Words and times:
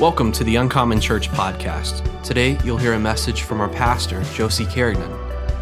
Welcome 0.00 0.32
to 0.32 0.44
the 0.44 0.56
Uncommon 0.56 0.98
Church 0.98 1.28
podcast. 1.28 2.22
Today, 2.22 2.58
you'll 2.64 2.78
hear 2.78 2.94
a 2.94 2.98
message 2.98 3.42
from 3.42 3.60
our 3.60 3.68
pastor, 3.68 4.22
Josie 4.32 4.64
Carignan. 4.64 5.10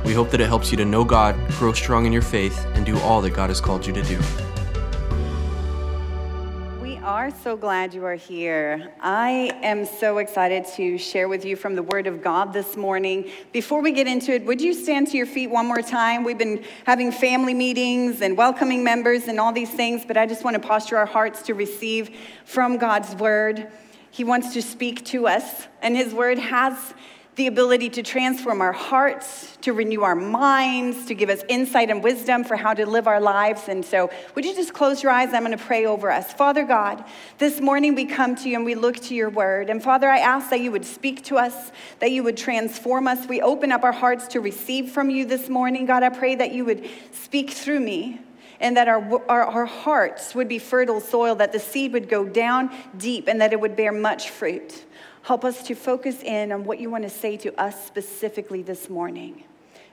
We 0.04 0.14
hope 0.14 0.30
that 0.30 0.40
it 0.40 0.46
helps 0.46 0.70
you 0.70 0.76
to 0.76 0.84
know 0.84 1.02
God, 1.02 1.34
grow 1.54 1.72
strong 1.72 2.06
in 2.06 2.12
your 2.12 2.22
faith, 2.22 2.64
and 2.74 2.86
do 2.86 2.96
all 3.00 3.20
that 3.22 3.30
God 3.30 3.50
has 3.50 3.60
called 3.60 3.84
you 3.84 3.92
to 3.92 4.02
do. 4.04 4.16
We 6.80 6.98
are 6.98 7.32
so 7.32 7.56
glad 7.56 7.92
you 7.92 8.04
are 8.04 8.14
here. 8.14 8.92
I 9.00 9.58
am 9.60 9.84
so 9.84 10.18
excited 10.18 10.66
to 10.76 10.98
share 10.98 11.28
with 11.28 11.44
you 11.44 11.56
from 11.56 11.74
the 11.74 11.82
Word 11.82 12.06
of 12.06 12.22
God 12.22 12.52
this 12.52 12.76
morning. 12.76 13.28
Before 13.50 13.82
we 13.82 13.90
get 13.90 14.06
into 14.06 14.32
it, 14.32 14.46
would 14.46 14.60
you 14.60 14.72
stand 14.72 15.08
to 15.08 15.16
your 15.16 15.26
feet 15.26 15.48
one 15.48 15.66
more 15.66 15.82
time? 15.82 16.22
We've 16.22 16.38
been 16.38 16.62
having 16.86 17.10
family 17.10 17.54
meetings 17.54 18.22
and 18.22 18.36
welcoming 18.36 18.84
members 18.84 19.24
and 19.26 19.40
all 19.40 19.50
these 19.50 19.70
things, 19.70 20.04
but 20.06 20.16
I 20.16 20.26
just 20.26 20.44
want 20.44 20.54
to 20.54 20.60
posture 20.60 20.96
our 20.96 21.06
hearts 21.06 21.42
to 21.42 21.54
receive 21.54 22.16
from 22.44 22.78
God's 22.78 23.16
Word. 23.16 23.66
He 24.10 24.24
wants 24.24 24.52
to 24.54 24.62
speak 24.62 25.04
to 25.06 25.26
us, 25.26 25.66
and 25.82 25.96
His 25.96 26.14
Word 26.14 26.38
has 26.38 26.94
the 27.38 27.46
ability 27.46 27.88
to 27.88 28.02
transform 28.02 28.60
our 28.60 28.72
hearts, 28.72 29.56
to 29.60 29.72
renew 29.72 30.02
our 30.02 30.16
minds, 30.16 31.06
to 31.06 31.14
give 31.14 31.30
us 31.30 31.40
insight 31.48 31.88
and 31.88 32.02
wisdom 32.02 32.42
for 32.42 32.56
how 32.56 32.74
to 32.74 32.84
live 32.84 33.06
our 33.06 33.20
lives. 33.20 33.68
And 33.68 33.84
so, 33.84 34.10
would 34.34 34.44
you 34.44 34.56
just 34.56 34.74
close 34.74 35.04
your 35.04 35.12
eyes? 35.12 35.32
I'm 35.32 35.44
going 35.44 35.56
to 35.56 35.64
pray 35.64 35.86
over 35.86 36.10
us. 36.10 36.32
Father 36.32 36.64
God, 36.64 37.04
this 37.38 37.60
morning 37.60 37.94
we 37.94 38.06
come 38.06 38.34
to 38.34 38.48
you 38.48 38.56
and 38.56 38.64
we 38.64 38.74
look 38.74 38.96
to 38.96 39.14
your 39.14 39.30
word. 39.30 39.70
And 39.70 39.80
Father, 39.80 40.08
I 40.08 40.18
ask 40.18 40.50
that 40.50 40.60
you 40.60 40.72
would 40.72 40.84
speak 40.84 41.22
to 41.26 41.36
us, 41.36 41.70
that 42.00 42.10
you 42.10 42.24
would 42.24 42.36
transform 42.36 43.06
us. 43.06 43.28
We 43.28 43.40
open 43.40 43.70
up 43.70 43.84
our 43.84 43.92
hearts 43.92 44.26
to 44.28 44.40
receive 44.40 44.90
from 44.90 45.08
you 45.08 45.24
this 45.24 45.48
morning. 45.48 45.86
God, 45.86 46.02
I 46.02 46.08
pray 46.08 46.34
that 46.34 46.50
you 46.52 46.64
would 46.64 46.90
speak 47.12 47.50
through 47.50 47.78
me 47.78 48.20
and 48.60 48.76
that 48.76 48.88
our, 48.88 49.22
our, 49.28 49.44
our, 49.44 49.66
hearts 49.66 50.34
would 50.34 50.48
be 50.48 50.58
fertile 50.58 51.00
soil, 51.00 51.34
that 51.36 51.52
the 51.52 51.58
seed 51.58 51.92
would 51.92 52.08
go 52.08 52.24
down 52.24 52.70
deep 52.96 53.28
and 53.28 53.40
that 53.40 53.52
it 53.52 53.60
would 53.60 53.76
bear 53.76 53.92
much 53.92 54.30
fruit. 54.30 54.84
Help 55.22 55.44
us 55.44 55.62
to 55.64 55.74
focus 55.74 56.22
in 56.22 56.52
on 56.52 56.64
what 56.64 56.80
you 56.80 56.90
want 56.90 57.04
to 57.04 57.10
say 57.10 57.36
to 57.36 57.60
us 57.60 57.86
specifically 57.86 58.62
this 58.62 58.88
morning. 58.88 59.44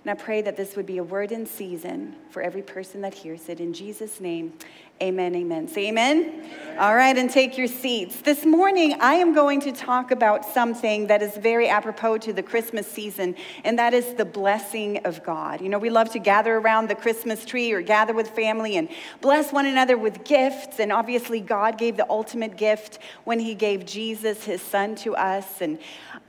And 0.05 0.11
I 0.11 0.23
pray 0.23 0.43
that 0.43 0.55
this 0.55 0.75
would 0.75 0.85
be 0.85 0.99
a 0.99 1.03
word 1.03 1.31
in 1.31 1.47
season 1.47 2.15
for 2.29 2.43
every 2.43 2.61
person 2.61 3.01
that 3.01 3.15
hears 3.15 3.49
it. 3.49 3.59
In 3.59 3.73
Jesus' 3.73 4.19
name, 4.19 4.53
Amen, 5.01 5.35
amen. 5.35 5.67
Say 5.67 5.89
amen. 5.89 6.23
amen. 6.23 6.77
All 6.79 6.95
right, 6.95 7.17
and 7.17 7.29
take 7.29 7.57
your 7.57 7.67
seats. 7.67 8.21
This 8.21 8.45
morning, 8.45 8.95
I 9.01 9.15
am 9.15 9.33
going 9.33 9.59
to 9.61 9.73
talk 9.73 10.11
about 10.11 10.45
something 10.45 11.07
that 11.07 11.21
is 11.21 11.35
very 11.35 11.67
apropos 11.67 12.19
to 12.19 12.31
the 12.31 12.41
Christmas 12.41 12.87
season, 12.87 13.35
and 13.65 13.77
that 13.77 13.93
is 13.93 14.13
the 14.13 14.23
blessing 14.23 14.99
of 15.05 15.21
God. 15.21 15.59
You 15.59 15.67
know, 15.67 15.79
we 15.79 15.89
love 15.89 16.11
to 16.11 16.19
gather 16.19 16.55
around 16.55 16.87
the 16.87 16.95
Christmas 16.95 17.43
tree 17.43 17.73
or 17.73 17.81
gather 17.81 18.13
with 18.13 18.29
family 18.29 18.77
and 18.77 18.87
bless 19.19 19.51
one 19.51 19.65
another 19.65 19.97
with 19.97 20.23
gifts. 20.23 20.79
And 20.79 20.93
obviously, 20.93 21.41
God 21.41 21.77
gave 21.77 21.97
the 21.97 22.09
ultimate 22.09 22.55
gift 22.55 22.99
when 23.25 23.41
He 23.41 23.53
gave 23.53 23.85
Jesus, 23.85 24.45
His 24.45 24.61
Son, 24.61 24.95
to 24.97 25.13
us. 25.17 25.61
And 25.61 25.77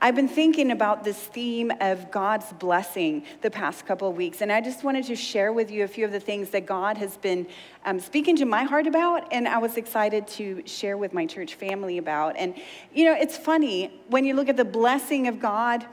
I've 0.01 0.15
been 0.15 0.27
thinking 0.27 0.71
about 0.71 1.05
this 1.05 1.17
theme 1.17 1.71
of 1.79 2.11
God's 2.11 2.51
blessing 2.51 3.23
the 3.41 3.49
past 3.49 3.66
couple 3.85 4.07
of 4.07 4.15
weeks, 4.15 4.41
and 4.41 4.51
I 4.51 4.61
just 4.61 4.83
wanted 4.83 5.05
to 5.05 5.15
share 5.15 5.51
with 5.51 5.69
you 5.69 5.83
a 5.83 5.87
few 5.87 6.05
of 6.05 6.11
the 6.11 6.19
things 6.19 6.49
that 6.51 6.65
God 6.65 6.97
has 6.97 7.17
been 7.17 7.45
um, 7.85 7.99
speaking 7.99 8.35
to 8.37 8.45
my 8.45 8.63
heart 8.63 8.87
about, 8.87 9.31
and 9.33 9.47
I 9.47 9.57
was 9.57 9.77
excited 9.77 10.27
to 10.29 10.63
share 10.65 10.97
with 10.97 11.13
my 11.13 11.25
church 11.25 11.55
family 11.55 11.97
about. 11.97 12.37
And, 12.37 12.55
you 12.93 13.05
know, 13.05 13.13
it's 13.13 13.37
funny 13.37 13.91
when 14.07 14.25
you 14.25 14.33
look 14.33 14.49
at 14.49 14.57
the 14.57 14.65
blessing 14.65 15.27
of 15.27 15.39
God, 15.39 15.85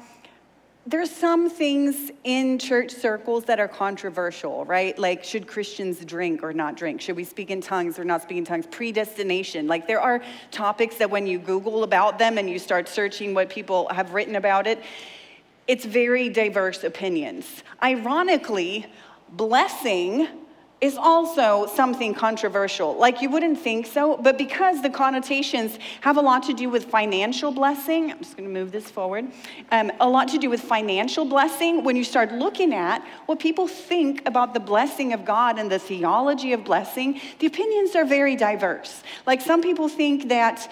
there's 0.86 1.10
some 1.10 1.48
things 1.48 2.10
in 2.24 2.58
church 2.58 2.90
circles 2.90 3.44
that 3.44 3.58
are 3.58 3.68
controversial, 3.68 4.66
right? 4.66 4.98
Like, 4.98 5.24
should 5.24 5.46
Christians 5.46 6.04
drink 6.04 6.42
or 6.42 6.52
not 6.52 6.76
drink? 6.76 7.00
Should 7.00 7.16
we 7.16 7.24
speak 7.24 7.50
in 7.50 7.62
tongues 7.62 7.98
or 7.98 8.04
not 8.04 8.22
speak 8.22 8.36
in 8.36 8.44
tongues? 8.44 8.66
Predestination. 8.70 9.66
Like, 9.66 9.86
there 9.86 10.00
are 10.00 10.22
topics 10.50 10.96
that 10.96 11.10
when 11.10 11.26
you 11.26 11.38
Google 11.38 11.84
about 11.84 12.18
them 12.18 12.36
and 12.36 12.50
you 12.50 12.58
start 12.58 12.86
searching 12.86 13.32
what 13.32 13.48
people 13.48 13.88
have 13.88 14.12
written 14.12 14.36
about 14.36 14.66
it, 14.66 14.82
it's 15.66 15.84
very 15.84 16.28
diverse 16.28 16.84
opinions. 16.84 17.62
Ironically, 17.82 18.86
blessing 19.30 20.28
is 20.84 20.98
also 20.98 21.66
something 21.66 22.12
controversial. 22.12 22.94
Like 22.94 23.22
you 23.22 23.30
wouldn't 23.30 23.58
think 23.58 23.86
so, 23.86 24.18
but 24.18 24.36
because 24.36 24.82
the 24.82 24.90
connotations 24.90 25.78
have 26.02 26.18
a 26.18 26.20
lot 26.20 26.42
to 26.42 26.52
do 26.52 26.68
with 26.68 26.84
financial 26.84 27.50
blessing, 27.50 28.10
I'm 28.10 28.18
just 28.18 28.36
gonna 28.36 28.50
move 28.50 28.70
this 28.70 28.90
forward, 28.90 29.26
um, 29.70 29.90
a 30.00 30.08
lot 30.08 30.28
to 30.28 30.38
do 30.38 30.50
with 30.50 30.60
financial 30.60 31.24
blessing. 31.24 31.84
When 31.84 31.96
you 31.96 32.04
start 32.04 32.32
looking 32.32 32.74
at 32.74 33.02
what 33.24 33.38
people 33.38 33.66
think 33.66 34.26
about 34.26 34.52
the 34.52 34.60
blessing 34.60 35.14
of 35.14 35.24
God 35.24 35.58
and 35.58 35.70
the 35.70 35.78
theology 35.78 36.52
of 36.52 36.64
blessing, 36.64 37.18
the 37.38 37.46
opinions 37.46 37.96
are 37.96 38.04
very 38.04 38.36
diverse. 38.36 39.02
Like 39.26 39.40
some 39.40 39.62
people 39.62 39.88
think 39.88 40.28
that 40.28 40.70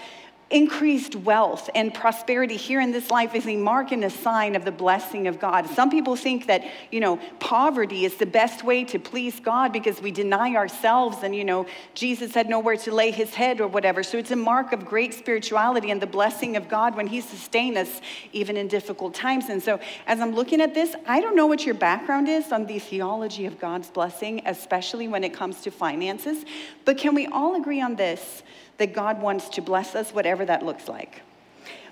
increased 0.53 1.15
wealth 1.15 1.67
and 1.73 1.91
prosperity 1.91 2.55
here 2.55 2.79
in 2.79 2.91
this 2.91 3.09
life 3.09 3.33
is 3.33 3.47
a 3.47 3.57
mark 3.57 3.91
and 3.91 4.03
a 4.03 4.09
sign 4.09 4.55
of 4.55 4.63
the 4.63 4.71
blessing 4.71 5.25
of 5.25 5.39
God. 5.39 5.67
Some 5.67 5.89
people 5.89 6.15
think 6.15 6.45
that, 6.45 6.63
you 6.91 6.99
know, 6.99 7.17
poverty 7.39 8.05
is 8.05 8.17
the 8.17 8.27
best 8.27 8.63
way 8.63 8.83
to 8.85 8.99
please 8.99 9.39
God 9.39 9.73
because 9.73 9.99
we 9.99 10.11
deny 10.11 10.53
ourselves 10.55 11.23
and, 11.23 11.35
you 11.35 11.43
know, 11.43 11.65
Jesus 11.95 12.35
had 12.35 12.49
nowhere 12.49 12.77
to 12.77 12.93
lay 12.93 13.09
his 13.09 13.33
head 13.33 13.61
or 13.61 13.67
whatever. 13.67 14.03
So 14.03 14.19
it's 14.19 14.29
a 14.29 14.35
mark 14.35 14.73
of 14.73 14.85
great 14.85 15.15
spirituality 15.15 15.89
and 15.89 15.99
the 15.99 16.07
blessing 16.07 16.55
of 16.55 16.69
God 16.69 16.95
when 16.95 17.07
he 17.07 17.19
sustains 17.19 17.77
us 17.77 18.01
even 18.31 18.55
in 18.55 18.67
difficult 18.67 19.15
times. 19.15 19.49
And 19.49 19.61
so 19.61 19.79
as 20.05 20.19
I'm 20.19 20.35
looking 20.35 20.61
at 20.61 20.75
this, 20.75 20.95
I 21.07 21.19
don't 21.19 21.35
know 21.35 21.47
what 21.47 21.65
your 21.65 21.75
background 21.75 22.29
is 22.29 22.51
on 22.51 22.67
the 22.67 22.77
theology 22.77 23.47
of 23.47 23.59
God's 23.59 23.89
blessing, 23.89 24.43
especially 24.45 25.07
when 25.07 25.23
it 25.23 25.33
comes 25.33 25.61
to 25.61 25.71
finances, 25.71 26.45
but 26.85 26.99
can 26.99 27.15
we 27.15 27.25
all 27.25 27.55
agree 27.55 27.81
on 27.81 27.95
this? 27.95 28.43
That 28.77 28.93
God 28.93 29.21
wants 29.21 29.49
to 29.49 29.61
bless 29.61 29.95
us, 29.95 30.13
whatever 30.13 30.45
that 30.45 30.63
looks 30.63 30.87
like. 30.87 31.21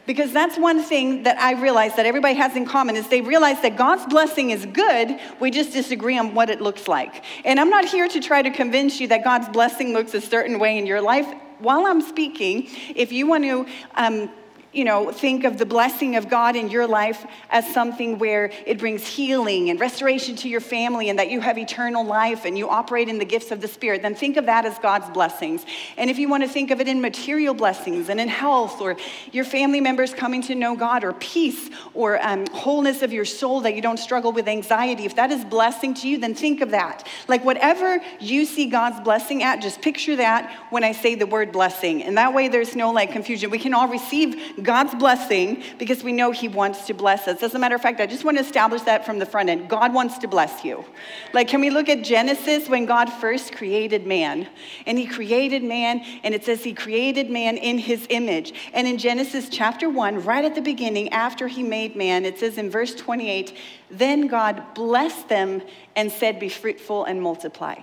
Because 0.08 0.34
that's 0.34 0.58
one 0.58 0.82
thing 0.82 1.24
that 1.24 1.40
I 1.40 1.62
realize 1.62 1.96
that 1.96 2.06
everybody 2.06 2.34
has 2.34 2.56
in 2.56 2.66
common 2.66 2.96
is 2.96 3.08
they 3.08 3.22
realize 3.22 3.62
that 3.62 3.78
God's 3.78 4.06
blessing 4.08 4.50
is 4.50 4.66
good, 4.66 5.20
we 5.40 5.52
just 5.52 5.72
disagree 5.74 6.18
on 6.18 6.34
what 6.34 6.50
it 6.50 6.60
looks 6.60 6.88
like. 6.88 7.24
And 7.46 7.60
I'm 7.60 7.70
not 7.70 7.86
here 7.86 8.08
to 8.08 8.20
try 8.20 8.42
to 8.42 8.50
convince 8.50 9.00
you 9.00 9.08
that 9.10 9.24
God's 9.24 9.48
blessing 9.50 9.94
looks 9.94 10.14
a 10.16 10.22
certain 10.22 10.58
way 10.58 10.78
in 10.78 10.88
your 10.88 11.02
life. 11.02 11.28
While 11.60 11.86
I'm 11.86 12.02
speaking, 12.02 12.68
if 12.96 13.12
you 13.12 13.28
want 13.28 13.44
to 13.44 13.68
um, 13.96 14.32
you 14.74 14.86
know, 14.86 15.12
think 15.12 15.44
of 15.44 15.58
the 15.58 15.66
blessing 15.66 16.16
of 16.16 16.30
God 16.30 16.56
in 16.56 16.70
your 16.70 16.88
life 16.88 17.26
as 17.50 17.72
something 17.74 18.18
where 18.20 18.52
it 18.66 18.80
brings 18.80 19.06
healing 19.06 19.70
and 19.70 19.80
restoration 19.80 20.36
to 20.38 20.50
your 20.50 20.62
family 20.62 21.10
and 21.10 21.20
that 21.20 21.30
you 21.30 21.42
have 21.42 21.58
eternal 21.58 22.06
life 22.06 22.46
and 22.46 22.58
you 22.58 22.70
operate 22.70 23.10
in 23.10 23.18
the 23.18 23.26
gifts 23.26 23.52
of 23.52 23.60
the 23.60 23.68
Spirit, 23.68 24.02
then 24.02 24.16
think 24.16 24.38
of 24.38 24.46
that 24.46 24.66
as 24.66 24.80
God's 24.80 25.10
blessings. 25.10 25.66
And 25.98 26.10
if 26.10 26.18
you 26.18 26.30
want 26.30 26.44
to 26.44 26.50
think 26.50 26.72
of 26.72 26.80
it 26.80 26.88
in 26.88 27.02
material 27.02 27.54
blessings 27.54 28.08
and 28.08 28.20
in 28.20 28.30
health 28.30 28.80
or 28.80 28.96
your 29.34 29.44
family 29.44 29.82
members 29.82 30.14
coming 30.14 30.42
to 30.44 30.56
know 30.56 30.78
God 30.78 31.04
or 31.04 31.14
peace 31.14 31.70
or 31.94 32.26
um, 32.26 32.46
wholeness 32.48 33.02
of 33.02 33.12
your 33.12 33.26
soul 33.26 33.62
that 33.62 33.76
you 33.76 33.82
don't 33.82 34.00
struggle 34.00 34.32
with 34.32 34.48
anxiety, 34.48 35.04
if 35.04 35.16
that 35.16 35.32
is 35.32 35.44
blessing 35.44 35.94
to 35.96 36.08
you, 36.08 36.18
then 36.18 36.34
think 36.34 36.62
of 36.62 36.72
that. 36.72 37.06
Like 37.28 37.44
whatever 37.44 38.00
you 38.22 38.46
see 38.46 38.68
God's 38.68 39.02
blessing 39.02 39.44
at, 39.44 39.62
just 39.62 39.82
picture 39.82 40.16
that 40.16 40.50
when 40.70 40.86
I 40.86 40.94
say 40.94 41.16
the 41.16 41.28
word 41.28 41.52
blessing. 41.52 42.04
And 42.04 42.18
that 42.18 42.34
way 42.34 42.48
there's 42.48 42.74
no 42.74 42.92
like 42.92 43.12
confusion. 43.12 43.50
We 43.50 43.60
can 43.60 43.74
all 43.74 43.90
receive 43.90 44.61
God's 44.64 44.96
blessing 44.96 45.64
because 45.78 46.04
we 46.04 46.12
know 46.12 46.32
He 46.32 46.48
wants 46.48 46.88
to 46.88 46.94
bless 46.94 47.28
us. 47.28 47.42
As 47.44 47.54
a 47.56 47.60
matter 47.60 47.76
of 47.76 47.82
fact, 47.82 48.00
I 48.00 48.06
just 48.06 48.24
want 48.24 48.38
to 48.38 48.44
establish 48.44 48.82
that 48.84 49.06
from 49.06 49.20
the 49.20 49.26
front 49.26 49.50
end. 49.50 49.70
God 49.70 49.94
wants 49.94 50.18
to 50.20 50.28
bless 50.28 50.64
you. 50.64 50.86
Like, 51.34 51.48
can 51.48 51.62
we 51.62 51.70
look 51.70 51.90
at 51.90 52.04
Genesis 52.04 52.68
when 52.68 52.86
God 52.86 53.10
first 53.10 53.54
created 53.54 54.06
man? 54.06 54.48
And 54.86 54.98
He 54.98 55.06
created 55.06 55.64
man, 55.64 56.04
and 56.24 56.36
it 56.36 56.46
says 56.46 56.64
He 56.64 56.74
created 56.74 57.30
man 57.30 57.58
in 57.58 57.78
His 57.78 58.06
image. 58.10 58.54
And 58.74 58.88
in 58.88 58.98
Genesis 58.98 59.50
chapter 59.50 59.90
1, 59.90 60.24
right 60.24 60.46
at 60.46 60.56
the 60.56 60.62
beginning, 60.62 61.10
after 61.10 61.48
He 61.48 61.64
made 61.64 61.96
man, 61.96 62.26
it 62.26 62.40
says 62.40 62.58
in 62.58 62.70
verse 62.70 62.96
28, 62.96 63.56
then 63.90 64.28
God 64.28 64.64
blessed 64.74 65.30
them 65.30 65.62
and 65.96 66.12
said, 66.12 66.40
Be 66.40 66.50
fruitful 66.50 67.06
and 67.06 67.22
multiply. 67.22 67.76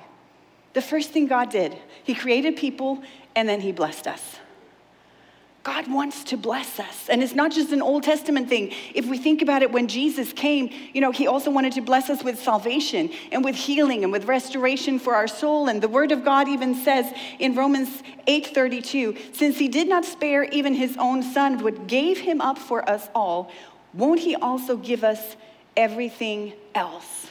The 0.75 0.83
first 0.83 1.11
thing 1.11 1.27
God 1.27 1.51
did, 1.51 1.77
He 2.05 2.15
created 2.15 2.57
people 2.57 3.03
and 3.35 3.49
then 3.49 3.61
He 3.61 3.73
blessed 3.73 4.07
us. 4.07 4.37
God 5.69 5.87
wants 5.93 6.25
to 6.25 6.39
bless 6.39 6.81
us. 6.81 7.11
And 7.11 7.23
it's 7.23 7.35
not 7.35 7.53
just 7.53 7.73
an 7.73 7.83
Old 7.83 8.03
Testament 8.03 8.49
thing. 8.49 8.73
If 8.95 9.05
we 9.05 9.19
think 9.19 9.43
about 9.43 9.61
it, 9.61 9.71
when 9.71 9.87
Jesus 9.87 10.33
came, 10.33 10.71
you 10.95 11.03
know, 11.03 11.11
he 11.11 11.27
also 11.27 11.51
wanted 11.51 11.75
to 11.75 11.83
bless 11.83 12.09
us 12.09 12.25
with 12.25 12.41
salvation 12.43 13.11
and 13.33 13.45
with 13.45 13.55
healing 13.55 14.03
and 14.03 14.11
with 14.11 14.25
restoration 14.25 14.99
for 14.99 15.15
our 15.15 15.29
soul. 15.29 15.69
And 15.69 15.83
the 15.83 15.89
word 15.89 16.11
of 16.11 16.25
God 16.25 16.49
even 16.49 16.75
says 16.75 17.13
in 17.39 17.55
Romans 17.55 18.03
8:32, 18.27 19.35
since 19.35 19.59
he 19.59 19.69
did 19.69 19.91
not 19.91 20.07
spare 20.07 20.45
even 20.45 20.73
his 20.73 20.97
own 20.97 21.23
son, 21.23 21.59
but 21.59 21.87
gave 21.87 22.19
him 22.19 22.41
up 22.41 22.57
for 22.57 22.89
us 22.89 23.11
all, 23.15 23.53
won't 23.93 24.21
he 24.21 24.37
also 24.37 24.75
give 24.79 25.05
us 25.05 25.37
everything 25.77 26.55
else? 26.75 27.31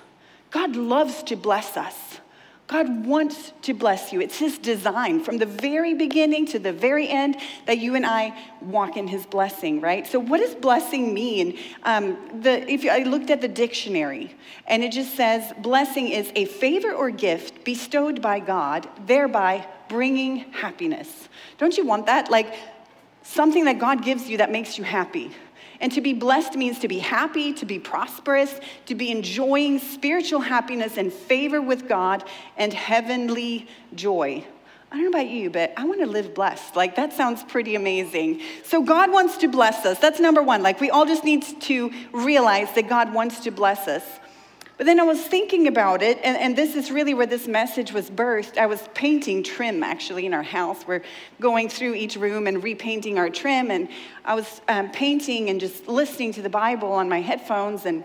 God 0.52 0.76
loves 0.76 1.24
to 1.24 1.36
bless 1.36 1.76
us. 1.76 2.20
God 2.68 3.06
wants 3.06 3.54
to 3.62 3.74
bless 3.74 4.12
you. 4.12 4.20
It's 4.20 4.38
His 4.38 4.58
design 4.58 5.24
from 5.24 5.38
the 5.38 5.46
very 5.46 5.94
beginning 5.94 6.46
to 6.48 6.60
the 6.60 6.74
very 6.74 7.08
end 7.08 7.38
that 7.66 7.78
you 7.78 7.96
and 7.96 8.06
I 8.06 8.38
walk 8.60 8.98
in 8.98 9.08
His 9.08 9.26
blessing, 9.26 9.80
right? 9.80 10.06
So, 10.06 10.20
what 10.20 10.42
does 10.42 10.54
blessing 10.54 11.14
mean? 11.14 11.58
Um, 11.84 12.42
the, 12.42 12.70
if 12.70 12.84
you, 12.84 12.90
I 12.90 13.04
looked 13.04 13.30
at 13.30 13.40
the 13.40 13.48
dictionary, 13.48 14.36
and 14.68 14.84
it 14.84 14.92
just 14.92 15.16
says 15.16 15.54
blessing 15.60 16.10
is 16.10 16.30
a 16.36 16.44
favor 16.44 16.92
or 16.92 17.10
gift 17.10 17.64
bestowed 17.64 18.22
by 18.22 18.40
God, 18.40 18.88
thereby 19.06 19.66
bringing 19.88 20.40
happiness. 20.52 21.30
Don't 21.58 21.78
you 21.78 21.86
want 21.86 22.06
that? 22.08 22.30
Like, 22.30 22.54
something 23.24 23.64
that 23.66 23.80
God 23.80 24.04
gives 24.04 24.30
you 24.30 24.38
that 24.38 24.52
makes 24.52 24.78
you 24.78 24.84
happy. 24.84 25.32
And 25.80 25.92
to 25.92 26.02
be 26.02 26.14
blessed 26.14 26.56
means 26.56 26.80
to 26.80 26.88
be 26.88 27.00
happy, 27.00 27.54
to 27.54 27.66
be 27.66 27.80
prosperous, 27.80 28.60
to 28.88 28.96
be 28.96 29.12
enjoying 29.12 29.80
spiritual 29.80 30.40
happiness 30.40 30.98
and 30.98 31.14
favor 31.14 31.62
with 31.62 31.88
God 31.88 32.24
and 32.58 32.74
heavenly 32.74 33.68
joy. 33.94 34.44
I 34.92 34.96
don't 34.96 35.12
know 35.12 35.20
about 35.20 35.30
you, 35.30 35.50
but 35.50 35.74
I 35.76 35.84
want 35.84 36.00
to 36.00 36.06
live 36.06 36.34
blessed. 36.34 36.76
Like, 36.76 36.96
that 36.96 37.12
sounds 37.12 37.44
pretty 37.44 37.76
amazing. 37.76 38.42
So, 38.64 38.82
God 38.82 39.12
wants 39.12 39.38
to 39.38 39.50
bless 39.50 39.86
us. 39.86 40.00
That's 40.00 40.20
number 40.20 40.42
one. 40.42 40.64
Like, 40.64 40.80
we 40.80 40.90
all 40.90 41.06
just 41.06 41.26
need 41.26 41.44
to 41.62 41.92
realize 42.14 42.74
that 42.76 42.88
God 42.88 43.14
wants 43.14 43.42
to 43.42 43.52
bless 43.52 43.88
us. 43.88 44.04
But 44.78 44.86
then 44.86 45.00
I 45.00 45.04
was 45.04 45.20
thinking 45.20 45.68
about 45.68 46.04
it, 46.04 46.20
and, 46.24 46.38
and, 46.38 46.56
this 46.56 46.76
is 46.76 46.92
really 46.92 47.16
where 47.16 47.26
this 47.26 47.48
message 47.48 47.92
was 47.92 48.12
birthed. 48.12 48.60
I 48.60 48.68
was 48.68 48.88
painting 48.94 49.42
trim 49.42 49.82
actually 49.82 50.28
in 50.28 50.36
our 50.36 50.44
house. 50.44 50.86
We're 50.86 51.02
going 51.42 51.68
through 51.68 51.96
each 51.96 52.16
room 52.16 52.46
and 52.46 52.64
repainting 52.64 53.18
our 53.18 53.30
trim, 53.30 53.72
and 53.72 53.90
I 54.24 54.36
was 54.36 54.62
um, 54.68 54.92
painting 54.92 55.50
and 55.50 55.60
just 55.60 55.88
listening 55.88 56.32
to 56.34 56.44
the 56.44 56.50
Bible 56.50 56.92
on 56.92 57.10
my 57.10 57.22
headphones 57.22 57.88
and 57.88 58.04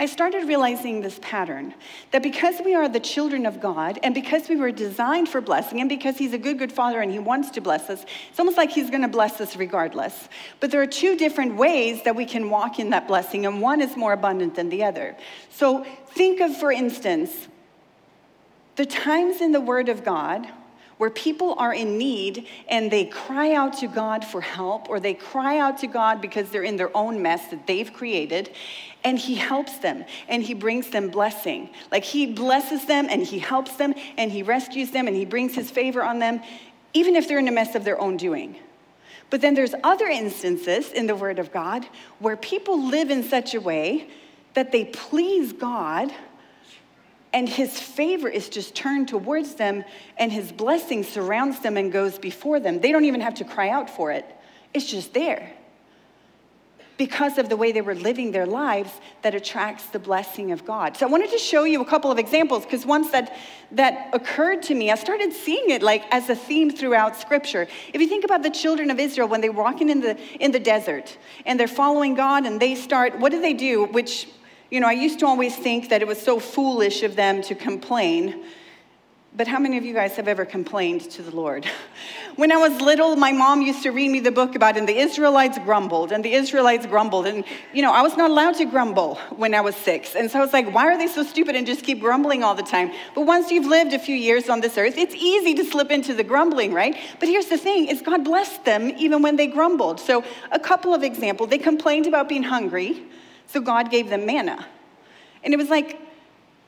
I 0.00 0.06
started 0.06 0.48
realizing 0.48 1.02
this 1.02 1.18
pattern 1.20 1.74
that 2.10 2.22
because 2.22 2.54
we 2.64 2.74
are 2.74 2.88
the 2.88 3.00
children 3.00 3.44
of 3.44 3.60
God 3.60 3.98
and 4.02 4.14
because 4.14 4.48
we 4.48 4.56
were 4.56 4.72
designed 4.72 5.28
for 5.28 5.42
blessing 5.42 5.78
and 5.78 5.90
because 5.90 6.16
He's 6.16 6.32
a 6.32 6.38
good, 6.38 6.58
good 6.58 6.72
Father 6.72 7.02
and 7.02 7.12
He 7.12 7.18
wants 7.18 7.50
to 7.50 7.60
bless 7.60 7.90
us, 7.90 8.06
it's 8.30 8.38
almost 8.38 8.56
like 8.56 8.70
He's 8.70 8.88
going 8.88 9.02
to 9.02 9.08
bless 9.08 9.42
us 9.42 9.56
regardless. 9.56 10.30
But 10.58 10.70
there 10.70 10.80
are 10.80 10.86
two 10.86 11.18
different 11.18 11.56
ways 11.56 12.02
that 12.04 12.16
we 12.16 12.24
can 12.24 12.48
walk 12.48 12.78
in 12.78 12.88
that 12.90 13.06
blessing, 13.06 13.44
and 13.44 13.60
one 13.60 13.82
is 13.82 13.94
more 13.94 14.14
abundant 14.14 14.54
than 14.54 14.70
the 14.70 14.84
other. 14.84 15.18
So 15.50 15.84
think 16.06 16.40
of, 16.40 16.56
for 16.56 16.72
instance, 16.72 17.48
the 18.76 18.86
times 18.86 19.42
in 19.42 19.52
the 19.52 19.60
Word 19.60 19.90
of 19.90 20.02
God 20.02 20.48
where 21.00 21.08
people 21.08 21.54
are 21.56 21.72
in 21.72 21.96
need 21.96 22.46
and 22.68 22.90
they 22.90 23.06
cry 23.06 23.54
out 23.54 23.78
to 23.78 23.86
God 23.86 24.22
for 24.22 24.42
help 24.42 24.90
or 24.90 25.00
they 25.00 25.14
cry 25.14 25.56
out 25.58 25.78
to 25.78 25.86
God 25.86 26.20
because 26.20 26.50
they're 26.50 26.62
in 26.62 26.76
their 26.76 26.94
own 26.94 27.22
mess 27.22 27.46
that 27.46 27.66
they've 27.66 27.90
created 27.90 28.50
and 29.02 29.18
he 29.18 29.34
helps 29.34 29.78
them 29.78 30.04
and 30.28 30.42
he 30.42 30.52
brings 30.52 30.90
them 30.90 31.08
blessing. 31.08 31.70
Like 31.90 32.04
he 32.04 32.26
blesses 32.26 32.84
them 32.84 33.06
and 33.08 33.22
he 33.22 33.38
helps 33.38 33.76
them 33.76 33.94
and 34.18 34.30
he 34.30 34.42
rescues 34.42 34.90
them 34.90 35.06
and 35.06 35.16
he 35.16 35.24
brings 35.24 35.54
his 35.54 35.70
favor 35.70 36.04
on 36.04 36.18
them, 36.18 36.42
even 36.92 37.16
if 37.16 37.26
they're 37.26 37.38
in 37.38 37.48
a 37.48 37.52
mess 37.52 37.74
of 37.74 37.82
their 37.82 37.98
own 37.98 38.18
doing. 38.18 38.56
But 39.30 39.40
then 39.40 39.54
there's 39.54 39.74
other 39.82 40.06
instances 40.06 40.92
in 40.92 41.06
the 41.06 41.16
Word 41.16 41.38
of 41.38 41.50
God 41.50 41.86
where 42.18 42.36
people 42.36 42.78
live 42.78 43.08
in 43.08 43.22
such 43.22 43.54
a 43.54 43.60
way 43.62 44.10
that 44.52 44.70
they 44.70 44.84
please 44.84 45.54
God 45.54 46.12
and 47.32 47.48
his 47.48 47.78
favor 47.78 48.28
is 48.28 48.48
just 48.48 48.74
turned 48.74 49.08
towards 49.08 49.54
them 49.54 49.84
and 50.18 50.32
his 50.32 50.50
blessing 50.50 51.04
surrounds 51.04 51.60
them 51.60 51.76
and 51.76 51.92
goes 51.92 52.18
before 52.18 52.58
them. 52.58 52.80
They 52.80 52.92
don't 52.92 53.04
even 53.04 53.20
have 53.20 53.34
to 53.34 53.44
cry 53.44 53.68
out 53.68 53.88
for 53.88 54.10
it, 54.12 54.24
it's 54.74 54.86
just 54.86 55.14
there. 55.14 55.52
Because 56.96 57.38
of 57.38 57.48
the 57.48 57.56
way 57.56 57.72
they 57.72 57.80
were 57.80 57.94
living 57.94 58.30
their 58.30 58.44
lives, 58.44 58.90
that 59.22 59.34
attracts 59.34 59.86
the 59.86 59.98
blessing 59.98 60.52
of 60.52 60.66
God. 60.66 60.98
So 60.98 61.06
I 61.06 61.08
wanted 61.08 61.30
to 61.30 61.38
show 61.38 61.64
you 61.64 61.80
a 61.80 61.84
couple 61.86 62.10
of 62.10 62.18
examples 62.18 62.64
because 62.64 62.84
once 62.84 63.10
that 63.12 63.38
that 63.70 64.10
occurred 64.12 64.62
to 64.64 64.74
me, 64.74 64.90
I 64.90 64.96
started 64.96 65.32
seeing 65.32 65.70
it 65.70 65.82
like 65.82 66.04
as 66.10 66.28
a 66.28 66.36
theme 66.36 66.70
throughout 66.70 67.16
Scripture. 67.16 67.66
If 67.94 68.02
you 68.02 68.06
think 68.06 68.26
about 68.26 68.42
the 68.42 68.50
children 68.50 68.90
of 68.90 69.00
Israel 69.00 69.28
when 69.28 69.40
they're 69.40 69.50
walking 69.50 69.88
in 69.88 70.00
the 70.02 70.18
in 70.40 70.52
the 70.52 70.60
desert 70.60 71.16
and 71.46 71.58
they're 71.58 71.68
following 71.68 72.14
God 72.14 72.44
and 72.44 72.60
they 72.60 72.74
start, 72.74 73.18
what 73.18 73.32
do 73.32 73.40
they 73.40 73.54
do? 73.54 73.86
Which 73.86 74.28
you 74.70 74.80
know, 74.80 74.86
I 74.86 74.92
used 74.92 75.18
to 75.20 75.26
always 75.26 75.56
think 75.56 75.88
that 75.88 76.00
it 76.00 76.08
was 76.08 76.20
so 76.20 76.38
foolish 76.38 77.02
of 77.02 77.16
them 77.16 77.42
to 77.42 77.54
complain. 77.54 78.44
But 79.36 79.46
how 79.46 79.60
many 79.60 79.78
of 79.78 79.84
you 79.84 79.94
guys 79.94 80.16
have 80.16 80.26
ever 80.26 80.44
complained 80.44 81.02
to 81.12 81.22
the 81.22 81.34
Lord? 81.34 81.66
When 82.36 82.52
I 82.52 82.56
was 82.56 82.80
little, 82.80 83.16
my 83.16 83.32
mom 83.32 83.60
used 83.60 83.82
to 83.82 83.90
read 83.90 84.08
me 84.08 84.20
the 84.20 84.30
book 84.30 84.54
about, 84.54 84.76
and 84.76 84.88
the 84.88 84.96
Israelites 84.96 85.58
grumbled, 85.58 86.10
and 86.10 86.24
the 86.24 86.32
Israelites 86.32 86.86
grumbled. 86.86 87.26
And, 87.26 87.44
you 87.74 87.82
know, 87.82 87.92
I 87.92 88.00
was 88.02 88.16
not 88.16 88.30
allowed 88.30 88.54
to 88.54 88.64
grumble 88.64 89.16
when 89.36 89.52
I 89.52 89.60
was 89.60 89.76
six. 89.76 90.14
And 90.14 90.30
so 90.30 90.38
I 90.38 90.42
was 90.42 90.52
like, 90.52 90.72
why 90.72 90.86
are 90.86 90.96
they 90.96 91.08
so 91.08 91.22
stupid 91.22 91.54
and 91.54 91.66
just 91.66 91.84
keep 91.84 92.00
grumbling 92.00 92.42
all 92.42 92.54
the 92.54 92.62
time? 92.62 92.92
But 93.14 93.22
once 93.22 93.50
you've 93.50 93.66
lived 93.66 93.92
a 93.92 93.98
few 93.98 94.14
years 94.14 94.48
on 94.48 94.60
this 94.60 94.78
earth, 94.78 94.96
it's 94.96 95.14
easy 95.14 95.54
to 95.54 95.64
slip 95.64 95.90
into 95.90 96.14
the 96.14 96.24
grumbling, 96.24 96.72
right? 96.72 96.96
But 97.18 97.28
here's 97.28 97.46
the 97.46 97.58
thing 97.58 97.88
is 97.88 98.00
God 98.00 98.24
blessed 98.24 98.64
them 98.64 98.90
even 98.96 99.20
when 99.22 99.36
they 99.36 99.48
grumbled. 99.48 100.00
So 100.00 100.24
a 100.50 100.60
couple 100.60 100.94
of 100.94 101.02
examples. 101.02 101.50
They 101.50 101.58
complained 101.58 102.06
about 102.06 102.28
being 102.28 102.44
hungry. 102.44 103.02
So 103.52 103.60
God 103.60 103.90
gave 103.90 104.08
them 104.08 104.26
manna. 104.26 104.66
And 105.42 105.52
it 105.52 105.56
was 105.56 105.68
like 105.68 105.98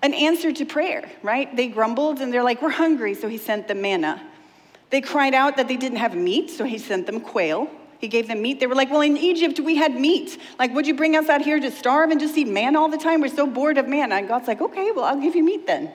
an 0.03 0.15
answer 0.15 0.53
to 0.53 0.65
prayer, 0.65 1.09
right? 1.23 1.55
They 1.55 1.69
grumbled 1.69 2.21
and 2.21 2.33
they're 2.33 2.43
like, 2.43 2.61
We're 2.61 2.71
hungry, 2.71 3.15
so 3.15 3.29
he 3.29 3.39
sent 3.39 3.69
them 3.69 3.81
manna. 3.81 4.21
They 4.91 5.01
cried 5.01 5.33
out 5.33 5.57
that 5.57 5.69
they 5.69 5.77
didn't 5.77 5.99
have 5.99 6.15
meat, 6.15 6.51
so 6.51 6.65
he 6.65 6.79
sent 6.79 7.07
them 7.07 7.21
quail. 7.21 7.71
He 7.99 8.09
gave 8.09 8.27
them 8.27 8.43
meat. 8.43 8.59
They 8.59 8.67
were 8.67 8.75
like, 8.75 8.91
Well, 8.91 9.03
in 9.03 9.17
Egypt, 9.17 9.61
we 9.61 9.77
had 9.77 9.95
meat. 9.95 10.39
Like, 10.59 10.75
would 10.75 10.87
you 10.87 10.95
bring 10.95 11.17
us 11.17 11.29
out 11.29 11.43
here 11.43 11.61
to 11.61 11.71
starve 11.71 12.11
and 12.11 12.19
just 12.19 12.37
eat 12.37 12.49
manna 12.49 12.81
all 12.81 12.89
the 12.89 12.99
time? 12.99 13.21
We're 13.21 13.29
so 13.29 13.47
bored 13.47 13.79
of 13.79 13.87
manna. 13.87 14.17
And 14.17 14.27
God's 14.27 14.49
like, 14.49 14.61
Okay, 14.61 14.91
well, 14.91 15.05
I'll 15.05 15.21
give 15.21 15.37
you 15.37 15.45
meat 15.45 15.69
then. 15.69 15.93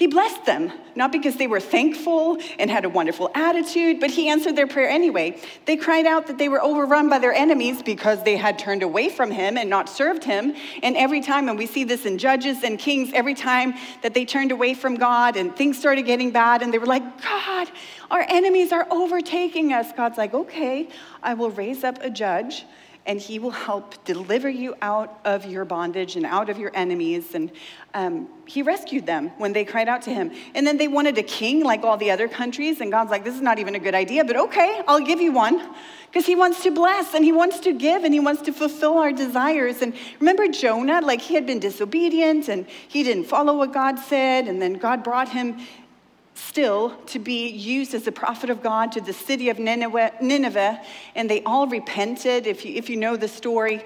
He 0.00 0.06
blessed 0.06 0.46
them, 0.46 0.72
not 0.94 1.12
because 1.12 1.36
they 1.36 1.46
were 1.46 1.60
thankful 1.60 2.38
and 2.58 2.70
had 2.70 2.86
a 2.86 2.88
wonderful 2.88 3.30
attitude, 3.34 4.00
but 4.00 4.10
he 4.10 4.30
answered 4.30 4.56
their 4.56 4.66
prayer 4.66 4.88
anyway. 4.88 5.38
They 5.66 5.76
cried 5.76 6.06
out 6.06 6.26
that 6.28 6.38
they 6.38 6.48
were 6.48 6.62
overrun 6.62 7.10
by 7.10 7.18
their 7.18 7.34
enemies 7.34 7.82
because 7.82 8.22
they 8.22 8.38
had 8.38 8.58
turned 8.58 8.82
away 8.82 9.10
from 9.10 9.30
him 9.30 9.58
and 9.58 9.68
not 9.68 9.90
served 9.90 10.24
him. 10.24 10.54
And 10.82 10.96
every 10.96 11.20
time, 11.20 11.50
and 11.50 11.58
we 11.58 11.66
see 11.66 11.84
this 11.84 12.06
in 12.06 12.16
Judges 12.16 12.64
and 12.64 12.78
Kings, 12.78 13.10
every 13.12 13.34
time 13.34 13.74
that 14.00 14.14
they 14.14 14.24
turned 14.24 14.52
away 14.52 14.72
from 14.72 14.94
God 14.94 15.36
and 15.36 15.54
things 15.54 15.78
started 15.78 16.06
getting 16.06 16.30
bad, 16.30 16.62
and 16.62 16.72
they 16.72 16.78
were 16.78 16.86
like, 16.86 17.20
God, 17.20 17.70
our 18.10 18.24
enemies 18.26 18.72
are 18.72 18.86
overtaking 18.90 19.74
us. 19.74 19.92
God's 19.92 20.16
like, 20.16 20.32
okay, 20.32 20.88
I 21.22 21.34
will 21.34 21.50
raise 21.50 21.84
up 21.84 21.98
a 22.00 22.08
judge 22.08 22.64
and 23.06 23.20
he 23.20 23.38
will 23.38 23.50
help 23.50 24.04
deliver 24.04 24.48
you 24.48 24.74
out 24.82 25.20
of 25.24 25.46
your 25.46 25.64
bondage 25.64 26.16
and 26.16 26.26
out 26.26 26.48
of 26.50 26.58
your 26.58 26.70
enemies. 26.74 27.34
And 27.34 27.50
um, 27.94 28.28
he 28.46 28.62
rescued 28.62 29.06
them 29.06 29.30
when 29.38 29.52
they 29.52 29.64
cried 29.64 29.88
out 29.88 30.02
to 30.02 30.10
him. 30.10 30.32
And 30.54 30.66
then 30.66 30.76
they 30.76 30.88
wanted 30.88 31.16
a 31.18 31.22
king 31.22 31.64
like 31.64 31.82
all 31.82 31.96
the 31.96 32.10
other 32.10 32.28
countries. 32.28 32.80
And 32.80 32.92
God's 32.92 33.10
like, 33.10 33.24
this 33.24 33.34
is 33.34 33.40
not 33.40 33.58
even 33.58 33.74
a 33.74 33.78
good 33.78 33.94
idea, 33.94 34.24
but 34.24 34.36
okay, 34.36 34.82
I'll 34.86 35.00
give 35.00 35.20
you 35.20 35.32
one. 35.32 35.74
Because 36.10 36.26
he 36.26 36.34
wants 36.34 36.64
to 36.64 36.72
bless 36.72 37.14
and 37.14 37.24
he 37.24 37.30
wants 37.30 37.60
to 37.60 37.72
give 37.72 38.02
and 38.02 38.12
he 38.12 38.18
wants 38.18 38.42
to 38.42 38.52
fulfill 38.52 38.98
our 38.98 39.12
desires. 39.12 39.80
And 39.80 39.94
remember 40.18 40.48
Jonah? 40.48 41.00
Like 41.00 41.20
he 41.20 41.34
had 41.34 41.46
been 41.46 41.60
disobedient 41.60 42.48
and 42.48 42.66
he 42.66 43.04
didn't 43.04 43.24
follow 43.24 43.56
what 43.56 43.72
God 43.72 43.98
said. 43.98 44.48
And 44.48 44.60
then 44.60 44.74
God 44.74 45.04
brought 45.04 45.28
him 45.28 45.58
still 46.40 46.90
to 47.06 47.18
be 47.18 47.48
used 47.48 47.94
as 47.94 48.06
a 48.06 48.12
prophet 48.12 48.50
of 48.50 48.62
God 48.62 48.92
to 48.92 49.00
the 49.00 49.12
city 49.12 49.50
of 49.50 49.58
Nineveh, 49.58 50.80
and 51.14 51.30
they 51.30 51.42
all 51.44 51.66
repented, 51.66 52.46
if 52.46 52.64
you, 52.64 52.74
if 52.74 52.88
you 52.88 52.96
know 52.96 53.16
the 53.16 53.28
story. 53.28 53.84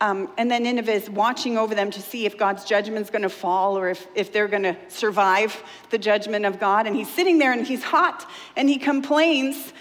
Um, 0.00 0.28
and 0.36 0.50
then 0.50 0.64
Nineveh 0.64 0.92
is 0.92 1.08
watching 1.08 1.56
over 1.56 1.74
them 1.74 1.90
to 1.92 2.02
see 2.02 2.26
if 2.26 2.36
God's 2.36 2.64
judgment 2.64 3.00
is 3.02 3.10
going 3.10 3.22
to 3.22 3.28
fall 3.28 3.78
or 3.78 3.88
if, 3.88 4.06
if 4.14 4.32
they're 4.32 4.48
going 4.48 4.64
to 4.64 4.76
survive 4.88 5.62
the 5.90 5.98
judgment 5.98 6.44
of 6.44 6.58
God. 6.58 6.86
And 6.86 6.94
he's 6.94 7.08
sitting 7.08 7.38
there 7.38 7.52
and 7.52 7.66
he's 7.66 7.82
hot 7.82 8.28
and 8.56 8.68
he 8.68 8.78
complains. 8.78 9.72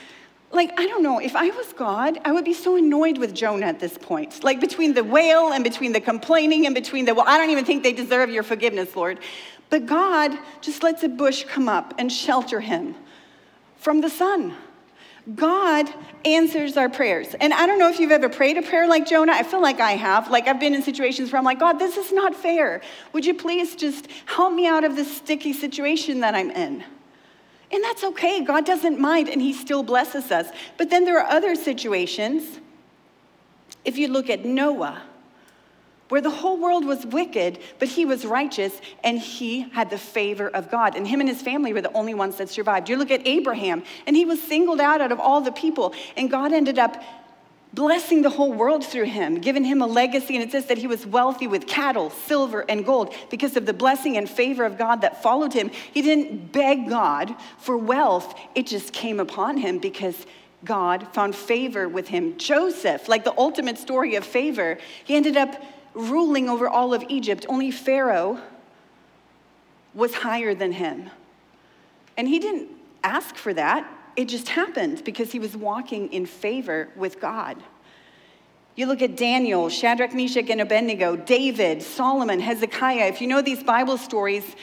Like, 0.52 0.80
I 0.80 0.86
don't 0.86 1.02
know, 1.02 1.18
if 1.18 1.36
I 1.36 1.50
was 1.50 1.74
God, 1.74 2.20
I 2.24 2.32
would 2.32 2.46
be 2.46 2.54
so 2.54 2.76
annoyed 2.76 3.18
with 3.18 3.34
Jonah 3.34 3.66
at 3.66 3.80
this 3.80 3.98
point. 3.98 4.44
Like, 4.44 4.62
between 4.62 4.94
the 4.94 5.04
whale 5.04 5.52
and 5.52 5.64
between 5.64 5.94
the 5.94 6.00
complaining 6.00 6.68
and 6.68 6.76
between 6.76 7.06
the, 7.06 7.16
well, 7.16 7.26
I 7.28 7.40
don't 7.40 7.50
even 7.50 7.66
think 7.66 7.82
they 7.82 7.92
deserve 7.92 8.30
your 8.30 8.44
forgiveness, 8.44 8.96
Lord. 8.96 9.18
But 9.70 9.86
God 9.86 10.38
just 10.62 10.84
lets 10.84 11.04
a 11.04 11.10
bush 11.10 11.46
come 11.46 11.68
up 11.68 11.94
and 11.98 12.12
shelter 12.12 12.60
him 12.60 12.96
from 13.78 14.02
the 14.02 14.10
sun. 14.10 14.56
God 15.36 15.90
answers 16.26 16.76
our 16.76 16.90
prayers. 16.90 17.34
And 17.40 17.54
I 17.54 17.66
don't 17.66 17.80
know 17.80 17.90
if 17.90 18.00
you've 18.00 18.12
ever 18.12 18.28
prayed 18.28 18.58
a 18.58 18.62
prayer 18.62 18.88
like 18.88 19.08
Jonah. 19.08 19.32
I 19.32 19.44
feel 19.44 19.62
like 19.62 19.80
I 19.80 19.92
have. 19.92 20.30
Like 20.30 20.48
I've 20.48 20.60
been 20.60 20.74
in 20.74 20.84
situations 20.84 21.32
where 21.32 21.40
I'm 21.40 21.46
like, 21.46 21.60
God, 21.60 21.80
this 21.80 21.96
is 21.96 22.12
not 22.12 22.36
fair. 22.36 22.82
Would 23.14 23.26
you 23.26 23.34
please 23.34 23.76
just 23.76 24.08
help 24.26 24.54
me 24.54 24.68
out 24.68 24.84
of 24.84 24.98
this 24.98 25.16
sticky 25.16 25.54
situation 25.54 26.20
that 26.20 26.36
I'm 26.36 26.52
in? 26.52 26.84
And 27.72 27.84
that's 27.84 28.04
okay. 28.04 28.44
God 28.44 28.66
doesn't 28.66 29.00
mind 29.00 29.30
and 29.30 29.42
He 29.42 29.54
still 29.54 29.82
blesses 29.82 30.30
us. 30.30 30.50
But 30.78 30.90
then 30.90 31.06
there 31.06 31.20
are 31.20 31.30
other 31.30 31.56
situations. 31.56 32.60
If 33.86 33.98
you 33.98 34.10
look 34.10 34.30
at 34.30 34.44
Noah, 34.44 35.02
where 36.14 36.22
the 36.22 36.30
whole 36.30 36.60
world 36.60 36.86
was 36.86 37.08
wicked, 37.08 37.58
but 37.80 37.88
he 37.88 38.06
was 38.06 38.24
righteous 38.24 38.80
and 39.04 39.18
he 39.18 39.62
had 39.62 39.90
the 39.90 39.98
favor 39.98 40.48
of 40.48 40.70
God. 40.70 40.96
And 40.96 41.08
him 41.08 41.20
and 41.22 41.28
his 41.28 41.42
family 41.42 41.74
were 41.74 41.82
the 41.82 41.92
only 41.94 42.14
ones 42.14 42.36
that 42.36 42.50
survived. 42.50 42.88
You 42.88 42.98
look 42.98 43.10
at 43.10 43.26
Abraham, 43.26 43.82
and 44.06 44.16
he 44.16 44.24
was 44.24 44.40
singled 44.40 44.80
out 44.80 45.02
out 45.02 45.12
of 45.12 45.20
all 45.20 45.42
the 45.42 45.52
people, 45.52 45.96
and 46.16 46.30
God 46.30 46.54
ended 46.54 46.78
up 46.78 47.02
blessing 47.74 48.22
the 48.22 48.30
whole 48.30 48.54
world 48.54 48.86
through 48.86 49.06
him, 49.06 49.40
giving 49.40 49.64
him 49.64 49.82
a 49.82 49.88
legacy. 49.88 50.36
And 50.36 50.44
it 50.44 50.52
says 50.52 50.68
that 50.68 50.78
he 50.78 50.86
was 50.86 51.04
wealthy 51.04 51.48
with 51.48 51.66
cattle, 51.66 52.12
silver, 52.12 52.64
and 52.70 52.86
gold 52.86 53.16
because 53.32 53.58
of 53.58 53.66
the 53.66 53.74
blessing 53.74 54.16
and 54.16 54.30
favor 54.30 54.66
of 54.66 54.78
God 54.78 55.02
that 55.02 55.24
followed 55.24 55.54
him. 55.54 55.72
He 55.96 56.04
didn't 56.04 56.52
beg 56.52 56.90
God 56.90 57.34
for 57.58 57.76
wealth, 57.76 58.36
it 58.54 58.68
just 58.68 58.94
came 58.94 59.20
upon 59.20 59.58
him 59.58 59.80
because 59.80 60.28
God 60.64 61.08
found 61.12 61.36
favor 61.36 61.90
with 61.90 62.08
him. 62.08 62.38
Joseph, 62.38 63.10
like 63.10 63.24
the 63.24 63.34
ultimate 63.36 63.80
story 63.80 64.14
of 64.14 64.24
favor, 64.24 64.78
he 65.04 65.16
ended 65.16 65.38
up 65.38 65.60
ruling 65.94 66.50
over 66.50 66.68
all 66.68 66.94
of 66.94 67.04
Egypt. 67.10 67.46
Only 67.50 67.72
Pharaoh 67.72 68.40
was 69.94 70.14
higher 70.14 70.56
than 70.56 70.72
him. 70.72 71.10
And 72.18 72.28
he 72.28 72.40
didn't 72.40 72.70
ask 73.04 73.36
for 73.36 73.54
that. 73.54 73.90
it 74.16 74.26
just 74.26 74.50
happened 74.50 75.04
because 75.04 75.32
he 75.32 75.40
was 75.40 75.58
walking 75.58 76.12
in 76.14 76.26
favor 76.26 76.90
with 76.96 77.20
God. 77.20 77.58
You 78.76 78.86
look 78.88 79.02
at 79.02 79.18
Daniel, 79.18 79.70
Shadrach, 79.70 80.14
Meshach, 80.14 80.50
and 80.50 80.62
Abednego, 80.62 81.16
David, 81.16 81.82
Solomon, 81.82 82.40
Hezekiah. 82.40 83.08
If 83.08 83.22
you 83.22 83.28
know 83.28 83.42
these 83.42 83.64
Bible 83.64 83.98
stories, 83.98 84.56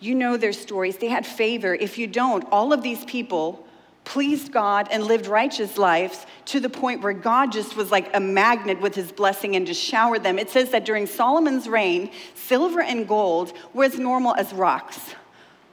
you 0.00 0.14
know 0.14 0.36
their 0.36 0.52
stories. 0.52 0.98
They 0.98 1.08
had 1.08 1.26
favor. 1.26 1.74
If 1.74 1.98
you 1.98 2.06
don't, 2.06 2.44
all 2.52 2.72
of 2.72 2.82
these 2.82 3.04
people 3.04 3.63
pleased 4.04 4.52
God 4.52 4.88
and 4.90 5.04
lived 5.04 5.26
righteous 5.26 5.78
lives 5.78 6.26
to 6.46 6.60
the 6.60 6.68
point 6.68 7.02
where 7.02 7.12
God 7.12 7.52
just 7.52 7.76
was 7.76 7.90
like 7.90 8.14
a 8.14 8.20
magnet 8.20 8.80
with 8.80 8.94
his 8.94 9.10
blessing 9.10 9.56
and 9.56 9.66
just 9.66 9.82
showered 9.82 10.22
them. 10.22 10.38
It 10.38 10.50
says 10.50 10.70
that 10.70 10.84
during 10.84 11.06
Solomon's 11.06 11.68
reign, 11.68 12.10
silver 12.34 12.80
and 12.80 13.08
gold 13.08 13.52
were 13.72 13.84
as 13.84 13.98
normal 13.98 14.34
as 14.34 14.52
rocks. 14.52 15.14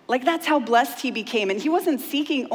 Like 0.08 0.26
that's 0.26 0.46
how 0.46 0.60
blessed 0.60 1.02
he 1.02 1.12
became. 1.12 1.50
And 1.50 1.62
he 1.62 1.70
wasn't 1.70 2.02
seeking 2.02 2.48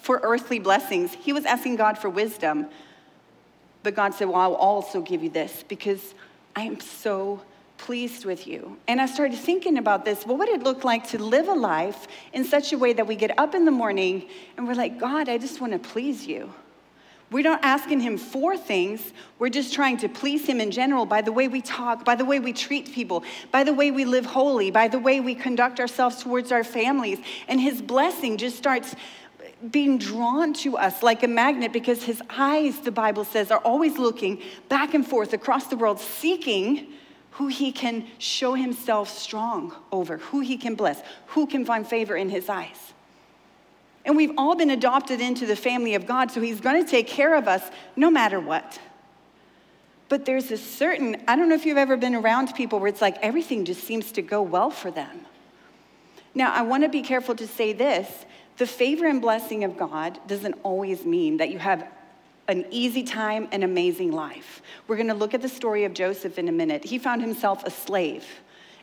for 0.00 0.20
earthly 0.22 0.58
blessings, 0.58 1.14
he 1.14 1.32
was 1.32 1.44
asking 1.44 1.76
God 1.76 1.98
for 1.98 2.08
wisdom. 2.08 2.66
But 3.82 3.94
God 3.94 4.14
said, 4.14 4.28
Well, 4.28 4.40
I'll 4.40 4.54
also 4.54 5.00
give 5.00 5.22
you 5.22 5.30
this 5.30 5.64
because 5.68 6.14
I 6.54 6.62
am 6.62 6.80
so 6.80 7.42
pleased 7.80 8.24
with 8.24 8.46
you. 8.46 8.76
And 8.88 9.00
I 9.00 9.06
started 9.06 9.38
thinking 9.38 9.78
about 9.78 10.04
this. 10.04 10.26
What 10.26 10.38
would 10.38 10.48
it 10.48 10.62
look 10.62 10.84
like 10.84 11.08
to 11.08 11.18
live 11.18 11.48
a 11.48 11.54
life 11.54 12.06
in 12.32 12.44
such 12.44 12.72
a 12.72 12.78
way 12.78 12.92
that 12.92 13.06
we 13.06 13.16
get 13.16 13.36
up 13.38 13.54
in 13.54 13.64
the 13.64 13.70
morning 13.70 14.28
and 14.56 14.68
we're 14.68 14.74
like, 14.74 14.98
God, 14.98 15.28
I 15.28 15.38
just 15.38 15.60
want 15.60 15.72
to 15.72 15.78
please 15.78 16.26
you? 16.26 16.52
We're 17.30 17.44
not 17.44 17.60
asking 17.62 18.00
him 18.00 18.18
for 18.18 18.56
things. 18.56 19.12
We're 19.38 19.50
just 19.50 19.72
trying 19.72 19.96
to 19.98 20.08
please 20.08 20.46
him 20.46 20.60
in 20.60 20.70
general 20.70 21.06
by 21.06 21.22
the 21.22 21.32
way 21.32 21.48
we 21.48 21.62
talk, 21.62 22.04
by 22.04 22.16
the 22.16 22.24
way 22.24 22.38
we 22.38 22.52
treat 22.52 22.92
people, 22.92 23.24
by 23.50 23.64
the 23.64 23.72
way 23.72 23.90
we 23.90 24.04
live 24.04 24.26
holy, 24.26 24.70
by 24.70 24.88
the 24.88 24.98
way 24.98 25.20
we 25.20 25.34
conduct 25.34 25.80
ourselves 25.80 26.22
towards 26.22 26.52
our 26.52 26.64
families. 26.64 27.18
And 27.48 27.60
his 27.60 27.80
blessing 27.80 28.36
just 28.36 28.56
starts 28.56 28.94
being 29.70 29.96
drawn 29.96 30.52
to 30.54 30.76
us 30.76 31.02
like 31.02 31.22
a 31.22 31.28
magnet 31.28 31.72
because 31.72 32.02
his 32.02 32.20
eyes, 32.28 32.80
the 32.80 32.92
Bible 32.92 33.24
says, 33.24 33.50
are 33.50 33.58
always 33.58 33.96
looking 33.96 34.42
back 34.68 34.92
and 34.92 35.06
forth 35.06 35.32
across 35.32 35.68
the 35.68 35.76
world, 35.76 35.98
seeking 35.98 36.88
who 37.40 37.46
he 37.46 37.72
can 37.72 38.06
show 38.18 38.52
himself 38.52 39.08
strong 39.08 39.74
over, 39.90 40.18
who 40.18 40.40
he 40.40 40.58
can 40.58 40.74
bless, 40.74 41.00
who 41.28 41.46
can 41.46 41.64
find 41.64 41.86
favor 41.86 42.14
in 42.14 42.28
his 42.28 42.50
eyes. 42.50 42.92
And 44.04 44.14
we've 44.14 44.34
all 44.36 44.54
been 44.56 44.68
adopted 44.68 45.22
into 45.22 45.46
the 45.46 45.56
family 45.56 45.94
of 45.94 46.04
God, 46.04 46.30
so 46.30 46.42
he's 46.42 46.60
going 46.60 46.84
to 46.84 46.90
take 46.90 47.06
care 47.06 47.34
of 47.34 47.48
us 47.48 47.62
no 47.96 48.10
matter 48.10 48.38
what. 48.38 48.78
But 50.10 50.26
there's 50.26 50.50
a 50.50 50.58
certain, 50.58 51.16
I 51.26 51.34
don't 51.34 51.48
know 51.48 51.54
if 51.54 51.64
you've 51.64 51.78
ever 51.78 51.96
been 51.96 52.14
around 52.14 52.54
people 52.54 52.78
where 52.78 52.88
it's 52.88 53.00
like 53.00 53.16
everything 53.22 53.64
just 53.64 53.84
seems 53.84 54.12
to 54.12 54.20
go 54.20 54.42
well 54.42 54.70
for 54.70 54.90
them. 54.90 55.24
Now, 56.34 56.52
I 56.52 56.60
want 56.60 56.82
to 56.82 56.90
be 56.90 57.00
careful 57.00 57.34
to 57.36 57.46
say 57.46 57.72
this 57.72 58.26
the 58.58 58.66
favor 58.66 59.06
and 59.06 59.22
blessing 59.22 59.64
of 59.64 59.78
God 59.78 60.18
doesn't 60.26 60.56
always 60.62 61.06
mean 61.06 61.38
that 61.38 61.48
you 61.48 61.58
have 61.58 61.88
an 62.50 62.66
easy 62.70 63.02
time, 63.02 63.48
an 63.52 63.62
amazing 63.62 64.12
life. 64.12 64.60
We're 64.86 64.96
going 64.96 65.08
to 65.08 65.14
look 65.14 65.34
at 65.34 65.42
the 65.42 65.48
story 65.48 65.84
of 65.84 65.94
Joseph 65.94 66.38
in 66.38 66.48
a 66.48 66.52
minute. 66.52 66.84
He 66.84 66.98
found 66.98 67.22
himself 67.22 67.64
a 67.64 67.70
slave, 67.70 68.26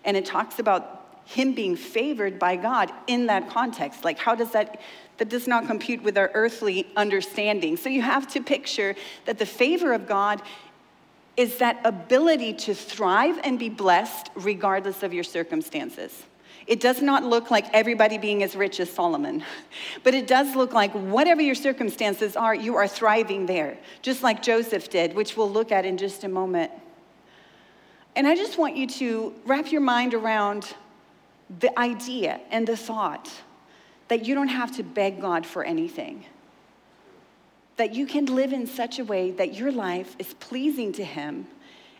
and 0.04 0.18
it 0.18 0.26
talks 0.26 0.60
about 0.60 1.20
him 1.26 1.54
being 1.54 1.76
favored 1.76 2.40
by 2.40 2.56
God 2.56 2.92
in 3.06 3.28
that 3.28 3.50
context. 3.50 4.04
Like, 4.04 4.18
how 4.18 4.34
does 4.34 4.52
that? 4.52 4.80
That 5.18 5.30
does 5.30 5.48
not 5.48 5.66
compute 5.66 6.04
with 6.04 6.16
our 6.16 6.30
earthly 6.36 6.86
understanding. 6.96 7.76
So 7.76 7.90
you 7.90 8.04
have 8.04 8.28
to 8.34 8.42
picture 8.42 8.96
that 9.26 9.40
the 9.40 9.48
favor 9.48 9.92
of 9.94 10.08
God 10.08 10.44
is 11.36 11.58
that 11.58 11.80
ability 11.84 12.54
to 12.54 12.76
thrive 12.76 13.40
and 13.44 13.58
be 13.58 13.70
blessed 13.70 14.30
regardless 14.36 15.02
of 15.02 15.14
your 15.14 15.24
circumstances. 15.24 16.24
It 16.68 16.82
does 16.82 17.02
not 17.02 17.24
look 17.24 17.50
like 17.50 17.74
everybody 17.74 18.18
being 18.18 18.44
as 18.44 18.54
rich 18.56 18.82
as 18.82 18.90
Solomon, 18.90 19.44
but 20.04 20.14
it 20.14 20.28
does 20.28 20.56
look 20.56 20.74
like 20.74 20.92
whatever 20.92 21.42
your 21.42 21.56
circumstances 21.56 22.36
are, 22.36 22.54
you 22.54 22.76
are 22.76 22.88
thriving 22.88 23.46
there, 23.46 23.78
just 24.02 24.22
like 24.22 24.44
Joseph 24.44 24.90
did, 24.90 25.16
which 25.16 25.38
we'll 25.38 25.50
look 25.50 25.72
at 25.72 25.86
in 25.86 25.98
just 25.98 26.26
a 26.26 26.28
moment. 26.28 26.72
And 28.18 28.28
I 28.28 28.36
just 28.36 28.58
want 28.58 28.76
you 28.76 28.88
to 28.88 29.34
wrap 29.46 29.72
your 29.72 29.82
mind 29.82 30.14
around 30.14 30.74
the 31.60 31.78
idea 31.80 32.42
and 32.52 32.68
the 32.68 32.76
thought 32.76 33.32
that 34.10 34.26
you 34.26 34.36
don't 34.36 34.48
have 34.50 34.76
to 34.76 34.84
beg 34.84 35.22
God 35.22 35.46
for 35.46 35.64
anything. 35.64 36.26
That 37.78 37.94
you 37.94 38.06
can 38.06 38.26
live 38.26 38.52
in 38.52 38.68
such 38.68 39.00
a 39.00 39.06
way 39.06 39.32
that 39.32 39.54
your 39.54 39.72
life 39.72 40.16
is 40.20 40.34
pleasing 40.36 40.92
to 40.94 41.06
Him 41.06 41.48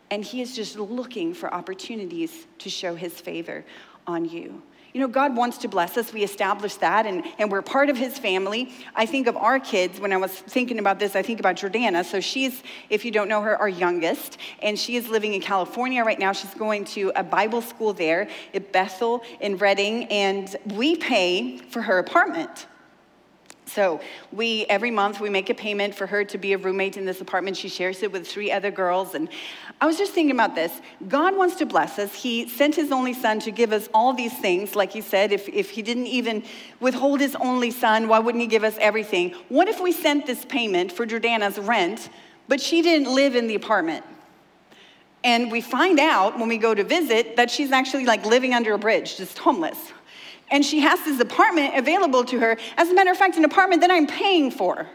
and 0.10 0.24
He 0.24 0.42
is 0.42 0.56
just 0.56 0.78
looking 0.78 1.34
for 1.34 1.54
opportunities 1.54 2.48
to 2.60 2.70
show 2.70 2.96
His 2.96 3.14
favor 3.14 3.64
on 4.08 4.26
you. 4.26 4.62
You 4.94 5.02
know, 5.02 5.08
God 5.10 5.36
wants 5.36 5.60
to 5.60 5.68
bless 5.68 5.98
us. 5.98 6.12
We 6.12 6.24
established 6.24 6.80
that, 6.80 7.06
and, 7.06 7.24
and 7.38 7.52
we're 7.52 7.62
part 7.62 7.90
of 7.90 7.98
His 7.98 8.18
family. 8.18 8.72
I 8.96 9.06
think 9.06 9.28
of 9.28 9.36
our 9.36 9.60
kids. 9.60 10.00
When 10.00 10.12
I 10.14 10.18
was 10.18 10.32
thinking 10.32 10.80
about 10.80 10.98
this, 10.98 11.16
I 11.16 11.22
think 11.22 11.40
about 11.40 11.58
Jordana. 11.58 12.04
So 12.04 12.20
she's, 12.20 12.64
if 12.90 13.06
you 13.06 13.12
don't 13.12 13.28
know 13.28 13.42
her, 13.42 13.56
our 13.58 13.70
youngest, 13.70 14.38
and 14.62 14.80
she 14.80 14.96
is 14.96 15.08
living 15.10 15.34
in 15.34 15.42
California 15.42 16.04
right 16.04 16.18
now. 16.18 16.32
She's 16.32 16.54
going 16.56 16.86
to 16.86 17.12
a 17.16 17.24
Bible 17.24 17.62
school 17.62 17.94
there 17.94 18.28
at 18.54 18.72
Bethel 18.72 19.24
in 19.40 19.58
Redding, 19.58 20.06
and 20.06 20.56
we 20.74 20.96
pay 20.96 21.58
for 21.58 21.82
her 21.82 22.00
apartment. 22.00 22.66
So 23.68 24.00
we 24.32 24.66
every 24.66 24.92
month 24.92 25.20
we 25.20 25.30
make 25.30 25.50
a 25.50 25.54
payment 25.54 25.94
for 25.94 26.08
her 26.08 26.24
to 26.26 26.38
be 26.38 26.54
a 26.54 26.58
roommate 26.58 26.98
in 26.98 27.06
this 27.06 27.22
apartment. 27.22 27.58
She 27.58 27.70
shares 27.70 28.02
it 28.02 28.12
with 28.12 28.28
three 28.28 28.52
other 28.52 28.72
girls. 28.72 29.14
And 29.14 29.30
I 29.82 29.86
was 29.86 29.98
just 29.98 30.14
thinking 30.14 30.36
about 30.36 30.56
this. 30.56 30.72
God 31.08 31.36
wants 31.36 31.56
to 31.58 31.66
bless 31.66 32.00
us. 32.00 32.14
He 32.14 32.48
sent 32.48 32.76
his 32.76 32.92
only 32.92 33.14
son 33.14 33.40
to 33.42 33.52
give 33.52 33.74
us 33.74 33.90
all 33.94 34.14
these 34.14 34.34
things. 34.34 34.76
Like 34.76 34.92
he 34.92 35.02
said, 35.02 35.32
if, 35.32 35.50
if 35.50 35.70
he 35.70 35.82
didn't 35.82 36.08
even 36.08 36.44
withhold 36.80 37.20
his 37.20 37.36
only 37.36 37.72
son, 37.72 38.08
why 38.08 38.20
wouldn't 38.20 38.42
he 38.42 38.48
give 38.48 38.64
us 38.64 38.76
everything? 38.80 39.36
What 39.50 39.68
if 39.68 39.82
we 39.82 39.92
sent 39.92 40.26
this 40.26 40.46
payment 40.46 40.92
for 40.92 41.06
Jordana's 41.06 41.60
rent, 41.60 42.10
but 42.48 42.62
she 42.62 42.82
didn't 42.82 43.14
live 43.14 43.36
in 43.36 43.48
the 43.48 43.56
apartment? 43.56 44.06
And 45.24 45.52
we 45.52 45.62
find 45.62 46.00
out 46.00 46.40
when 46.40 46.48
we 46.48 46.58
go 46.58 46.74
to 46.74 46.84
visit 46.84 47.36
that 47.36 47.52
she's 47.52 47.72
actually 47.72 48.06
like 48.06 48.26
living 48.26 48.54
under 48.54 48.74
a 48.74 48.80
bridge, 48.80 49.18
just 49.18 49.38
homeless 49.38 49.92
and 50.50 50.66
she 50.66 50.80
has 50.80 51.00
this 51.04 51.20
apartment 51.20 51.78
available 51.78 52.24
to 52.26 52.40
her. 52.40 52.58
As 52.78 52.90
a 52.90 52.94
matter 52.94 53.12
of 53.12 53.18
fact, 53.18 53.38
an 53.38 53.46
apartment 53.46 53.82
that 53.82 53.92
I'm 53.92 54.08
paying 54.08 54.52
for, 54.52 54.88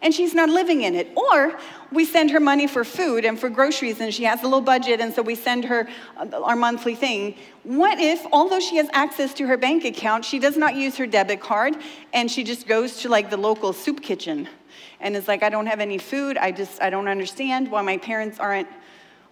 and 0.00 0.14
she's 0.14 0.34
not 0.34 0.48
living 0.48 0.82
in 0.82 0.94
it. 0.94 1.10
Or 1.16 1.58
we 1.90 2.04
send 2.04 2.30
her 2.30 2.40
money 2.40 2.66
for 2.66 2.84
food 2.84 3.24
and 3.24 3.38
for 3.38 3.48
groceries, 3.48 4.00
and 4.00 4.12
she 4.14 4.24
has 4.24 4.40
a 4.42 4.44
little 4.44 4.60
budget, 4.60 5.00
and 5.00 5.12
so 5.12 5.22
we 5.22 5.34
send 5.34 5.64
her 5.64 5.88
uh, 6.16 6.40
our 6.42 6.56
monthly 6.56 6.94
thing. 6.94 7.36
What 7.64 7.98
if, 7.98 8.24
although 8.32 8.60
she 8.60 8.76
has 8.76 8.88
access 8.92 9.34
to 9.34 9.46
her 9.46 9.56
bank 9.56 9.84
account, 9.84 10.24
she 10.24 10.38
does 10.38 10.56
not 10.56 10.76
use 10.76 10.96
her 10.96 11.06
debit 11.06 11.40
card, 11.40 11.76
and 12.12 12.30
she 12.30 12.44
just 12.44 12.66
goes 12.66 13.00
to 13.02 13.08
like 13.08 13.30
the 13.30 13.36
local 13.36 13.72
soup 13.72 14.02
kitchen? 14.02 14.48
And 15.00 15.16
is 15.16 15.28
like, 15.28 15.44
I 15.44 15.48
don't 15.48 15.66
have 15.66 15.80
any 15.80 15.98
food. 15.98 16.36
I 16.36 16.50
just, 16.50 16.82
I 16.82 16.90
don't 16.90 17.06
understand 17.06 17.70
why 17.70 17.82
my 17.82 17.98
parents 17.98 18.40
aren't 18.40 18.68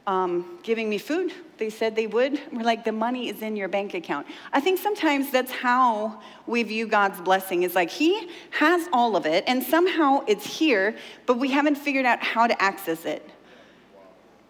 um, 0.07 0.59
giving 0.63 0.89
me 0.89 0.99
food. 0.99 1.33
They 1.59 1.71
said 1.71 1.97
they 1.97 2.07
would. 2.07 2.41
We're 2.53 2.63
like, 2.63 2.85
the 2.85 2.93
money 2.93 3.29
is 3.29 3.43
in 3.43 3.57
your 3.57 3.69
bank 3.69 3.95
account. 3.95 4.27
I 4.53 4.61
think 4.61 4.79
sometimes 4.79 5.31
that's 5.31 5.51
how 5.51 6.21
we 6.47 6.63
view 6.63 6.87
God's 6.87 7.21
blessing 7.21 7.63
is 7.63 7.75
like, 7.75 7.91
He 7.91 8.31
has 8.51 8.89
all 8.93 9.17
of 9.17 9.27
it, 9.27 9.45
and 9.47 9.63
somehow 9.63 10.23
it's 10.27 10.47
here, 10.47 10.97
but 11.25 11.39
we 11.39 11.51
haven't 11.51 11.77
figured 11.77 12.07
out 12.07 12.23
how 12.23 12.47
to 12.47 12.63
access 12.63 13.05
it. 13.05 13.29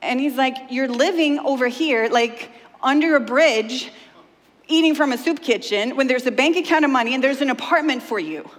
And 0.03 0.21
He's 0.21 0.37
like, 0.37 0.57
You're 0.71 0.89
living 0.89 1.39
over 1.39 1.69
here, 1.69 2.09
like 2.09 2.51
under 2.83 3.17
a 3.17 3.21
bridge, 3.21 3.91
eating 4.69 4.95
from 4.95 5.13
a 5.13 5.19
soup 5.19 5.41
kitchen, 5.41 5.97
when 5.97 6.07
there's 6.09 6.27
a 6.27 6.33
bank 6.33 6.57
account 6.57 6.85
of 6.85 6.91
money 6.91 7.15
and 7.15 7.23
there's 7.23 7.41
an 7.41 7.51
apartment 7.51 8.03
for 8.03 8.19
you 8.19 8.51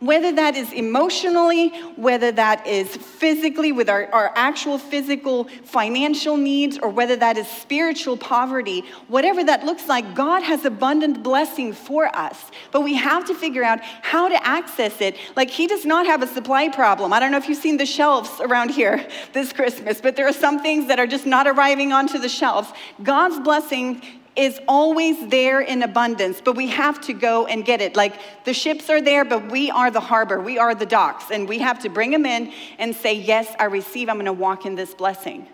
whether 0.00 0.32
that 0.32 0.56
is 0.56 0.72
emotionally, 0.72 1.68
whether 1.96 2.30
that 2.32 2.66
is 2.66 2.96
physically 2.96 3.72
with 3.72 3.88
our, 3.88 4.06
our 4.12 4.32
actual 4.36 4.78
physical 4.78 5.44
financial 5.64 6.36
needs, 6.36 6.78
or 6.78 6.88
whether 6.88 7.16
that 7.16 7.36
is 7.36 7.48
spiritual 7.48 8.16
poverty, 8.16 8.84
whatever 9.08 9.42
that 9.42 9.64
looks 9.64 9.88
like, 9.88 10.14
God 10.14 10.42
has 10.42 10.64
abundant 10.64 11.22
blessing 11.22 11.72
for 11.72 12.14
us. 12.16 12.50
But 12.70 12.82
we 12.82 12.94
have 12.94 13.24
to 13.26 13.34
figure 13.34 13.64
out 13.64 13.80
how 13.80 14.28
to 14.28 14.46
access 14.46 15.00
it. 15.00 15.16
Like, 15.34 15.50
He 15.50 15.66
does 15.66 15.84
not 15.84 16.06
have 16.06 16.22
a 16.22 16.26
supply 16.26 16.68
problem. 16.68 17.12
I 17.12 17.20
don't 17.20 17.32
know 17.32 17.38
if 17.38 17.48
you've 17.48 17.58
seen 17.58 17.76
the 17.76 17.86
shelves 17.86 18.40
around 18.40 18.70
here 18.70 19.06
this 19.32 19.52
Christmas, 19.52 20.00
but 20.00 20.16
there 20.16 20.28
are 20.28 20.32
some 20.32 20.62
things 20.62 20.86
that 20.88 20.98
are 20.98 21.06
just 21.06 21.26
not 21.26 21.46
arriving 21.46 21.92
onto 21.92 22.18
the 22.18 22.28
shelves. 22.28 22.68
God's 23.02 23.40
blessing 23.40 24.02
is 24.36 24.60
always 24.68 25.28
there 25.28 25.60
in 25.60 25.82
abundance, 25.82 26.40
but 26.44 26.56
we 26.56 26.68
have 26.68 27.00
to 27.02 27.12
go 27.12 27.46
and 27.46 27.64
get 27.64 27.80
it. 27.80 27.96
Like 27.96 28.20
the 28.44 28.54
ships 28.54 28.88
are 28.88 29.00
there, 29.00 29.24
but 29.24 29.50
we 29.50 29.70
are 29.70 29.90
the 29.90 30.00
harbor, 30.00 30.40
we 30.40 30.58
are 30.58 30.74
the 30.74 30.86
docks, 30.86 31.30
and 31.30 31.48
we 31.48 31.58
have 31.58 31.78
to 31.80 31.88
bring 31.88 32.10
them 32.10 32.24
in 32.24 32.52
and 32.78 32.94
say, 32.94 33.14
Yes, 33.14 33.54
I 33.58 33.64
receive, 33.64 34.08
I'm 34.08 34.16
gonna 34.16 34.32
walk 34.32 34.66
in 34.66 34.74
this 34.74 34.94
blessing. 34.94 35.48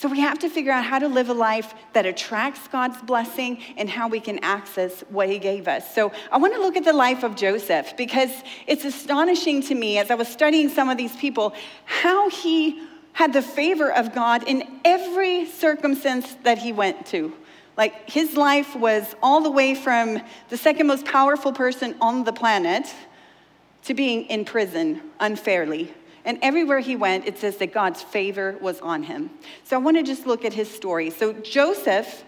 So 0.00 0.08
we 0.08 0.20
have 0.20 0.38
to 0.38 0.48
figure 0.48 0.72
out 0.72 0.84
how 0.84 0.98
to 0.98 1.08
live 1.08 1.28
a 1.28 1.34
life 1.34 1.74
that 1.92 2.06
attracts 2.06 2.66
God's 2.68 3.02
blessing 3.02 3.62
and 3.76 3.90
how 3.90 4.08
we 4.08 4.18
can 4.18 4.38
access 4.38 5.02
what 5.10 5.28
He 5.28 5.38
gave 5.38 5.68
us. 5.68 5.94
So 5.94 6.10
I 6.32 6.38
want 6.38 6.54
to 6.54 6.60
look 6.62 6.74
at 6.78 6.84
the 6.84 6.94
life 6.94 7.22
of 7.22 7.36
Joseph 7.36 7.94
because 7.98 8.30
it's 8.66 8.86
astonishing 8.86 9.62
to 9.64 9.74
me 9.74 9.98
as 9.98 10.10
I 10.10 10.14
was 10.14 10.26
studying 10.26 10.70
some 10.70 10.88
of 10.88 10.96
these 10.96 11.14
people 11.16 11.52
how 11.84 12.30
he 12.30 12.80
had 13.12 13.34
the 13.34 13.42
favor 13.42 13.92
of 13.92 14.14
God 14.14 14.44
in 14.48 14.80
every 14.86 15.44
circumstance 15.44 16.34
that 16.44 16.56
he 16.56 16.72
went 16.72 17.04
to. 17.08 17.34
Like 17.80 18.10
his 18.10 18.36
life 18.36 18.76
was 18.76 19.16
all 19.22 19.40
the 19.40 19.50
way 19.50 19.74
from 19.74 20.20
the 20.50 20.58
second 20.58 20.86
most 20.86 21.06
powerful 21.06 21.50
person 21.50 21.94
on 21.98 22.24
the 22.24 22.32
planet 22.32 22.94
to 23.84 23.94
being 23.94 24.24
in 24.24 24.44
prison 24.44 25.00
unfairly. 25.18 25.90
And 26.26 26.38
everywhere 26.42 26.80
he 26.80 26.94
went, 26.94 27.26
it 27.26 27.38
says 27.38 27.56
that 27.56 27.72
God's 27.72 28.02
favor 28.02 28.58
was 28.60 28.82
on 28.82 29.04
him. 29.04 29.30
So 29.64 29.76
I 29.76 29.78
want 29.78 29.96
to 29.96 30.02
just 30.02 30.26
look 30.26 30.44
at 30.44 30.52
his 30.52 30.70
story. 30.70 31.08
So 31.08 31.32
Joseph, 31.32 32.22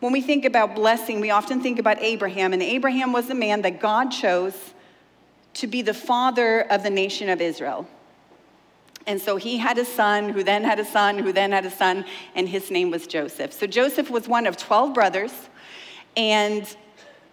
when 0.00 0.12
we 0.12 0.20
think 0.20 0.44
about 0.44 0.74
blessing, 0.74 1.20
we 1.20 1.30
often 1.30 1.60
think 1.60 1.78
about 1.78 2.00
Abraham. 2.00 2.52
And 2.52 2.60
Abraham 2.60 3.12
was 3.12 3.28
the 3.28 3.36
man 3.36 3.62
that 3.62 3.78
God 3.78 4.10
chose 4.10 4.74
to 5.52 5.68
be 5.68 5.82
the 5.82 5.94
father 5.94 6.62
of 6.62 6.82
the 6.82 6.90
nation 6.90 7.28
of 7.28 7.40
Israel. 7.40 7.86
And 9.06 9.20
so 9.20 9.36
he 9.36 9.58
had 9.58 9.78
a 9.78 9.84
son 9.84 10.30
who 10.30 10.42
then 10.42 10.64
had 10.64 10.78
a 10.78 10.84
son 10.84 11.18
who 11.18 11.32
then 11.32 11.52
had 11.52 11.66
a 11.66 11.70
son, 11.70 12.04
and 12.34 12.48
his 12.48 12.70
name 12.70 12.90
was 12.90 13.06
Joseph. 13.06 13.52
So 13.52 13.66
Joseph 13.66 14.10
was 14.10 14.26
one 14.26 14.46
of 14.46 14.56
12 14.56 14.94
brothers, 14.94 15.32
and 16.16 16.64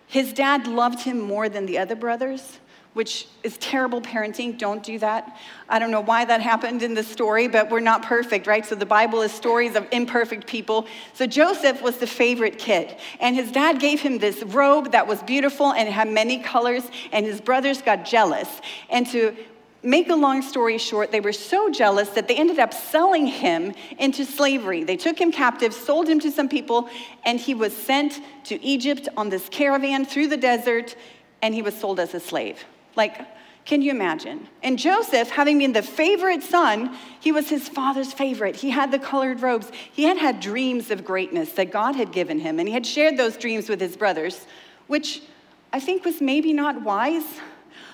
his 0.08 0.34
dad 0.34 0.68
loved 0.68 1.02
him 1.02 1.20
more 1.20 1.48
than 1.48 1.66
the 1.66 1.78
other 1.78 1.96
brothers 1.96 2.60
which 2.94 3.28
is 3.44 3.58
terrible 3.58 4.02
parenting. 4.02 4.58
Don't 4.58 4.84
do 4.84 5.00
that. 5.00 5.38
I 5.70 5.80
don't 5.80 5.92
know 5.92 6.02
why 6.02 6.26
that 6.26 6.42
happened 6.42 6.84
in 6.84 6.94
the 6.94 7.04
story, 7.04 7.48
but 7.48 7.70
we're 7.70 7.80
not 7.80 8.04
perfect, 8.04 8.48
right? 8.48 8.66
So 8.66 8.76
the 8.76 8.86
Bible 8.86 9.22
is 9.22 9.32
stories 9.32 9.76
of 9.76 9.88
imperfect 9.92 10.46
people. 10.46 10.88
So 11.14 11.26
Joseph 11.26 11.82
was 11.82 11.98
the 11.98 12.08
favorite 12.08 12.60
kid, 12.60 12.96
and 13.20 13.36
his 13.36 13.52
dad 13.52 13.80
gave 13.80 14.02
him 14.02 14.18
this 14.18 14.44
robe 14.44 14.92
that 14.92 15.08
was 15.08 15.24
beautiful 15.24 15.72
and 15.72 15.88
had 15.88 16.10
many 16.10 16.40
colors, 16.40 16.84
and 17.14 17.26
his 17.26 17.40
brothers 17.40 17.82
got 17.82 18.04
jealous. 18.04 18.50
And 18.90 19.08
to 19.08 19.36
make 19.84 20.10
a 20.10 20.16
long 20.16 20.42
story 20.42 20.78
short, 20.78 21.12
they 21.12 21.20
were 21.20 21.34
so 21.34 21.70
jealous 21.70 22.10
that 22.10 22.28
they 22.28 22.36
ended 22.36 22.60
up 22.60 22.74
selling 22.74 23.26
him 23.26 23.74
into 23.98 24.26
slavery. 24.26 24.84
They 24.84 24.98
took 24.98 25.20
him 25.20 25.32
captive, 25.32 25.74
sold 25.74 26.08
him 26.08 26.20
to 26.20 26.32
some 26.32 26.50
people, 26.50 26.90
and 27.26 27.40
he 27.40 27.54
was 27.54 27.76
sent 27.76 28.22
to 28.46 28.64
Egypt 28.64 29.08
on 29.18 29.30
this 29.30 29.50
caravan 29.50 30.06
through 30.06 30.28
the 30.28 30.38
desert, 30.38 30.96
and 31.42 31.54
he 31.54 31.62
was 31.62 31.76
sold 31.76 32.00
as 32.00 32.14
a 32.14 32.20
slave. 32.20 32.64
Like, 32.96 33.26
can 33.64 33.82
you 33.82 33.92
imagine? 33.92 34.48
And 34.64 34.78
Joseph, 34.78 35.30
having 35.30 35.60
been 35.60 35.74
the 35.74 35.84
favorite 35.84 36.44
son, 36.44 36.98
he 37.20 37.32
was 37.32 37.50
his 37.50 37.70
father's 37.70 38.12
favorite. 38.12 38.56
He 38.56 38.72
had 38.72 38.92
the 38.92 39.00
colored 39.00 39.42
robes. 39.42 39.72
He 39.92 40.04
had 40.04 40.18
had 40.18 40.40
dreams 40.40 40.90
of 40.90 41.06
greatness 41.06 41.54
that 41.54 41.72
God 41.72 41.96
had 41.96 42.12
given 42.12 42.40
him, 42.40 42.60
and 42.60 42.68
he 42.68 42.74
had 42.74 42.86
shared 42.86 43.18
those 43.18 43.38
dreams 43.38 43.70
with 43.70 43.80
his 43.80 43.96
brothers, 43.96 44.46
which 44.88 45.22
I 45.72 45.80
think 45.80 46.06
was 46.06 46.22
maybe 46.22 46.54
not 46.54 46.82
wise. 46.82 47.40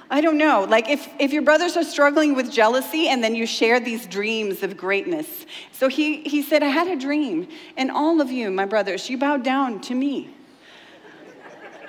I 0.09 0.21
don't 0.21 0.37
know. 0.37 0.65
Like, 0.69 0.89
if, 0.89 1.09
if 1.19 1.33
your 1.33 1.41
brothers 1.41 1.75
are 1.75 1.83
struggling 1.83 2.33
with 2.33 2.51
jealousy 2.51 3.09
and 3.09 3.21
then 3.23 3.35
you 3.35 3.45
share 3.45 3.79
these 3.79 4.07
dreams 4.07 4.63
of 4.63 4.77
greatness. 4.77 5.45
So 5.73 5.89
he, 5.89 6.21
he 6.21 6.41
said, 6.41 6.63
I 6.63 6.69
had 6.69 6.87
a 6.87 6.95
dream, 6.95 7.49
and 7.75 7.91
all 7.91 8.21
of 8.21 8.31
you, 8.31 8.49
my 8.49 8.65
brothers, 8.65 9.09
you 9.09 9.17
bowed 9.17 9.43
down 9.43 9.81
to 9.81 9.95
me. 9.95 10.33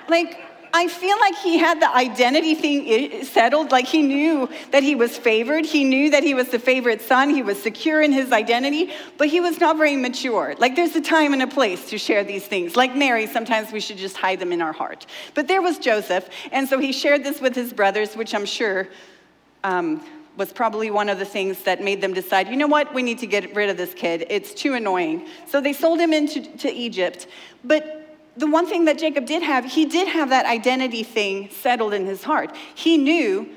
Like, 0.09 0.48
I 0.73 0.87
feel 0.87 1.17
like 1.19 1.35
he 1.37 1.57
had 1.57 1.81
the 1.81 1.89
identity 1.95 2.55
thing 2.55 3.23
settled. 3.23 3.71
Like 3.71 3.85
he 3.85 4.01
knew 4.01 4.49
that 4.71 4.83
he 4.83 4.95
was 4.95 5.17
favored. 5.17 5.65
He 5.65 5.83
knew 5.83 6.11
that 6.11 6.23
he 6.23 6.33
was 6.33 6.49
the 6.49 6.59
favorite 6.59 7.01
son. 7.01 7.29
He 7.29 7.41
was 7.41 7.61
secure 7.61 8.01
in 8.01 8.11
his 8.11 8.31
identity, 8.31 8.91
but 9.17 9.27
he 9.27 9.39
was 9.39 9.59
not 9.59 9.77
very 9.77 9.95
mature. 9.95 10.55
Like 10.57 10.75
there's 10.75 10.95
a 10.95 11.01
time 11.01 11.33
and 11.33 11.41
a 11.41 11.47
place 11.47 11.89
to 11.89 11.97
share 11.97 12.23
these 12.23 12.45
things. 12.45 12.75
Like 12.75 12.95
Mary, 12.95 13.25
sometimes 13.27 13.71
we 13.71 13.79
should 13.79 13.97
just 13.97 14.17
hide 14.17 14.39
them 14.39 14.51
in 14.51 14.61
our 14.61 14.73
heart. 14.73 15.05
But 15.33 15.47
there 15.47 15.61
was 15.61 15.79
Joseph, 15.79 16.29
and 16.51 16.67
so 16.67 16.79
he 16.79 16.91
shared 16.91 17.23
this 17.23 17.41
with 17.41 17.55
his 17.55 17.73
brothers, 17.73 18.15
which 18.15 18.35
I'm 18.35 18.45
sure 18.45 18.87
um, 19.63 20.03
was 20.37 20.53
probably 20.53 20.89
one 20.89 21.09
of 21.09 21.19
the 21.19 21.25
things 21.25 21.63
that 21.63 21.83
made 21.83 21.99
them 22.01 22.13
decide, 22.13 22.47
you 22.47 22.55
know 22.55 22.67
what, 22.67 22.93
we 22.93 23.03
need 23.03 23.19
to 23.19 23.27
get 23.27 23.53
rid 23.55 23.69
of 23.69 23.77
this 23.77 23.93
kid. 23.93 24.25
It's 24.29 24.53
too 24.53 24.73
annoying. 24.73 25.27
So 25.47 25.59
they 25.59 25.73
sold 25.73 25.99
him 25.99 26.13
into 26.13 26.41
to 26.57 26.71
Egypt. 26.71 27.27
But 27.63 27.98
the 28.39 28.47
one 28.47 28.65
thing 28.65 28.85
that 28.85 28.97
Jacob 28.97 29.25
did 29.25 29.43
have, 29.43 29.65
he 29.65 29.85
did 29.85 30.07
have 30.07 30.29
that 30.29 30.45
identity 30.45 31.03
thing 31.03 31.49
settled 31.49 31.93
in 31.93 32.05
his 32.05 32.23
heart. 32.23 32.55
He 32.73 32.97
knew 32.97 33.49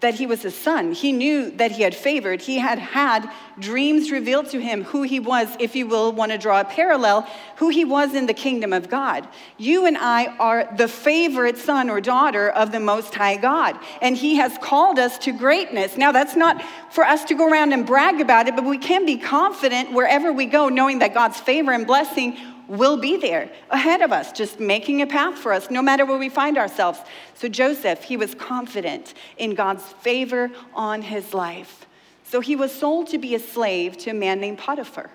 that 0.00 0.14
he 0.14 0.26
was 0.26 0.44
a 0.44 0.50
son. 0.50 0.92
He 0.92 1.10
knew 1.10 1.50
that 1.52 1.72
he 1.72 1.82
had 1.82 1.94
favored. 1.94 2.42
He 2.42 2.58
had 2.58 2.78
had 2.78 3.30
dreams 3.58 4.10
revealed 4.10 4.50
to 4.50 4.60
him 4.60 4.84
who 4.84 5.02
he 5.02 5.20
was, 5.20 5.48
if 5.58 5.74
you 5.74 5.86
will 5.86 6.12
want 6.12 6.32
to 6.32 6.38
draw 6.38 6.60
a 6.60 6.64
parallel, 6.64 7.26
who 7.56 7.70
he 7.70 7.84
was 7.84 8.14
in 8.14 8.26
the 8.26 8.34
kingdom 8.34 8.74
of 8.74 8.90
God. 8.90 9.26
You 9.56 9.86
and 9.86 9.96
I 9.96 10.26
are 10.36 10.68
the 10.76 10.88
favorite 10.88 11.56
son 11.56 11.88
or 11.88 12.02
daughter 12.02 12.50
of 12.50 12.72
the 12.72 12.80
Most 12.80 13.14
High 13.14 13.36
God, 13.36 13.78
and 14.02 14.16
he 14.16 14.36
has 14.36 14.58
called 14.58 14.98
us 14.98 15.16
to 15.18 15.32
greatness. 15.32 15.96
Now, 15.96 16.12
that's 16.12 16.36
not 16.36 16.62
for 16.90 17.04
us 17.04 17.24
to 17.24 17.34
go 17.34 17.50
around 17.50 17.72
and 17.72 17.86
brag 17.86 18.20
about 18.20 18.48
it, 18.48 18.54
but 18.54 18.66
we 18.66 18.78
can 18.78 19.06
be 19.06 19.16
confident 19.16 19.92
wherever 19.92 20.30
we 20.30 20.44
go, 20.44 20.68
knowing 20.68 20.98
that 20.98 21.14
God's 21.14 21.40
favor 21.40 21.72
and 21.72 21.86
blessing 21.86 22.36
will 22.68 22.96
be 22.96 23.16
there 23.16 23.50
ahead 23.70 24.02
of 24.02 24.12
us, 24.12 24.32
just 24.32 24.60
making 24.60 25.02
a 25.02 25.06
path 25.06 25.38
for 25.38 25.52
us 25.52 25.70
no 25.70 25.82
matter 25.82 26.04
where 26.04 26.18
we 26.18 26.28
find 26.28 26.58
ourselves. 26.58 27.00
So 27.34 27.48
Joseph, 27.48 28.02
he 28.02 28.16
was 28.16 28.34
confident 28.34 29.14
in 29.36 29.54
God's 29.54 29.84
favor 29.84 30.50
on 30.74 31.02
his 31.02 31.34
life. 31.34 31.86
So 32.24 32.40
he 32.40 32.56
was 32.56 32.72
sold 32.72 33.08
to 33.08 33.18
be 33.18 33.34
a 33.34 33.38
slave 33.38 33.96
to 33.98 34.10
a 34.10 34.14
man 34.14 34.40
named 34.40 34.58
Potiphar. 34.58 35.10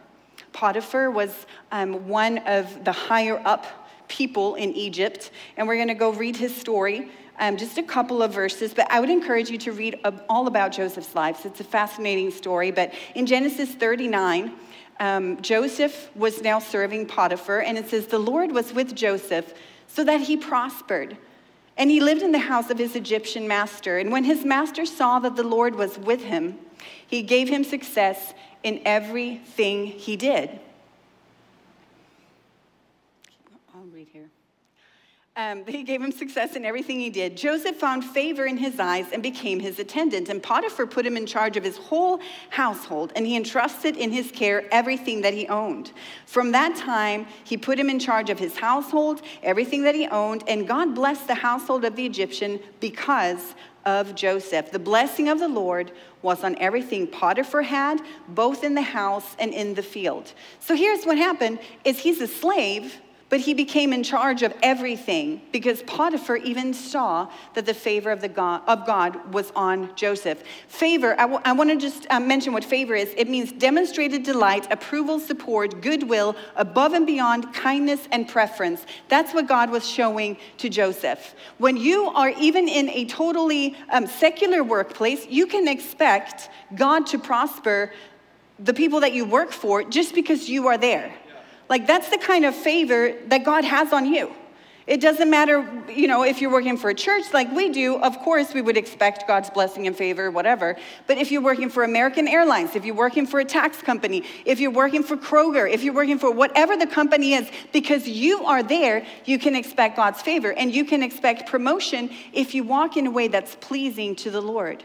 Potiphar 0.54 1.12
was 1.12 1.46
um, 1.72 2.08
one 2.08 2.40
of 2.40 2.84
the 2.84 2.92
higher 2.92 3.42
up 3.46 3.66
people 4.08 4.56
in 4.56 4.74
Egypt, 4.74 5.32
and 5.58 5.68
we're 5.68 5.76
going 5.76 5.88
to 5.88 5.94
go 5.94 6.12
read 6.12 6.36
his 6.36 6.56
story. 6.56 7.10
Um, 7.40 7.58
just 7.58 7.78
a 7.78 7.84
couple 7.84 8.22
of 8.22 8.34
verses, 8.34 8.74
but 8.74 8.92
I 8.92 9.00
would 9.00 9.10
encourage 9.10 9.50
you 9.50 9.58
to 9.60 9.72
read 9.72 10.00
all 10.30 10.48
about 10.48 10.72
Joseph's 10.72 11.16
life. 11.16 11.46
It's 11.46 11.60
a 11.60 11.64
fascinating 11.64 12.30
story. 12.30 12.70
But 12.72 12.94
in 13.16 13.26
Genesis 13.26 13.74
39, 13.74 14.54
um, 15.02 15.42
Joseph 15.42 16.16
was 16.16 16.44
now 16.44 16.60
serving 16.60 17.08
Potiphar, 17.08 17.62
and 17.62 17.76
it 17.76 17.90
says, 17.90 18.06
The 18.06 18.20
Lord 18.20 18.52
was 18.52 18.72
with 18.72 18.96
Joseph 18.96 19.52
so 19.88 20.04
that 20.04 20.22
he 20.22 20.38
prospered. 20.38 21.18
And 21.76 21.90
he 21.90 22.00
lived 22.00 22.22
in 22.22 22.32
the 22.32 22.40
house 22.40 22.70
of 22.70 22.78
his 22.78 22.96
Egyptian 22.96 23.48
master. 23.48 23.98
And 23.98 24.12
when 24.12 24.24
his 24.24 24.46
master 24.46 24.86
saw 24.86 25.18
that 25.20 25.36
the 25.36 25.44
Lord 25.44 25.74
was 25.74 25.98
with 25.98 26.24
him, 26.24 26.60
he 27.06 27.24
gave 27.24 27.50
him 27.50 27.64
success 27.64 28.36
in 28.62 28.80
everything 28.86 29.88
he 29.88 30.16
did. 30.16 30.60
I'll 33.74 33.86
read 33.86 34.08
here. 34.14 34.30
Um, 35.38 35.66
he 35.68 35.84
gave 35.84 36.02
him 36.02 36.12
success 36.12 36.56
in 36.56 36.66
everything 36.66 37.00
he 37.00 37.10
did. 37.10 37.38
Joseph 37.38 37.76
found 37.76 38.04
favor 38.04 38.46
in 38.46 38.58
his 38.58 38.80
eyes 38.80 39.06
and 39.14 39.24
became 39.24 39.60
his 39.60 39.80
attendant. 39.80 40.30
And 40.30 40.42
Potiphar 40.42 40.88
put 40.88 41.06
him 41.06 41.18
in 41.18 41.26
charge 41.26 41.58
of 41.58 41.64
his 41.64 41.78
whole 41.78 42.20
household, 42.50 43.12
and 43.16 43.26
he 43.26 43.36
entrusted 43.36 43.98
in 43.98 44.12
his 44.12 44.32
care 44.32 44.66
everything 44.72 45.22
that 45.22 45.34
he 45.34 45.48
owned. 45.48 45.92
From 46.26 46.52
that 46.52 46.76
time, 46.76 47.26
he 47.44 47.58
put 47.58 47.80
him 47.80 47.90
in 47.90 48.00
charge 48.00 48.30
of 48.30 48.40
his 48.40 48.58
household, 48.58 49.22
everything 49.44 49.84
that 49.84 49.96
he 49.96 50.08
owned, 50.08 50.44
and 50.48 50.68
God 50.68 50.96
blessed 50.96 51.28
the 51.28 51.36
household 51.36 51.86
of 51.86 51.96
the 51.96 52.06
Egyptian 52.06 52.60
because 52.80 53.56
of 53.86 54.14
Joseph. 54.14 54.72
The 54.72 54.80
blessing 54.80 55.28
of 55.30 55.40
the 55.40 55.48
Lord 55.48 55.92
was 56.22 56.44
on 56.44 56.56
everything 56.60 57.08
Potiphar 57.08 57.64
had, 57.64 58.00
both 58.28 58.64
in 58.64 58.76
the 58.76 58.82
house 58.82 59.36
and 59.40 59.54
in 59.54 59.74
the 59.74 59.82
field. 59.82 60.34
So 60.60 60.76
here's 60.76 61.04
what 61.04 61.18
happened 61.18 61.60
is 61.84 61.98
he's 61.98 62.22
a 62.22 62.28
slave 62.28 63.02
but 63.32 63.40
he 63.40 63.54
became 63.54 63.94
in 63.94 64.04
charge 64.04 64.44
of 64.44 64.54
everything 64.62 65.42
because 65.54 65.82
Potiphar 65.84 66.36
even 66.36 66.74
saw 66.74 67.32
that 67.54 67.66
the 67.66 67.74
favor 67.74 68.12
of, 68.12 68.20
the 68.20 68.28
God, 68.28 68.62
of 68.68 68.86
God 68.86 69.34
was 69.34 69.54
on 69.56 69.90
Joseph. 69.96 70.44
Favor, 70.68 71.14
I, 71.14 71.24
w- 71.24 71.40
I 71.46 71.54
want 71.54 71.70
to 71.70 71.78
just 71.78 72.06
uh, 72.10 72.20
mention 72.20 72.52
what 72.52 72.66
favor 72.66 72.94
is. 72.94 73.14
It 73.16 73.30
means 73.30 73.54
demonstrated 73.54 74.24
delight, 74.24 74.68
approval, 74.70 75.18
support, 75.18 75.82
goodwill, 75.82 76.36
above 76.58 76.92
and 76.92 77.08
beyond 77.08 77.54
kindness 77.54 78.06
and 78.12 78.28
preference. 78.28 78.86
That's 79.08 79.34
what 79.34 79.48
God 79.48 79.70
was 79.70 79.88
showing 79.88 80.36
to 80.58 80.68
Joseph. 80.68 81.34
When 81.58 81.78
you 81.78 82.10
are 82.10 82.32
even 82.32 82.68
in 82.68 82.90
a 82.90 83.06
totally 83.06 83.78
um, 83.94 84.08
secular 84.08 84.62
workplace, 84.62 85.26
you 85.28 85.48
can 85.48 85.70
expect 85.70 86.50
God 86.76 87.08
to 87.08 87.18
prosper 87.18 87.94
the 88.60 88.74
people 88.74 89.00
that 89.00 89.14
you 89.14 89.24
work 89.24 89.54
for 89.54 89.84
just 89.84 90.14
because 90.14 90.50
you 90.50 90.68
are 90.68 90.78
there. 90.78 91.14
Like, 91.72 91.88
that's 91.88 92.10
the 92.10 92.18
kind 92.18 92.44
of 92.44 92.54
favor 92.54 93.14
that 93.28 93.46
God 93.46 93.64
has 93.64 93.94
on 93.94 94.06
you. 94.06 94.30
It 94.88 95.00
doesn't 95.00 95.30
matter, 95.30 95.66
you 95.90 96.06
know, 96.06 96.24
if 96.24 96.42
you're 96.42 96.52
working 96.52 96.76
for 96.76 96.90
a 96.90 96.94
church 96.94 97.32
like 97.34 97.50
we 97.54 97.70
do, 97.70 97.96
of 97.96 98.20
course 98.20 98.54
we 98.54 98.62
would 98.62 98.76
expect 98.76 99.26
God's 99.26 99.50
blessing 99.50 99.88
and 99.88 99.96
favor, 99.96 100.30
whatever. 100.30 100.76
But 101.08 101.18
if 101.18 101.32
you're 101.32 101.42
working 101.42 101.70
for 101.70 101.86
American 101.86 102.28
Airlines, 102.28 102.76
if 102.76 102.84
you're 102.84 102.94
working 102.94 103.26
for 103.26 103.40
a 103.40 103.46
tax 103.46 103.82
company, 103.82 104.26
if 104.44 104.60
you're 104.60 104.70
working 104.70 105.02
for 105.02 105.16
Kroger, 105.16 105.72
if 105.72 105.82
you're 105.82 105.94
working 105.94 106.20
for 106.20 106.30
whatever 106.30 106.76
the 106.76 106.88
company 106.88 107.36
is, 107.36 107.50
because 107.72 108.06
you 108.06 108.44
are 108.44 108.64
there, 108.64 109.06
you 109.24 109.40
can 109.40 109.56
expect 109.56 109.96
God's 109.96 110.22
favor 110.22 110.52
and 110.52 110.76
you 110.76 110.84
can 110.84 111.02
expect 111.02 111.50
promotion 111.50 112.10
if 112.34 112.54
you 112.54 112.66
walk 112.66 112.98
in 112.98 113.08
a 113.08 113.12
way 113.12 113.30
that's 113.30 113.56
pleasing 113.62 114.14
to 114.18 114.30
the 114.30 114.42
Lord. 114.42 114.84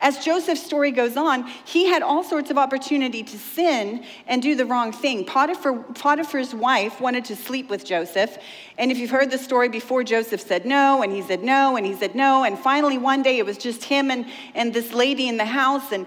As 0.00 0.22
Joseph's 0.22 0.62
story 0.62 0.90
goes 0.90 1.16
on, 1.16 1.46
he 1.64 1.86
had 1.86 2.02
all 2.02 2.22
sorts 2.22 2.50
of 2.50 2.58
opportunity 2.58 3.22
to 3.22 3.38
sin 3.38 4.04
and 4.26 4.42
do 4.42 4.54
the 4.54 4.66
wrong 4.66 4.92
thing. 4.92 5.24
Potiphar, 5.24 5.72
Potiphar's 5.94 6.54
wife 6.54 7.00
wanted 7.00 7.24
to 7.26 7.36
sleep 7.36 7.70
with 7.70 7.84
Joseph. 7.84 8.36
And 8.76 8.92
if 8.92 8.98
you've 8.98 9.10
heard 9.10 9.30
the 9.30 9.38
story 9.38 9.68
before, 9.68 10.04
Joseph 10.04 10.40
said 10.42 10.66
no, 10.66 11.02
and 11.02 11.12
he 11.12 11.22
said 11.22 11.42
no, 11.42 11.76
and 11.76 11.86
he 11.86 11.94
said 11.94 12.14
no. 12.14 12.44
And 12.44 12.58
finally, 12.58 12.98
one 12.98 13.22
day, 13.22 13.38
it 13.38 13.46
was 13.46 13.56
just 13.56 13.84
him 13.84 14.10
and, 14.10 14.26
and 14.54 14.74
this 14.74 14.92
lady 14.92 15.28
in 15.28 15.38
the 15.38 15.46
house. 15.46 15.92
And 15.92 16.06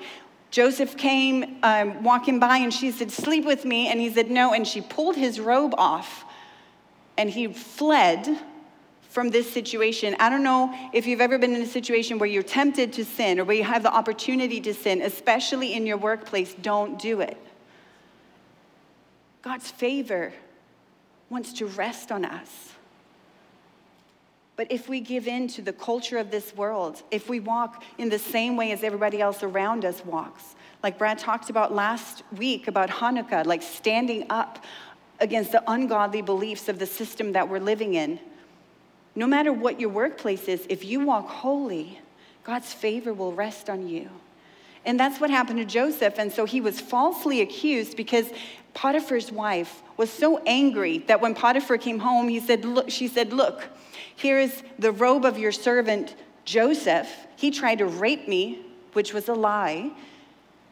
Joseph 0.51 0.95
came 0.95 1.57
um, 1.63 2.03
walking 2.03 2.39
by, 2.39 2.57
and 2.57 2.71
she 2.71 2.91
said, 2.91 3.11
Sleep 3.11 3.43
with 3.43 3.65
me. 3.65 3.87
And 3.87 3.99
he 3.99 4.11
said 4.11 4.29
no. 4.29 4.53
And 4.53 4.67
she 4.67 4.81
pulled 4.81 5.15
his 5.15 5.39
robe 5.39 5.73
off, 5.79 6.25
and 7.17 7.27
he 7.27 7.47
fled 7.47 8.37
from 9.09 9.29
this 9.29 9.51
situation. 9.51 10.15
I 10.19 10.29
don't 10.29 10.43
know 10.43 10.73
if 10.93 11.07
you've 11.07 11.21
ever 11.21 11.37
been 11.37 11.55
in 11.55 11.61
a 11.61 11.67
situation 11.67 12.19
where 12.19 12.29
you're 12.29 12.43
tempted 12.43 12.93
to 12.93 13.03
sin 13.03 13.39
or 13.39 13.43
where 13.43 13.57
you 13.57 13.63
have 13.63 13.83
the 13.83 13.93
opportunity 13.93 14.61
to 14.61 14.73
sin, 14.73 15.01
especially 15.01 15.73
in 15.73 15.85
your 15.85 15.97
workplace. 15.97 16.55
Don't 16.61 16.99
do 16.99 17.19
it. 17.21 17.37
God's 19.41 19.69
favor 19.71 20.31
wants 21.29 21.53
to 21.53 21.65
rest 21.65 22.11
on 22.11 22.23
us. 22.23 22.73
But 24.55 24.71
if 24.71 24.89
we 24.89 24.99
give 24.99 25.27
in 25.27 25.47
to 25.49 25.61
the 25.61 25.71
culture 25.71 26.17
of 26.17 26.31
this 26.31 26.53
world, 26.53 27.01
if 27.11 27.29
we 27.29 27.39
walk 27.39 27.83
in 27.97 28.09
the 28.09 28.19
same 28.19 28.57
way 28.57 28.73
as 28.73 28.83
everybody 28.83 29.21
else 29.21 29.41
around 29.41 29.85
us 29.85 30.03
walks, 30.03 30.55
like 30.83 30.97
Brad 30.97 31.17
talked 31.17 31.49
about 31.49 31.73
last 31.73 32.23
week 32.35 32.67
about 32.67 32.89
Hanukkah, 32.89 33.45
like 33.45 33.61
standing 33.61 34.25
up 34.29 34.63
against 35.21 35.53
the 35.53 35.63
ungodly 35.71 36.21
beliefs 36.21 36.67
of 36.67 36.77
the 36.77 36.85
system 36.85 37.31
that 37.33 37.47
we're 37.47 37.59
living 37.59 37.93
in, 37.93 38.19
no 39.19 39.27
matter 39.27 39.51
what 39.51 39.81
your 39.81 39.89
workplace 39.89 40.47
is, 40.47 40.65
if 40.69 40.85
you 40.85 41.01
walk 41.01 41.27
holy, 41.27 41.99
God's 42.45 42.71
favor 42.71 43.13
will 43.13 43.33
rest 43.33 43.69
on 43.69 43.85
you. 43.85 44.09
And 44.85 44.97
that's 44.97 45.19
what 45.19 45.29
happened 45.29 45.59
to 45.59 45.65
Joseph. 45.65 46.17
And 46.17 46.31
so 46.31 46.45
he 46.45 46.61
was 46.61 46.79
falsely 46.79 47.41
accused 47.41 47.97
because 47.97 48.31
Potiphar's 48.73 49.29
wife 49.29 49.81
was 49.97 50.09
so 50.09 50.41
angry 50.45 50.99
that 50.99 51.19
when 51.19 51.35
Potiphar 51.35 51.77
came 51.77 51.99
home, 51.99 52.29
he 52.29 52.39
said, 52.39 52.63
look, 52.63 52.89
she 52.89 53.09
said, 53.09 53.33
Look, 53.33 53.67
here 54.15 54.39
is 54.39 54.63
the 54.79 54.93
robe 54.93 55.25
of 55.25 55.37
your 55.37 55.51
servant 55.51 56.15
Joseph. 56.45 57.09
He 57.35 57.51
tried 57.51 57.79
to 57.79 57.87
rape 57.87 58.25
me, 58.25 58.61
which 58.93 59.13
was 59.13 59.27
a 59.27 59.33
lie. 59.33 59.91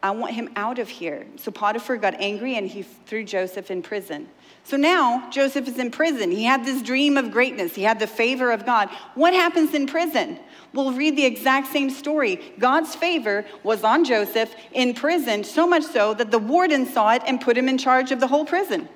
I 0.01 0.11
want 0.11 0.35
him 0.35 0.51
out 0.55 0.79
of 0.79 0.87
here. 0.87 1.27
So 1.35 1.51
Potiphar 1.51 1.97
got 1.97 2.13
angry 2.13 2.55
and 2.55 2.65
he 2.65 2.83
threw 2.83 3.25
Joseph 3.25 3.69
in 3.69 3.81
prison. 3.81 4.29
So 4.67 4.75
now 4.75 5.29
Joseph 5.29 5.65
is 5.69 5.79
in 5.79 5.91
prison. 5.91 6.29
He 6.29 6.43
had 6.43 6.65
this 6.65 6.81
dream 6.81 7.15
of 7.15 7.31
greatness, 7.31 7.73
he 7.73 7.83
had 7.83 7.99
the 7.99 8.05
favor 8.05 8.51
of 8.51 8.65
God. 8.65 8.89
What 9.15 9.33
happens 9.33 9.73
in 9.73 9.87
prison? 9.87 10.37
We'll 10.73 10.91
read 10.91 11.15
the 11.15 11.23
exact 11.23 11.71
same 11.71 11.89
story. 11.89 12.41
God's 12.59 12.93
favor 12.93 13.45
was 13.63 13.85
on 13.85 14.03
Joseph 14.03 14.53
in 14.73 14.93
prison, 14.93 15.45
so 15.45 15.65
much 15.65 15.83
so 15.83 16.13
that 16.15 16.31
the 16.31 16.37
warden 16.37 16.85
saw 16.85 17.13
it 17.13 17.21
and 17.25 17.39
put 17.39 17.57
him 17.57 17.69
in 17.69 17.77
charge 17.77 18.11
of 18.11 18.19
the 18.19 18.27
whole 18.27 18.43
prison. 18.43 18.89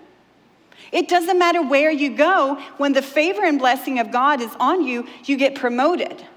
It 0.91 1.07
doesn't 1.07 1.39
matter 1.39 1.62
where 1.62 1.89
you 1.89 2.17
go, 2.17 2.62
when 2.75 2.91
the 2.91 3.01
favor 3.01 3.45
and 3.45 3.57
blessing 3.57 3.97
of 3.97 4.12
God 4.12 4.41
is 4.41 4.53
on 4.60 4.86
you, 4.86 5.07
you 5.23 5.38
get 5.38 5.55
promoted. 5.55 6.27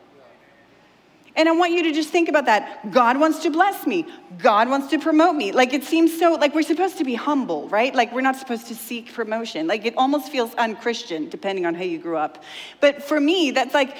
And 1.36 1.48
I 1.48 1.52
want 1.52 1.72
you 1.72 1.82
to 1.82 1.92
just 1.92 2.10
think 2.10 2.28
about 2.28 2.46
that. 2.46 2.92
God 2.92 3.18
wants 3.18 3.40
to 3.40 3.50
bless 3.50 3.86
me. 3.86 4.06
God 4.38 4.68
wants 4.68 4.88
to 4.88 5.00
promote 5.00 5.34
me. 5.34 5.50
Like 5.50 5.72
it 5.72 5.82
seems 5.82 6.16
so, 6.16 6.34
like 6.34 6.54
we're 6.54 6.62
supposed 6.62 6.98
to 6.98 7.04
be 7.04 7.14
humble, 7.14 7.68
right? 7.68 7.92
Like 7.92 8.12
we're 8.12 8.20
not 8.20 8.36
supposed 8.36 8.68
to 8.68 8.74
seek 8.74 9.12
promotion. 9.12 9.66
Like 9.66 9.84
it 9.84 9.94
almost 9.96 10.30
feels 10.30 10.54
unchristian, 10.54 11.28
depending 11.28 11.66
on 11.66 11.74
how 11.74 11.82
you 11.82 11.98
grew 11.98 12.16
up. 12.16 12.44
But 12.80 13.02
for 13.02 13.18
me, 13.18 13.50
that's 13.50 13.74
like, 13.74 13.96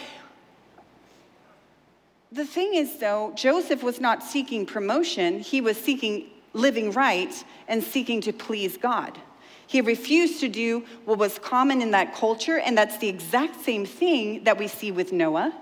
the 2.31 2.45
thing 2.45 2.75
is, 2.75 2.99
though, 2.99 3.33
Joseph 3.37 3.83
was 3.83 4.01
not 4.01 4.23
seeking 4.23 4.67
promotion, 4.67 5.41
he 5.41 5.61
was 5.61 5.77
seeking 5.77 6.31
living 6.53 6.93
right 6.93 7.45
and 7.67 7.83
seeking 7.83 8.21
to 8.23 8.33
please 8.33 8.77
God. 8.77 9.19
He 9.67 9.81
refused 9.81 10.41
to 10.41 10.49
do 10.49 10.85
what 11.05 11.19
was 11.19 11.39
common 11.39 11.81
in 11.81 11.91
that 11.93 12.15
culture, 12.15 12.59
and 12.59 12.77
that's 12.77 12.99
the 12.99 13.09
exact 13.09 13.65
same 13.65 13.87
thing 13.87 14.45
that 14.45 14.59
we 14.59 14.69
see 14.69 14.93
with 14.93 15.13
Noah 15.13 15.53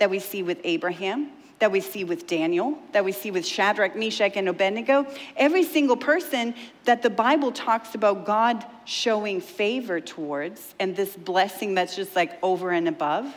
that 0.00 0.10
we 0.10 0.18
see 0.18 0.42
with 0.42 0.58
Abraham, 0.64 1.30
that 1.60 1.70
we 1.70 1.80
see 1.80 2.04
with 2.04 2.26
Daniel, 2.26 2.76
that 2.92 3.04
we 3.04 3.12
see 3.12 3.30
with 3.30 3.46
Shadrach, 3.46 3.94
Meshach, 3.94 4.32
and 4.34 4.48
Abednego. 4.48 5.06
Every 5.36 5.62
single 5.62 5.96
person 5.96 6.54
that 6.84 7.02
the 7.02 7.10
Bible 7.10 7.52
talks 7.52 7.94
about 7.94 8.24
God 8.24 8.64
showing 8.86 9.42
favor 9.42 10.00
towards 10.00 10.74
and 10.80 10.96
this 10.96 11.14
blessing 11.14 11.74
that's 11.74 11.94
just 11.94 12.16
like 12.16 12.38
over 12.42 12.70
and 12.70 12.88
above 12.88 13.32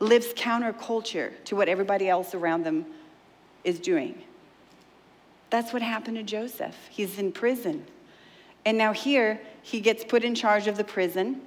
lives 0.00 0.32
counterculture 0.34 1.32
to 1.44 1.54
what 1.54 1.68
everybody 1.68 2.08
else 2.08 2.34
around 2.34 2.64
them 2.64 2.84
is 3.62 3.78
doing. 3.78 4.20
That's 5.50 5.72
what 5.72 5.82
happened 5.82 6.16
to 6.16 6.22
Joseph. 6.22 6.74
He's 6.90 7.18
in 7.18 7.30
prison. 7.30 7.86
And 8.64 8.76
now 8.76 8.92
here, 8.92 9.40
he 9.62 9.80
gets 9.80 10.02
put 10.04 10.24
in 10.24 10.34
charge 10.34 10.66
of 10.66 10.76
the 10.76 10.84
prison. 10.84 11.42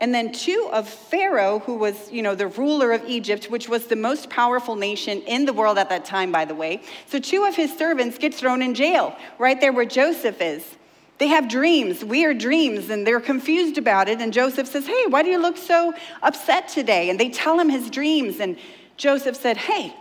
And 0.00 0.14
then 0.14 0.30
two 0.32 0.68
of 0.72 0.88
Pharaoh, 0.88 1.58
who 1.60 1.74
was, 1.74 2.10
you 2.12 2.22
know, 2.22 2.36
the 2.36 2.46
ruler 2.46 2.92
of 2.92 3.04
Egypt, 3.06 3.50
which 3.50 3.68
was 3.68 3.86
the 3.86 3.96
most 3.96 4.30
powerful 4.30 4.76
nation 4.76 5.22
in 5.22 5.44
the 5.44 5.52
world 5.52 5.76
at 5.76 5.88
that 5.88 6.04
time, 6.04 6.30
by 6.30 6.44
the 6.44 6.54
way. 6.54 6.82
So 7.06 7.18
two 7.18 7.44
of 7.44 7.56
his 7.56 7.76
servants 7.76 8.16
get 8.16 8.32
thrown 8.32 8.62
in 8.62 8.74
jail, 8.74 9.16
right 9.38 9.60
there 9.60 9.72
where 9.72 9.84
Joseph 9.84 10.40
is. 10.40 10.64
They 11.18 11.26
have 11.28 11.48
dreams, 11.48 12.04
weird 12.04 12.38
dreams, 12.38 12.90
and 12.90 13.04
they're 13.04 13.20
confused 13.20 13.76
about 13.76 14.08
it. 14.08 14.20
And 14.20 14.32
Joseph 14.32 14.68
says, 14.68 14.86
Hey, 14.86 15.06
why 15.08 15.24
do 15.24 15.30
you 15.30 15.38
look 15.38 15.56
so 15.56 15.92
upset 16.22 16.68
today? 16.68 17.10
And 17.10 17.18
they 17.18 17.28
tell 17.28 17.58
him 17.58 17.68
his 17.68 17.90
dreams. 17.90 18.38
And 18.38 18.56
Joseph 18.96 19.34
said, 19.34 19.56
Hey, 19.56 19.96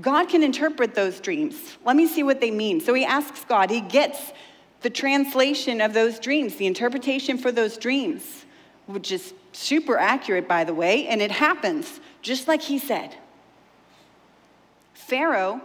God 0.00 0.28
can 0.28 0.44
interpret 0.44 0.94
those 0.94 1.18
dreams. 1.18 1.76
Let 1.84 1.96
me 1.96 2.06
see 2.06 2.22
what 2.22 2.40
they 2.40 2.52
mean. 2.52 2.80
So 2.80 2.94
he 2.94 3.04
asks 3.04 3.44
God, 3.44 3.68
he 3.68 3.80
gets 3.80 4.32
the 4.82 4.90
translation 4.90 5.80
of 5.80 5.92
those 5.92 6.20
dreams, 6.20 6.54
the 6.54 6.66
interpretation 6.66 7.36
for 7.36 7.50
those 7.50 7.76
dreams 7.76 8.43
which 8.86 9.12
is 9.12 9.34
super 9.52 9.96
accurate, 9.96 10.46
by 10.48 10.64
the 10.64 10.74
way, 10.74 11.06
and 11.06 11.22
it 11.22 11.30
happens 11.30 12.00
just 12.22 12.48
like 12.48 12.62
he 12.62 12.78
said. 12.78 13.14
Pharaoh 14.92 15.60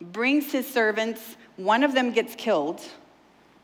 brings 0.00 0.52
his 0.52 0.66
servants, 0.66 1.36
one 1.56 1.82
of 1.82 1.94
them 1.94 2.12
gets 2.12 2.34
killed 2.34 2.80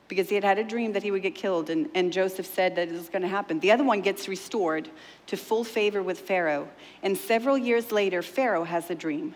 because 0.08 0.28
he 0.28 0.34
had 0.34 0.44
had 0.44 0.58
a 0.58 0.64
dream 0.64 0.92
that 0.92 1.02
he 1.02 1.10
would 1.10 1.22
get 1.22 1.34
killed, 1.34 1.68
and, 1.68 1.88
and 1.94 2.12
Joseph 2.12 2.46
said 2.46 2.76
that 2.76 2.88
it 2.88 2.92
was 2.92 3.08
going 3.08 3.22
to 3.22 3.28
happen. 3.28 3.58
The 3.60 3.72
other 3.72 3.84
one 3.84 4.02
gets 4.02 4.28
restored 4.28 4.88
to 5.26 5.36
full 5.36 5.64
favor 5.64 6.02
with 6.02 6.20
Pharaoh. 6.20 6.68
And 7.02 7.18
several 7.18 7.58
years 7.58 7.90
later, 7.90 8.22
Pharaoh 8.22 8.64
has 8.64 8.88
a 8.90 8.94
dream. 8.94 9.34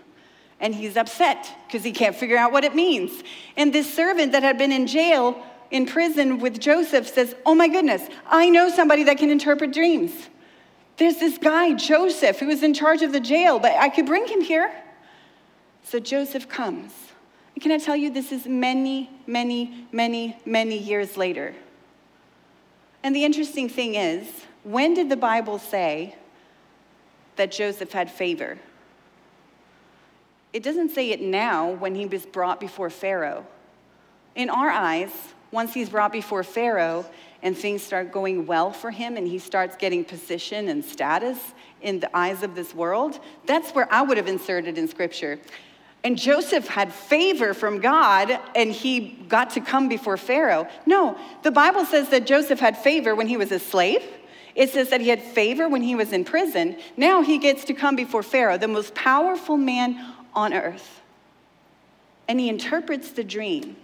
And 0.60 0.74
he's 0.74 0.96
upset 0.96 1.48
because 1.66 1.82
he 1.82 1.90
can't 1.90 2.14
figure 2.14 2.36
out 2.36 2.52
what 2.52 2.64
it 2.64 2.74
means. 2.74 3.24
And 3.56 3.72
this 3.72 3.92
servant 3.92 4.32
that 4.32 4.42
had 4.42 4.58
been 4.58 4.72
in 4.72 4.86
jail 4.86 5.42
in 5.70 5.86
prison 5.86 6.38
with 6.38 6.58
Joseph 6.58 7.08
says, 7.08 7.34
Oh 7.46 7.54
my 7.54 7.68
goodness, 7.68 8.02
I 8.26 8.50
know 8.50 8.68
somebody 8.68 9.04
that 9.04 9.18
can 9.18 9.30
interpret 9.30 9.72
dreams. 9.72 10.12
There's 10.96 11.16
this 11.16 11.38
guy, 11.38 11.74
Joseph, 11.74 12.40
who 12.40 12.46
was 12.46 12.62
in 12.62 12.74
charge 12.74 13.02
of 13.02 13.12
the 13.12 13.20
jail, 13.20 13.58
but 13.58 13.72
I 13.72 13.88
could 13.88 14.06
bring 14.06 14.26
him 14.26 14.42
here. 14.42 14.70
So 15.82 15.98
Joseph 15.98 16.48
comes. 16.48 16.92
And 17.54 17.62
can 17.62 17.72
I 17.72 17.78
tell 17.78 17.96
you, 17.96 18.10
this 18.10 18.32
is 18.32 18.46
many, 18.46 19.10
many, 19.26 19.86
many, 19.92 20.36
many 20.44 20.76
years 20.76 21.16
later. 21.16 21.54
And 23.02 23.16
the 23.16 23.24
interesting 23.24 23.68
thing 23.68 23.94
is, 23.94 24.26
when 24.62 24.94
did 24.94 25.08
the 25.08 25.16
Bible 25.16 25.58
say 25.58 26.16
that 27.36 27.50
Joseph 27.50 27.92
had 27.92 28.10
favor? 28.10 28.58
It 30.52 30.62
doesn't 30.62 30.90
say 30.90 31.10
it 31.10 31.22
now 31.22 31.70
when 31.70 31.94
he 31.94 32.06
was 32.06 32.26
brought 32.26 32.60
before 32.60 32.90
Pharaoh. 32.90 33.46
In 34.34 34.50
our 34.50 34.68
eyes, 34.68 35.12
once 35.52 35.74
he's 35.74 35.88
brought 35.88 36.12
before 36.12 36.44
Pharaoh 36.44 37.04
and 37.42 37.56
things 37.56 37.82
start 37.82 38.12
going 38.12 38.46
well 38.46 38.72
for 38.72 38.90
him 38.90 39.16
and 39.16 39.26
he 39.26 39.38
starts 39.38 39.76
getting 39.76 40.04
position 40.04 40.68
and 40.68 40.84
status 40.84 41.38
in 41.82 42.00
the 42.00 42.16
eyes 42.16 42.42
of 42.42 42.54
this 42.54 42.74
world, 42.74 43.18
that's 43.46 43.70
where 43.72 43.92
I 43.92 44.02
would 44.02 44.16
have 44.16 44.28
inserted 44.28 44.78
in 44.78 44.86
scripture. 44.88 45.40
And 46.02 46.16
Joseph 46.16 46.66
had 46.66 46.92
favor 46.92 47.52
from 47.52 47.80
God 47.80 48.38
and 48.54 48.70
he 48.70 49.10
got 49.28 49.50
to 49.50 49.60
come 49.60 49.88
before 49.88 50.16
Pharaoh. 50.16 50.66
No, 50.86 51.18
the 51.42 51.50
Bible 51.50 51.84
says 51.84 52.08
that 52.10 52.26
Joseph 52.26 52.60
had 52.60 52.78
favor 52.78 53.14
when 53.14 53.26
he 53.26 53.36
was 53.36 53.52
a 53.52 53.58
slave. 53.58 54.02
It 54.54 54.70
says 54.70 54.90
that 54.90 55.00
he 55.00 55.08
had 55.08 55.22
favor 55.22 55.68
when 55.68 55.82
he 55.82 55.94
was 55.94 56.12
in 56.12 56.24
prison. 56.24 56.76
Now 56.96 57.22
he 57.22 57.38
gets 57.38 57.64
to 57.66 57.74
come 57.74 57.96
before 57.96 58.22
Pharaoh, 58.22 58.58
the 58.58 58.68
most 58.68 58.94
powerful 58.94 59.56
man 59.56 60.14
on 60.34 60.52
earth. 60.54 61.00
And 62.28 62.40
he 62.40 62.48
interprets 62.48 63.10
the 63.10 63.24
dream. 63.24 63.76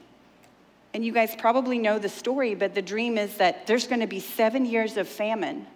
And 0.97 1.05
you 1.05 1.13
guys 1.13 1.37
probably 1.37 1.79
know 1.79 1.99
the 1.99 2.09
story, 2.09 2.55
but 2.55 2.75
the 2.75 2.81
dream 2.81 3.19
is 3.19 3.37
that 3.37 3.67
there's 3.67 3.87
going 3.87 4.01
to 4.01 4.07
be 4.07 4.19
seven 4.19 4.65
years 4.65 4.97
of 4.97 5.07
famine, 5.07 5.67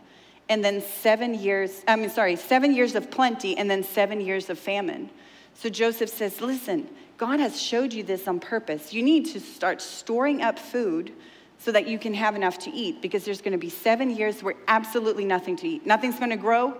and 0.48 0.64
then 0.64 0.80
seven 0.80 1.34
years, 1.34 1.84
I 1.86 1.96
mean, 1.96 2.08
sorry, 2.08 2.36
seven 2.36 2.74
years 2.74 2.94
of 2.94 3.10
plenty, 3.10 3.54
and 3.58 3.70
then 3.70 3.84
seven 3.84 4.22
years 4.22 4.48
of 4.48 4.58
famine. 4.58 5.10
So 5.52 5.68
Joseph 5.68 6.08
says, 6.08 6.40
Listen, 6.40 6.88
God 7.18 7.38
has 7.38 7.60
showed 7.60 7.92
you 7.92 8.02
this 8.02 8.26
on 8.26 8.40
purpose. 8.40 8.94
You 8.94 9.02
need 9.02 9.26
to 9.26 9.40
start 9.40 9.82
storing 9.82 10.40
up 10.40 10.58
food 10.58 11.12
so 11.58 11.70
that 11.70 11.86
you 11.86 11.98
can 11.98 12.14
have 12.14 12.34
enough 12.34 12.58
to 12.60 12.70
eat 12.70 13.02
because 13.02 13.26
there's 13.26 13.42
going 13.42 13.52
to 13.52 13.58
be 13.58 13.68
seven 13.68 14.08
years 14.16 14.42
where 14.42 14.54
absolutely 14.68 15.26
nothing 15.26 15.54
to 15.56 15.68
eat. 15.68 15.84
Nothing's 15.84 16.18
going 16.18 16.30
to 16.30 16.38
grow. 16.38 16.74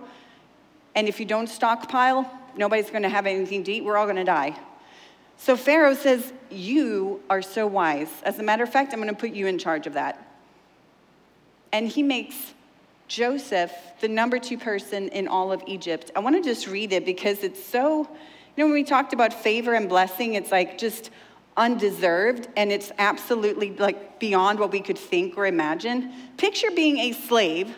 And 0.95 1.07
if 1.07 1.19
you 1.19 1.27
don't 1.27 1.45
stockpile, 1.45 2.25
nobody's 2.57 2.89
going 2.89 3.03
to 3.03 3.09
have 3.09 3.27
anything 3.27 3.63
to 3.65 3.71
eat. 3.71 3.83
We're 3.83 3.97
all 3.97 4.07
going 4.07 4.15
to 4.15 4.23
die. 4.23 4.57
So 5.41 5.57
Pharaoh 5.57 5.95
says, 5.95 6.33
You 6.51 7.19
are 7.27 7.41
so 7.41 7.65
wise. 7.65 8.11
As 8.21 8.37
a 8.37 8.43
matter 8.43 8.63
of 8.63 8.71
fact, 8.71 8.93
I'm 8.93 9.01
going 9.01 9.11
to 9.11 9.19
put 9.19 9.31
you 9.31 9.47
in 9.47 9.57
charge 9.57 9.87
of 9.87 9.93
that. 9.93 10.23
And 11.71 11.87
he 11.87 12.03
makes 12.03 12.53
Joseph 13.07 13.71
the 14.01 14.07
number 14.07 14.37
two 14.37 14.59
person 14.59 15.07
in 15.09 15.27
all 15.27 15.51
of 15.51 15.63
Egypt. 15.65 16.11
I 16.15 16.19
want 16.19 16.35
to 16.35 16.47
just 16.47 16.67
read 16.67 16.93
it 16.93 17.05
because 17.05 17.43
it's 17.43 17.63
so, 17.63 18.01
you 18.01 18.07
know, 18.57 18.65
when 18.65 18.73
we 18.73 18.83
talked 18.83 19.13
about 19.13 19.33
favor 19.33 19.73
and 19.73 19.89
blessing, 19.89 20.35
it's 20.35 20.51
like 20.51 20.77
just 20.77 21.09
undeserved 21.57 22.47
and 22.55 22.71
it's 22.71 22.91
absolutely 22.99 23.71
like 23.71 24.19
beyond 24.19 24.59
what 24.59 24.71
we 24.71 24.79
could 24.79 24.97
think 24.97 25.39
or 25.39 25.47
imagine. 25.47 26.13
Picture 26.37 26.69
being 26.69 26.99
a 26.99 27.13
slave 27.13 27.75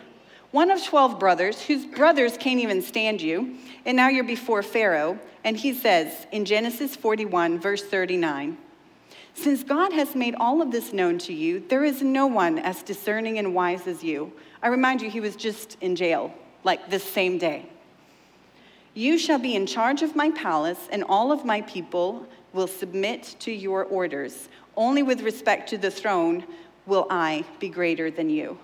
one 0.54 0.70
of 0.70 0.80
12 0.84 1.18
brothers, 1.18 1.60
whose 1.62 1.84
brothers 1.84 2.36
can't 2.38 2.60
even 2.60 2.80
stand 2.80 3.20
you, 3.20 3.56
and 3.84 3.96
now 3.96 4.06
you're 4.06 4.22
before 4.22 4.62
Pharaoh. 4.62 5.18
And 5.42 5.56
he 5.56 5.74
says 5.74 6.28
in 6.30 6.44
Genesis 6.44 6.94
41, 6.94 7.58
verse 7.58 7.82
39, 7.82 8.56
Since 9.34 9.64
God 9.64 9.92
has 9.92 10.14
made 10.14 10.36
all 10.36 10.62
of 10.62 10.70
this 10.70 10.92
known 10.92 11.18
to 11.18 11.32
you, 11.32 11.58
there 11.68 11.82
is 11.82 12.02
no 12.02 12.28
one 12.28 12.60
as 12.60 12.84
discerning 12.84 13.36
and 13.36 13.52
wise 13.52 13.88
as 13.88 14.04
you. 14.04 14.32
I 14.62 14.68
remind 14.68 15.02
you, 15.02 15.10
he 15.10 15.18
was 15.18 15.34
just 15.34 15.76
in 15.80 15.96
jail, 15.96 16.32
like 16.62 16.88
this 16.88 17.02
same 17.02 17.36
day. 17.36 17.66
You 18.94 19.18
shall 19.18 19.40
be 19.40 19.56
in 19.56 19.66
charge 19.66 20.02
of 20.02 20.14
my 20.14 20.30
palace, 20.30 20.88
and 20.92 21.02
all 21.02 21.32
of 21.32 21.44
my 21.44 21.62
people 21.62 22.28
will 22.52 22.68
submit 22.68 23.34
to 23.40 23.50
your 23.50 23.86
orders. 23.86 24.48
Only 24.76 25.02
with 25.02 25.20
respect 25.22 25.68
to 25.70 25.78
the 25.78 25.90
throne 25.90 26.44
will 26.86 27.08
I 27.10 27.44
be 27.58 27.68
greater 27.68 28.08
than 28.08 28.30
you. 28.30 28.56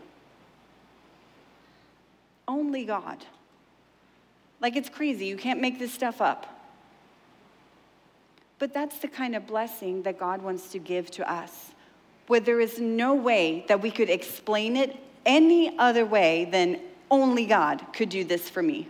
Only 2.51 2.85
God. 2.85 3.25
Like 4.61 4.75
it's 4.75 4.89
crazy. 4.89 5.27
You 5.27 5.37
can't 5.37 5.61
make 5.61 5.79
this 5.79 5.95
stuff 5.95 6.21
up. 6.21 6.59
But 8.59 8.75
that's 8.75 8.99
the 8.99 9.07
kind 9.07 9.37
of 9.37 9.47
blessing 9.47 10.03
that 10.03 10.19
God 10.19 10.43
wants 10.43 10.73
to 10.73 10.81
give 10.81 11.13
to 11.13 11.33
us, 11.33 11.71
where 12.27 12.41
there 12.41 12.61
is 12.61 12.81
no 12.81 13.15
way 13.15 13.65
that 13.69 13.81
we 13.81 13.93
could 13.93 14.11
explain 14.11 14.77
it 14.77 14.97
any 15.25 15.79
other 15.79 16.05
way 16.05 16.49
than 16.51 16.81
only 17.09 17.47
God 17.47 17.85
could 17.93 18.09
do 18.09 18.25
this 18.25 18.51
for 18.51 18.65
me. 18.65 18.89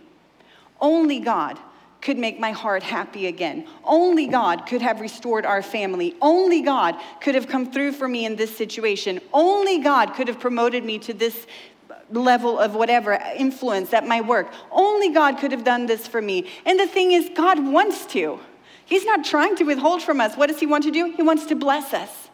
Only 0.81 1.19
God 1.19 1.59
could 2.01 2.17
make 2.17 2.39
my 2.39 2.51
heart 2.51 2.81
happy 2.81 3.27
again. 3.27 3.67
Only 3.83 4.25
God 4.25 4.65
could 4.65 4.81
have 4.81 4.99
restored 4.99 5.45
our 5.45 5.61
family. 5.61 6.15
Only 6.19 6.61
God 6.61 6.97
could 7.21 7.35
have 7.35 7.47
come 7.47 7.71
through 7.71 7.91
for 7.91 8.07
me 8.07 8.25
in 8.25 8.35
this 8.35 8.55
situation. 8.57 9.21
Only 9.31 9.77
God 9.77 10.15
could 10.15 10.27
have 10.27 10.39
promoted 10.39 10.83
me 10.83 10.97
to 10.99 11.13
this 11.13 11.45
level 12.11 12.59
of 12.59 12.75
whatever 12.75 13.13
influence 13.35 13.93
at 13.93 14.07
my 14.07 14.21
work. 14.21 14.51
Only 14.71 15.09
God 15.09 15.37
could 15.37 15.51
have 15.51 15.63
done 15.63 15.85
this 15.85 16.07
for 16.07 16.21
me. 16.21 16.47
And 16.65 16.79
the 16.79 16.87
thing 16.87 17.11
is, 17.11 17.29
God 17.35 17.65
wants 17.65 18.05
to. 18.07 18.39
He's 18.85 19.05
not 19.05 19.23
trying 19.23 19.55
to 19.57 19.63
withhold 19.63 20.01
from 20.01 20.19
us. 20.19 20.35
What 20.35 20.47
does 20.47 20.59
He 20.59 20.65
want 20.65 20.83
to 20.83 20.91
do? 20.91 21.13
He 21.15 21.23
wants 21.23 21.45
to 21.45 21.55
bless 21.55 21.93
us. 21.93 22.29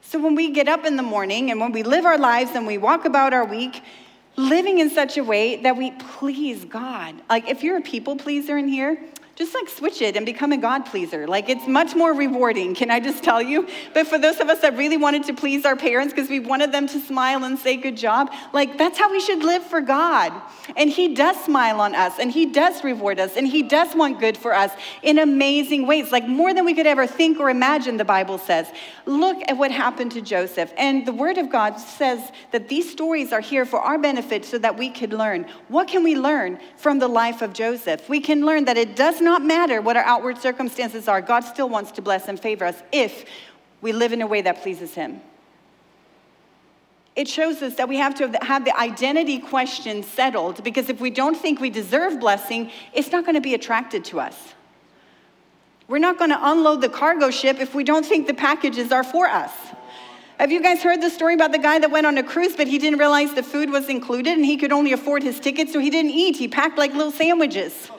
So 0.00 0.18
when 0.18 0.34
we 0.34 0.50
get 0.50 0.68
up 0.68 0.84
in 0.84 0.96
the 0.96 1.02
morning 1.02 1.50
and 1.50 1.60
when 1.60 1.72
we 1.72 1.82
live 1.82 2.04
our 2.04 2.18
lives 2.18 2.52
and 2.54 2.66
we 2.66 2.78
walk 2.78 3.04
about 3.04 3.32
our 3.32 3.44
week, 3.44 3.82
living 4.36 4.78
in 4.78 4.90
such 4.90 5.16
a 5.18 5.24
way 5.24 5.56
that 5.62 5.76
we 5.76 5.90
please 5.92 6.64
God. 6.64 7.14
Like, 7.28 7.48
if 7.48 7.62
you're 7.62 7.76
a 7.76 7.82
people 7.82 8.16
pleaser 8.16 8.56
in 8.56 8.68
here, 8.68 9.00
just 9.40 9.54
like 9.54 9.70
switch 9.70 10.02
it 10.02 10.16
and 10.18 10.26
become 10.26 10.52
a 10.52 10.56
God 10.58 10.84
pleaser. 10.84 11.26
Like 11.26 11.48
it's 11.48 11.66
much 11.66 11.94
more 11.94 12.12
rewarding, 12.12 12.74
can 12.74 12.90
I 12.90 13.00
just 13.00 13.24
tell 13.24 13.40
you? 13.40 13.66
But 13.94 14.06
for 14.06 14.18
those 14.18 14.38
of 14.38 14.50
us 14.50 14.60
that 14.60 14.76
really 14.76 14.98
wanted 14.98 15.24
to 15.24 15.32
please 15.32 15.64
our 15.64 15.76
parents 15.76 16.12
because 16.12 16.28
we 16.28 16.40
wanted 16.40 16.72
them 16.72 16.86
to 16.88 17.00
smile 17.00 17.44
and 17.44 17.58
say 17.58 17.78
good 17.78 17.96
job, 17.96 18.30
like 18.52 18.76
that's 18.76 18.98
how 18.98 19.10
we 19.10 19.18
should 19.18 19.42
live 19.42 19.62
for 19.62 19.80
God. 19.80 20.30
And 20.76 20.90
He 20.90 21.14
does 21.14 21.42
smile 21.42 21.80
on 21.80 21.94
us 21.94 22.18
and 22.18 22.30
He 22.30 22.44
does 22.44 22.84
reward 22.84 23.18
us 23.18 23.38
and 23.38 23.46
He 23.46 23.62
does 23.62 23.96
want 23.96 24.20
good 24.20 24.36
for 24.36 24.54
us 24.54 24.72
in 25.02 25.18
amazing 25.18 25.86
ways, 25.86 26.12
like 26.12 26.28
more 26.28 26.52
than 26.52 26.66
we 26.66 26.74
could 26.74 26.86
ever 26.86 27.06
think 27.06 27.40
or 27.40 27.48
imagine, 27.48 27.96
the 27.96 28.04
Bible 28.04 28.36
says. 28.36 28.70
Look 29.06 29.38
at 29.48 29.56
what 29.56 29.70
happened 29.70 30.12
to 30.12 30.20
Joseph. 30.20 30.70
And 30.76 31.06
the 31.06 31.14
Word 31.14 31.38
of 31.38 31.48
God 31.48 31.80
says 31.80 32.30
that 32.50 32.68
these 32.68 32.92
stories 32.92 33.32
are 33.32 33.40
here 33.40 33.64
for 33.64 33.80
our 33.80 33.96
benefit 33.96 34.44
so 34.44 34.58
that 34.58 34.76
we 34.76 34.90
could 34.90 35.14
learn. 35.14 35.46
What 35.68 35.88
can 35.88 36.04
we 36.04 36.14
learn 36.14 36.60
from 36.76 36.98
the 36.98 37.08
life 37.08 37.40
of 37.40 37.54
Joseph? 37.54 38.06
We 38.06 38.20
can 38.20 38.44
learn 38.44 38.66
that 38.66 38.76
it 38.76 38.96
does 38.96 39.22
not 39.22 39.29
not 39.30 39.44
matter 39.44 39.80
what 39.80 39.96
our 39.96 40.02
outward 40.02 40.38
circumstances 40.38 41.06
are, 41.06 41.20
God 41.20 41.40
still 41.44 41.68
wants 41.68 41.92
to 41.92 42.02
bless 42.02 42.26
and 42.26 42.38
favor 42.38 42.64
us 42.64 42.82
if 42.90 43.24
we 43.80 43.92
live 43.92 44.12
in 44.12 44.22
a 44.22 44.26
way 44.26 44.42
that 44.42 44.60
pleases 44.60 44.92
Him. 44.94 45.20
It 47.14 47.28
shows 47.28 47.62
us 47.62 47.76
that 47.76 47.88
we 47.88 47.96
have 47.98 48.16
to 48.16 48.36
have 48.42 48.64
the 48.64 48.76
identity 48.76 49.38
question 49.38 50.02
settled 50.02 50.64
because 50.64 50.88
if 50.88 51.00
we 51.00 51.10
don't 51.10 51.36
think 51.36 51.60
we 51.60 51.70
deserve 51.70 52.18
blessing, 52.18 52.72
it's 52.92 53.12
not 53.12 53.24
going 53.24 53.36
to 53.36 53.40
be 53.40 53.54
attracted 53.54 54.04
to 54.06 54.18
us. 54.18 54.36
We're 55.86 55.98
not 55.98 56.18
going 56.18 56.30
to 56.30 56.50
unload 56.50 56.80
the 56.80 56.88
cargo 56.88 57.30
ship 57.30 57.60
if 57.60 57.72
we 57.72 57.84
don't 57.84 58.04
think 58.04 58.26
the 58.26 58.34
packages 58.34 58.90
are 58.90 59.04
for 59.04 59.28
us. 59.28 59.52
Have 60.40 60.50
you 60.50 60.60
guys 60.60 60.82
heard 60.82 61.00
the 61.00 61.10
story 61.10 61.34
about 61.34 61.52
the 61.52 61.58
guy 61.58 61.78
that 61.78 61.92
went 61.92 62.06
on 62.06 62.18
a 62.18 62.24
cruise, 62.24 62.56
but 62.56 62.66
he 62.66 62.78
didn't 62.78 62.98
realize 62.98 63.34
the 63.34 63.42
food 63.44 63.70
was 63.70 63.88
included 63.88 64.32
and 64.38 64.44
he 64.44 64.56
could 64.56 64.72
only 64.72 64.92
afford 64.92 65.22
his 65.22 65.38
ticket, 65.38 65.68
so 65.68 65.78
he 65.78 65.90
didn't 65.90 66.12
eat? 66.12 66.36
He 66.36 66.48
packed 66.48 66.78
like 66.78 66.92
little 66.94 67.12
sandwiches. 67.12 67.90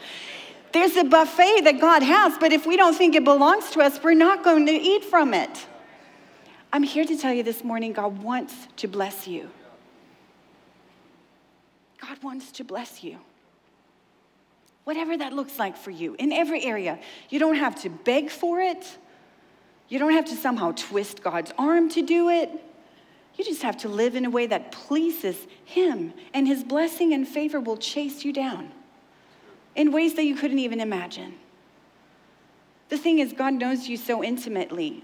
There's 0.74 0.96
a 0.96 1.04
buffet 1.04 1.62
that 1.62 1.80
God 1.82 2.02
has, 2.02 2.38
but 2.38 2.54
if 2.54 2.66
we 2.66 2.78
don't 2.78 2.96
think 2.96 3.16
it 3.16 3.24
belongs 3.24 3.72
to 3.72 3.82
us, 3.82 4.02
we're 4.02 4.14
not 4.14 4.44
going 4.44 4.66
to 4.68 4.72
eat 4.72 5.04
from 5.04 5.34
it. 5.34 5.68
I'm 6.72 6.84
here 6.84 7.04
to 7.04 7.18
tell 7.18 7.34
you 7.34 7.44
this 7.44 7.64
morning 7.64 7.92
God 7.92 8.24
wants 8.24 8.56
to 8.78 8.88
bless 8.88 9.28
you. 9.28 9.50
God 12.00 12.24
wants 12.24 12.52
to 12.54 12.64
bless 12.64 13.04
you. 13.04 13.18
Whatever 14.86 15.18
that 15.18 15.34
looks 15.34 15.60
like 15.60 15.76
for 15.76 15.92
you, 15.92 16.16
in 16.18 16.32
every 16.32 16.64
area. 16.64 17.00
You 17.30 17.40
don't 17.40 17.56
have 17.56 17.82
to 17.82 17.90
beg 17.90 18.30
for 18.30 18.62
it, 18.62 18.98
you 19.90 20.00
don't 20.00 20.14
have 20.14 20.26
to 20.26 20.36
somehow 20.36 20.72
twist 20.72 21.22
God's 21.22 21.52
arm 21.58 21.90
to 21.90 22.02
do 22.02 22.30
it. 22.30 22.50
You 23.36 23.44
just 23.44 23.62
have 23.62 23.78
to 23.78 23.90
live 23.90 24.16
in 24.16 24.26
a 24.26 24.30
way 24.30 24.48
that 24.48 24.72
pleases 24.72 25.36
Him, 25.66 26.14
and 26.34 26.48
His 26.48 26.64
blessing 26.64 27.14
and 27.14 27.28
favor 27.28 27.60
will 27.60 27.78
chase 27.78 28.24
you 28.24 28.32
down 28.32 28.72
in 29.76 29.92
ways 29.92 30.16
that 30.16 30.24
you 30.24 30.36
couldn't 30.36 30.60
even 30.60 30.80
imagine. 30.80 31.34
The 32.90 32.98
thing 32.98 33.20
is, 33.20 33.34
God 33.34 33.54
knows 33.54 33.88
you 33.88 33.98
so 33.98 34.24
intimately. 34.24 35.04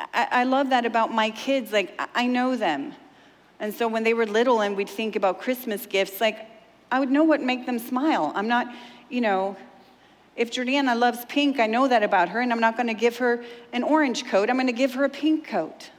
I, 0.00 0.28
I 0.30 0.44
love 0.44 0.70
that 0.70 0.86
about 0.86 1.12
my 1.12 1.30
kids. 1.30 1.72
Like, 1.72 2.00
I 2.14 2.26
know 2.26 2.56
them. 2.56 2.94
And 3.60 3.72
so 3.72 3.86
when 3.86 4.02
they 4.02 4.14
were 4.14 4.26
little 4.26 4.62
and 4.62 4.76
we'd 4.76 4.88
think 4.88 5.14
about 5.14 5.40
Christmas 5.40 5.86
gifts, 5.86 6.20
like, 6.20 6.48
I 6.90 7.00
would 7.00 7.10
know 7.10 7.24
what 7.24 7.40
make 7.40 7.66
them 7.66 7.78
smile. 7.78 8.32
I'm 8.34 8.48
not, 8.48 8.74
you 9.08 9.20
know, 9.20 9.56
if 10.34 10.50
Jordana 10.50 10.98
loves 10.98 11.24
pink, 11.26 11.60
I 11.60 11.66
know 11.66 11.86
that 11.88 12.02
about 12.02 12.30
her, 12.30 12.40
and 12.40 12.52
I'm 12.52 12.60
not 12.60 12.76
going 12.76 12.86
to 12.86 12.94
give 12.94 13.18
her 13.18 13.44
an 13.72 13.82
orange 13.82 14.24
coat. 14.26 14.48
I'm 14.48 14.56
going 14.56 14.66
to 14.66 14.72
give 14.72 14.94
her 14.94 15.04
a 15.04 15.10
pink 15.10 15.46
coat. 15.46 15.90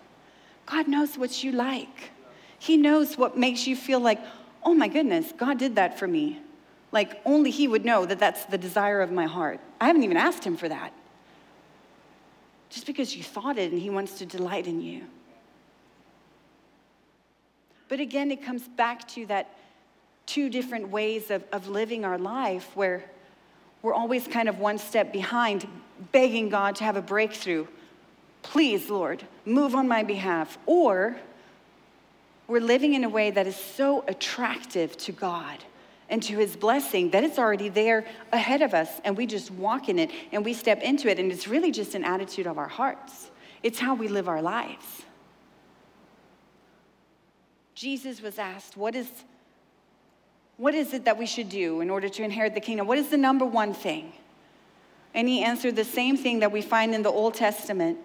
God 0.65 0.88
knows 0.88 1.17
what 1.17 1.43
you 1.43 1.52
like. 1.52 2.12
He 2.58 2.78
knows 2.78 3.17
what 3.17 3.38
makes 3.38 3.67
you 3.67 3.76
feel 3.76 3.99
like, 3.99 4.19
oh 4.63 4.73
my 4.73 4.88
goodness, 4.88 5.32
God 5.38 5.60
did 5.60 5.76
that 5.76 5.99
for 5.99 6.08
me. 6.08 6.41
Like, 6.93 7.19
only 7.25 7.49
He 7.49 7.67
would 7.67 7.84
know 7.84 8.06
that 8.06 8.19
that's 8.19 8.45
the 8.45 8.58
desire 8.58 9.01
of 9.01 9.12
my 9.12 9.25
heart. 9.25 9.60
I 9.82 9.88
haven't 9.88 10.03
even 10.03 10.15
asked 10.15 10.45
Him 10.45 10.56
for 10.56 10.69
that. 10.69 10.93
Just 12.69 12.86
because 12.86 13.15
you 13.15 13.23
thought 13.23 13.58
it 13.58 13.71
and 13.71 13.82
He 13.82 13.89
wants 13.89 14.19
to 14.19 14.27
delight 14.27 14.67
in 14.67 14.79
you. 14.79 15.01
But 17.89 17.99
again, 17.99 18.29
it 18.32 18.43
comes 18.43 18.67
back 18.67 19.08
to 19.10 19.25
that 19.25 19.49
two 20.27 20.49
different 20.49 20.89
ways 20.89 21.32
of, 21.32 21.43
of 21.51 21.67
living 21.67 22.06
our 22.06 22.19
life 22.19 22.69
where 22.75 23.03
we're 23.82 23.93
always 23.93 24.27
kind 24.27 24.47
of 24.47 24.60
one 24.60 24.77
step 24.77 25.12
behind, 25.12 25.67
begging 26.12 26.49
God 26.49 26.75
to 26.75 26.84
have 26.84 26.95
a 26.95 27.01
breakthrough. 27.01 27.65
Please, 28.43 28.89
Lord, 28.89 29.23
move 29.45 29.73
on 29.73 29.88
my 29.88 30.03
behalf. 30.03 30.60
Or 30.67 31.17
we're 32.47 32.62
living 32.62 32.93
in 32.93 33.03
a 33.03 33.10
way 33.10 33.32
that 33.32 33.47
is 33.47 33.56
so 33.56 34.06
attractive 34.08 34.95
to 34.97 35.12
God 35.12 35.58
and 36.10 36.22
to 36.24 36.38
his 36.38 36.56
blessing 36.56 37.10
that 37.12 37.24
it's 37.24 37.39
already 37.39 37.70
there 37.70 38.06
ahead 38.32 38.62
of 38.62 38.74
us 38.74 38.89
and 39.04 39.18
we 39.18 39.26
just 39.26 39.52
walk 39.52 39.89
in 39.89 40.00
it 40.00 40.12
and 40.32 40.44
we 40.44 40.54
step 40.54 40.82
into 40.82 41.10
it 41.10 41.20
and 41.20 41.32
it's 41.32 41.48
really 41.48 41.72
just 41.72 41.96
an 41.96 42.04
attitude 42.04 42.48
of 42.48 42.58
our 42.58 42.68
hearts. 42.68 43.32
It's 43.62 43.80
how 43.80 43.96
we 43.96 44.08
live 44.08 44.28
our 44.28 44.42
lives. 44.42 45.04
Jesus 47.76 48.22
was 48.22 48.38
asked 48.38 48.78
what 48.78 48.96
is 48.96 49.10
what 50.58 50.76
is 50.76 50.94
it 50.94 51.06
that 51.06 51.18
we 51.18 51.26
should 51.26 51.50
do 51.50 51.82
in 51.82 51.89
order 51.89 52.08
to 52.08 52.24
inherit 52.24 52.54
the 52.54 52.62
kingdom? 52.62 52.86
What 52.86 53.00
is 53.00 53.10
the 53.10 53.18
number 53.18 53.44
one 53.44 53.74
thing? 53.74 54.13
And 55.16 55.28
he 55.28 55.44
answered 55.44 55.76
the 55.76 55.84
same 55.84 56.16
thing 56.16 56.39
that 56.39 56.52
we 56.52 56.62
find 56.62 56.94
in 56.94 57.02
the 57.02 57.10
old 57.10 57.34
testament. 57.34 57.98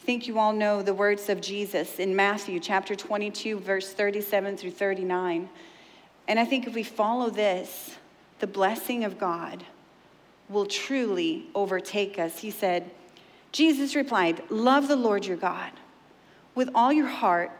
I 0.00 0.04
think 0.04 0.26
you 0.26 0.38
all 0.38 0.52
know 0.52 0.82
the 0.82 0.94
words 0.94 1.28
of 1.28 1.40
jesus 1.42 1.98
in 1.98 2.16
matthew 2.16 2.60
chapter 2.60 2.94
22 2.94 3.58
verse 3.58 3.92
37 3.92 4.56
through 4.56 4.70
39 4.70 5.50
and 6.28 6.38
I 6.38 6.44
think 6.44 6.66
if 6.66 6.74
we 6.74 6.82
follow 6.82 7.30
this, 7.30 7.96
the 8.38 8.46
blessing 8.46 9.02
of 9.02 9.18
God 9.18 9.64
will 10.48 10.66
truly 10.66 11.46
overtake 11.54 12.18
us. 12.18 12.38
He 12.38 12.50
said, 12.50 12.90
Jesus 13.50 13.96
replied, 13.96 14.42
Love 14.50 14.88
the 14.88 14.96
Lord 14.96 15.24
your 15.26 15.38
God 15.38 15.72
with 16.54 16.68
all 16.74 16.92
your 16.92 17.06
heart, 17.06 17.50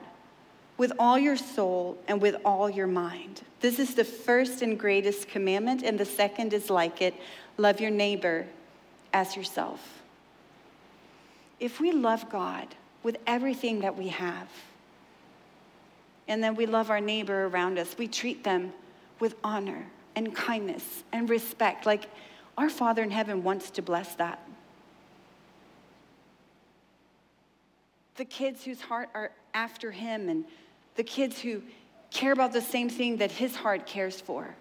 with 0.76 0.92
all 0.98 1.18
your 1.18 1.36
soul, 1.36 1.98
and 2.06 2.20
with 2.20 2.36
all 2.44 2.68
your 2.68 2.86
mind. 2.86 3.42
This 3.60 3.78
is 3.78 3.94
the 3.94 4.04
first 4.04 4.60
and 4.62 4.78
greatest 4.78 5.28
commandment, 5.28 5.82
and 5.82 5.98
the 5.98 6.04
second 6.04 6.52
is 6.52 6.70
like 6.70 7.00
it 7.00 7.14
love 7.56 7.80
your 7.80 7.90
neighbor 7.90 8.46
as 9.12 9.34
yourself. 9.34 10.02
If 11.58 11.80
we 11.80 11.90
love 11.90 12.30
God 12.30 12.68
with 13.02 13.16
everything 13.26 13.80
that 13.80 13.96
we 13.96 14.08
have, 14.08 14.48
and 16.28 16.42
then 16.42 16.54
we 16.54 16.66
love 16.66 16.90
our 16.90 17.00
neighbor 17.00 17.46
around 17.46 17.78
us. 17.78 17.96
We 17.98 18.06
treat 18.06 18.44
them 18.44 18.72
with 19.18 19.34
honor 19.42 19.86
and 20.14 20.34
kindness 20.34 21.02
and 21.12 21.28
respect. 21.28 21.86
Like 21.86 22.08
our 22.56 22.68
Father 22.68 23.02
in 23.02 23.10
heaven 23.10 23.42
wants 23.42 23.70
to 23.72 23.82
bless 23.82 24.14
that. 24.16 24.40
The 28.16 28.24
kids 28.24 28.64
whose 28.64 28.80
heart 28.80 29.08
are 29.14 29.30
after 29.54 29.90
Him 29.90 30.28
and 30.28 30.44
the 30.96 31.04
kids 31.04 31.40
who 31.40 31.62
care 32.10 32.32
about 32.32 32.52
the 32.52 32.60
same 32.60 32.88
thing 32.88 33.18
that 33.18 33.30
his 33.30 33.54
heart 33.54 33.86
cares 33.86 34.20
for. 34.20 34.54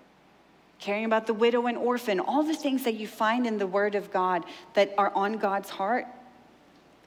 Caring 0.80 1.06
about 1.06 1.26
the 1.26 1.34
widow 1.34 1.66
and 1.66 1.78
orphan, 1.78 2.20
all 2.20 2.44
the 2.44 2.56
things 2.56 2.84
that 2.84 2.94
you 2.94 3.08
find 3.08 3.48
in 3.48 3.58
the 3.58 3.66
Word 3.66 3.96
of 3.96 4.12
God 4.12 4.44
that 4.76 4.94
are 4.98 5.12
on 5.16 5.34
God's 5.34 5.70
heart. 5.70 6.06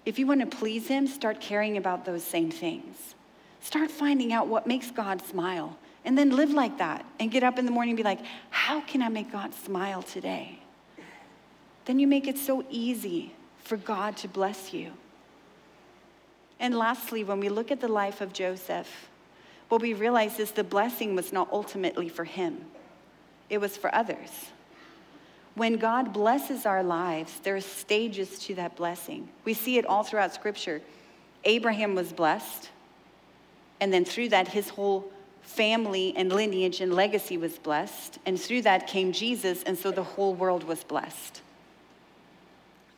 If 0.05 0.18
you 0.18 0.27
want 0.27 0.40
to 0.40 0.46
please 0.46 0.88
Him, 0.88 1.07
start 1.07 1.40
caring 1.40 1.77
about 1.77 2.05
those 2.05 2.25
same 2.25 2.51
things. 2.51 3.14
Start 3.61 3.90
finding 3.90 4.33
out 4.33 4.49
what 4.49 4.66
makes 4.66 4.90
God 4.90 5.25
smile 5.25 5.77
and 6.05 6.16
then 6.16 6.31
live 6.31 6.51
like 6.51 6.79
that 6.79 7.05
and 7.18 7.31
get 7.31 7.42
up 7.42 7.59
in 7.59 7.66
the 7.66 7.70
morning 7.70 7.92
and 7.92 7.96
be 7.96 8.03
like, 8.03 8.20
how 8.51 8.81
can 8.81 9.03
I 9.03 9.09
make 9.09 9.31
God 9.31 9.55
smile 9.55 10.03
today? 10.03 10.59
Then 11.85 11.99
you 11.99 12.07
make 12.07 12.27
it 12.27 12.38
so 12.38 12.64
easy 12.70 13.35
for 13.62 13.77
God 13.77 14.16
to 14.18 14.29
bless 14.29 14.73
you. 14.73 14.92
And 16.59 16.77
lastly, 16.77 17.25
when 17.25 17.40
we 17.40 17.49
look 17.49 17.70
at 17.70 17.81
the 17.81 17.88
life 17.88 18.20
of 18.20 18.33
Joseph, 18.33 19.09
what 19.68 19.81
we 19.81 19.94
realize 19.94 20.38
is 20.38 20.51
the 20.51 20.64
blessing 20.64 21.14
was 21.14 21.33
not 21.33 21.49
ultimately 21.53 22.09
for 22.09 22.25
him, 22.25 22.64
it 23.49 23.59
was 23.59 23.77
for 23.77 23.94
others. 23.94 24.46
When 25.55 25.77
God 25.77 26.12
blesses 26.12 26.64
our 26.64 26.83
lives, 26.83 27.40
there 27.42 27.57
are 27.57 27.61
stages 27.61 28.38
to 28.40 28.55
that 28.55 28.77
blessing. 28.77 29.29
We 29.44 29.53
see 29.53 29.79
it 29.79 29.87
all 29.87 30.05
throughout 30.05 30.33
Scripture. 30.33 30.81
Abraham 31.44 31.94
was 31.94 32.12
blessed, 32.12 32.70
and 33.81 33.93
then 33.93 34.05
through 34.05 34.29
that, 34.31 34.49
his 34.49 34.69
whole 34.69 35.11
family 35.43 36.14
and 36.16 36.33
lineage 36.33 36.81
and 36.81 36.95
legacy 36.95 37.37
was 37.37 37.59
blessed. 37.59 38.19
And 38.27 38.40
through 38.40 38.62
that 38.62 38.87
came 38.87 39.12
Jesus, 39.12 39.62
and 39.64 39.77
so 39.77 39.90
the 39.90 40.05
whole 40.05 40.35
world 40.35 40.64
was 40.64 40.85
blessed. 40.85 41.40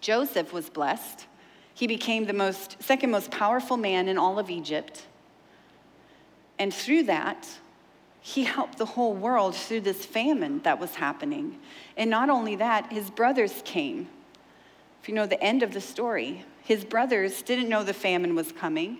Joseph 0.00 0.52
was 0.52 0.68
blessed. 0.68 1.26
He 1.74 1.86
became 1.86 2.26
the 2.26 2.32
most, 2.32 2.82
second 2.82 3.10
most 3.10 3.30
powerful 3.30 3.76
man 3.76 4.08
in 4.08 4.18
all 4.18 4.38
of 4.38 4.50
Egypt. 4.50 5.06
And 6.58 6.74
through 6.74 7.04
that, 7.04 7.48
he 8.20 8.44
helped 8.44 8.78
the 8.78 8.86
whole 8.86 9.14
world 9.14 9.56
through 9.56 9.80
this 9.80 10.04
famine 10.04 10.60
that 10.62 10.78
was 10.78 10.96
happening. 10.96 11.58
And 11.96 12.10
not 12.10 12.30
only 12.30 12.56
that, 12.56 12.92
his 12.92 13.10
brothers 13.10 13.62
came. 13.64 14.08
If 15.02 15.08
you 15.08 15.14
know 15.14 15.26
the 15.26 15.42
end 15.42 15.62
of 15.62 15.72
the 15.72 15.80
story, 15.80 16.44
his 16.62 16.84
brothers 16.84 17.42
didn't 17.42 17.68
know 17.68 17.82
the 17.82 17.94
famine 17.94 18.34
was 18.34 18.52
coming. 18.52 18.98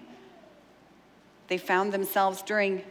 They 1.48 1.58
found 1.58 1.92
themselves 1.92 2.42
during 2.42 2.82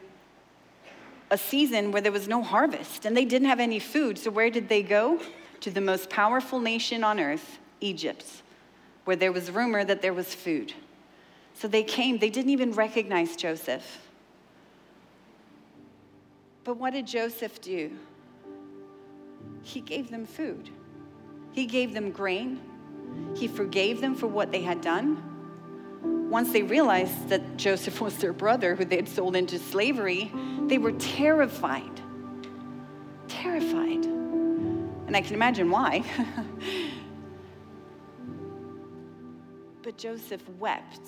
a 1.30 1.38
season 1.38 1.92
where 1.92 2.02
there 2.02 2.12
was 2.12 2.28
no 2.28 2.44
harvest 2.44 3.06
and 3.06 3.16
they 3.16 3.26
didn't 3.26 3.48
have 3.48 3.60
any 3.60 3.80
food. 3.80 4.18
So, 4.18 4.30
where 4.30 4.50
did 4.50 4.70
they 4.70 4.84
go? 4.84 5.20
To 5.62 5.72
the 5.72 5.82
most 5.82 6.10
powerful 6.10 6.60
nation 6.60 7.04
on 7.04 7.20
earth, 7.20 7.60
Egypt, 7.80 8.26
where 9.06 9.16
there 9.16 9.32
was 9.32 9.52
rumor 9.52 9.84
that 9.84 10.02
there 10.02 10.14
was 10.14 10.34
food. 10.34 10.74
So 11.54 11.68
they 11.68 11.84
came, 11.84 12.18
they 12.18 12.30
didn't 12.30 12.50
even 12.50 12.72
recognize 12.72 13.36
Joseph. 13.36 14.00
But 16.64 16.78
what 16.78 16.94
did 16.94 17.08
Joseph 17.08 17.62
do? 17.62 17.92
He 19.64 19.82
gave 19.82 20.10
them 20.10 20.26
food, 20.26 20.70
he 21.52 21.66
gave 21.66 21.94
them 21.94 22.12
grain, 22.12 22.60
he 23.36 23.48
forgave 23.48 24.02
them 24.02 24.16
for 24.16 24.28
what 24.28 24.52
they 24.52 24.62
had 24.62 24.82
done. 24.82 25.31
Once 26.32 26.52
they 26.54 26.63
realized 26.63 27.28
that 27.28 27.58
Joseph 27.58 28.00
was 28.00 28.15
their 28.15 28.32
brother 28.32 28.74
who 28.74 28.86
they 28.86 28.96
had 28.96 29.10
sold 29.10 29.36
into 29.36 29.60
slavery, 29.60 30.32
they 30.67 30.78
were 30.78 30.94
terrified. 30.94 32.02
Terrified. 33.28 34.06
And 34.06 35.13
I 35.13 35.20
can 35.20 35.34
imagine 35.34 35.70
why. 35.70 36.06
but 39.84 39.98
Joseph 39.98 40.48
wept 40.58 41.02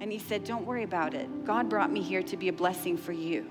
and 0.00 0.10
he 0.10 0.18
said, 0.18 0.44
Don't 0.44 0.64
worry 0.64 0.84
about 0.84 1.12
it. 1.12 1.44
God 1.44 1.68
brought 1.68 1.92
me 1.92 2.00
here 2.00 2.22
to 2.22 2.36
be 2.38 2.48
a 2.48 2.54
blessing 2.54 2.96
for 2.96 3.12
you. 3.12 3.46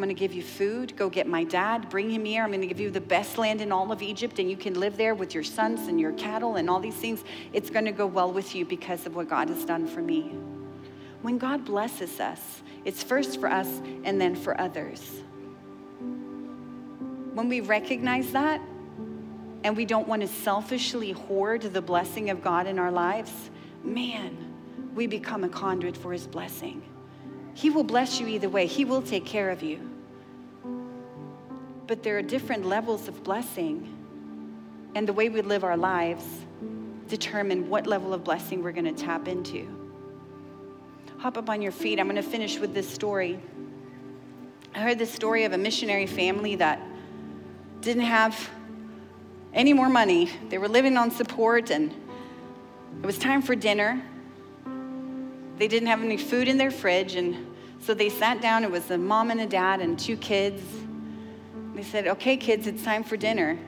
I'm 0.00 0.04
going 0.06 0.16
to 0.16 0.18
give 0.18 0.32
you 0.32 0.42
food. 0.42 0.96
Go 0.96 1.10
get 1.10 1.26
my 1.26 1.44
dad. 1.44 1.90
Bring 1.90 2.08
him 2.08 2.24
here. 2.24 2.42
I'm 2.42 2.48
going 2.48 2.62
to 2.62 2.66
give 2.66 2.80
you 2.80 2.90
the 2.90 3.02
best 3.02 3.36
land 3.36 3.60
in 3.60 3.70
all 3.70 3.92
of 3.92 4.00
Egypt, 4.00 4.38
and 4.38 4.50
you 4.50 4.56
can 4.56 4.80
live 4.80 4.96
there 4.96 5.14
with 5.14 5.34
your 5.34 5.44
sons 5.44 5.88
and 5.88 6.00
your 6.00 6.12
cattle 6.12 6.56
and 6.56 6.70
all 6.70 6.80
these 6.80 6.94
things. 6.94 7.22
It's 7.52 7.68
going 7.68 7.84
to 7.84 7.92
go 7.92 8.06
well 8.06 8.32
with 8.32 8.54
you 8.54 8.64
because 8.64 9.04
of 9.04 9.14
what 9.14 9.28
God 9.28 9.50
has 9.50 9.62
done 9.66 9.86
for 9.86 10.00
me. 10.00 10.32
When 11.20 11.36
God 11.36 11.66
blesses 11.66 12.18
us, 12.18 12.62
it's 12.86 13.02
first 13.02 13.38
for 13.40 13.50
us 13.50 13.68
and 14.04 14.18
then 14.18 14.34
for 14.34 14.58
others. 14.58 15.20
When 17.34 17.50
we 17.50 17.60
recognize 17.60 18.32
that 18.32 18.62
and 19.64 19.76
we 19.76 19.84
don't 19.84 20.08
want 20.08 20.22
to 20.22 20.28
selfishly 20.28 21.12
hoard 21.12 21.60
the 21.60 21.82
blessing 21.82 22.30
of 22.30 22.40
God 22.42 22.66
in 22.66 22.78
our 22.78 22.90
lives, 22.90 23.50
man, 23.84 24.34
we 24.94 25.06
become 25.06 25.44
a 25.44 25.48
conduit 25.50 25.94
for 25.94 26.10
his 26.10 26.26
blessing. 26.26 26.80
He 27.52 27.68
will 27.68 27.84
bless 27.84 28.18
you 28.18 28.26
either 28.28 28.48
way, 28.48 28.64
He 28.64 28.86
will 28.86 29.02
take 29.02 29.26
care 29.26 29.50
of 29.50 29.62
you. 29.62 29.89
But 31.90 32.04
there 32.04 32.16
are 32.16 32.22
different 32.22 32.64
levels 32.64 33.08
of 33.08 33.24
blessing, 33.24 33.92
and 34.94 35.08
the 35.08 35.12
way 35.12 35.28
we 35.28 35.42
live 35.42 35.64
our 35.64 35.76
lives 35.76 36.24
determine 37.08 37.68
what 37.68 37.84
level 37.88 38.14
of 38.14 38.22
blessing 38.22 38.62
we're 38.62 38.70
going 38.70 38.84
to 38.84 38.92
tap 38.92 39.26
into. 39.26 39.66
Hop 41.18 41.36
up 41.36 41.50
on 41.50 41.60
your 41.60 41.72
feet. 41.72 41.98
I'm 41.98 42.06
going 42.06 42.14
to 42.14 42.22
finish 42.22 42.60
with 42.60 42.74
this 42.74 42.88
story. 42.88 43.40
I 44.72 44.78
heard 44.78 45.00
this 45.00 45.12
story 45.12 45.42
of 45.42 45.52
a 45.52 45.58
missionary 45.58 46.06
family 46.06 46.54
that 46.54 46.80
didn't 47.80 48.04
have 48.04 48.48
any 49.52 49.72
more 49.72 49.88
money. 49.88 50.30
They 50.48 50.58
were 50.58 50.68
living 50.68 50.96
on 50.96 51.10
support, 51.10 51.72
and 51.72 51.92
it 53.02 53.04
was 53.04 53.18
time 53.18 53.42
for 53.42 53.56
dinner. 53.56 54.00
They 55.58 55.66
didn't 55.66 55.88
have 55.88 56.04
any 56.04 56.18
food 56.18 56.46
in 56.46 56.56
their 56.56 56.70
fridge, 56.70 57.16
and 57.16 57.52
so 57.80 57.94
they 57.94 58.10
sat 58.10 58.40
down. 58.40 58.62
It 58.62 58.70
was 58.70 58.88
a 58.92 58.96
mom 58.96 59.32
and 59.32 59.40
a 59.40 59.46
dad 59.46 59.80
and 59.80 59.98
two 59.98 60.16
kids. 60.16 60.62
They 61.80 61.86
said, 61.86 62.08
Okay, 62.08 62.36
kids, 62.36 62.66
it's 62.66 62.84
time 62.84 63.02
for 63.02 63.16
dinner, 63.16 63.58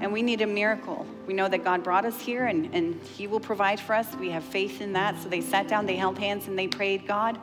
and 0.00 0.12
we 0.12 0.22
need 0.22 0.40
a 0.40 0.46
miracle. 0.46 1.06
We 1.24 1.34
know 1.34 1.46
that 1.46 1.62
God 1.62 1.84
brought 1.84 2.04
us 2.04 2.20
here, 2.20 2.46
and, 2.46 2.74
and 2.74 3.00
He 3.00 3.28
will 3.28 3.38
provide 3.38 3.78
for 3.78 3.94
us. 3.94 4.12
We 4.16 4.30
have 4.30 4.42
faith 4.42 4.80
in 4.80 4.92
that. 4.94 5.22
So 5.22 5.28
they 5.28 5.40
sat 5.40 5.68
down, 5.68 5.86
they 5.86 5.94
held 5.94 6.18
hands, 6.18 6.48
and 6.48 6.58
they 6.58 6.66
prayed, 6.66 7.06
God, 7.06 7.38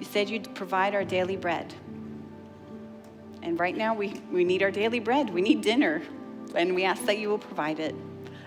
you 0.00 0.06
said 0.06 0.30
you'd 0.30 0.54
provide 0.54 0.94
our 0.94 1.04
daily 1.04 1.36
bread. 1.36 1.74
And 3.42 3.60
right 3.60 3.76
now, 3.76 3.94
we, 3.94 4.14
we 4.32 4.44
need 4.44 4.62
our 4.62 4.70
daily 4.70 4.98
bread. 4.98 5.28
We 5.28 5.42
need 5.42 5.60
dinner. 5.60 6.00
And 6.54 6.74
we 6.74 6.84
ask 6.84 7.04
that 7.04 7.18
you 7.18 7.28
will 7.28 7.38
provide 7.38 7.80
it. 7.80 7.94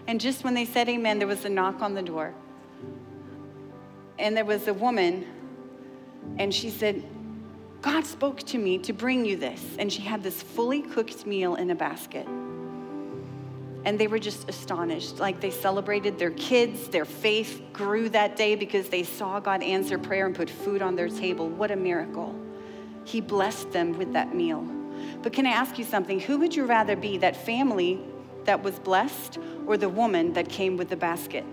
And 0.07 0.19
just 0.19 0.43
when 0.43 0.55
they 0.55 0.65
said 0.65 0.89
amen, 0.89 1.19
there 1.19 1.27
was 1.27 1.45
a 1.45 1.49
knock 1.49 1.83
on 1.83 1.93
the 1.93 2.01
door 2.01 2.33
and 4.17 4.35
there 4.35 4.45
was 4.45 4.67
a 4.67 4.73
woman, 4.73 5.27
and 6.39 6.51
she 6.51 6.71
said, 6.71 7.03
God 7.81 8.05
spoke 8.05 8.39
to 8.43 8.59
me 8.59 8.77
to 8.79 8.93
bring 8.93 9.25
you 9.25 9.35
this. 9.35 9.63
And 9.79 9.91
she 9.91 10.01
had 10.01 10.21
this 10.21 10.41
fully 10.41 10.81
cooked 10.81 11.25
meal 11.25 11.55
in 11.55 11.71
a 11.71 11.75
basket. 11.75 12.27
And 13.83 13.99
they 13.99 14.05
were 14.05 14.19
just 14.19 14.47
astonished. 14.47 15.19
Like 15.19 15.41
they 15.41 15.49
celebrated 15.49 16.19
their 16.19 16.31
kids, 16.31 16.87
their 16.89 17.05
faith 17.05 17.61
grew 17.73 18.09
that 18.09 18.35
day 18.35 18.55
because 18.55 18.89
they 18.89 19.01
saw 19.01 19.39
God 19.39 19.63
answer 19.63 19.97
prayer 19.97 20.27
and 20.27 20.35
put 20.35 20.49
food 20.49 20.83
on 20.83 20.95
their 20.95 21.09
table. 21.09 21.49
What 21.49 21.71
a 21.71 21.75
miracle. 21.75 22.35
He 23.05 23.19
blessed 23.19 23.71
them 23.71 23.97
with 23.97 24.13
that 24.13 24.35
meal. 24.35 24.61
But 25.23 25.33
can 25.33 25.47
I 25.47 25.51
ask 25.51 25.79
you 25.79 25.83
something? 25.83 26.19
Who 26.19 26.37
would 26.37 26.55
you 26.55 26.65
rather 26.65 26.95
be, 26.95 27.17
that 27.17 27.35
family 27.35 27.99
that 28.43 28.61
was 28.61 28.77
blessed 28.77 29.39
or 29.65 29.77
the 29.77 29.89
woman 29.89 30.33
that 30.33 30.47
came 30.47 30.77
with 30.77 30.89
the 30.89 30.95
basket? 30.95 31.43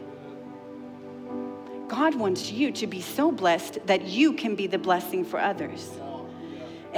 God 1.89 2.15
wants 2.15 2.53
you 2.53 2.71
to 2.73 2.87
be 2.87 3.01
so 3.01 3.33
blessed 3.33 3.79
that 3.87 4.03
you 4.03 4.35
can 4.35 4.55
be 4.55 4.67
the 4.67 4.79
blessing 4.79 5.25
for 5.25 5.41
others. 5.41 5.91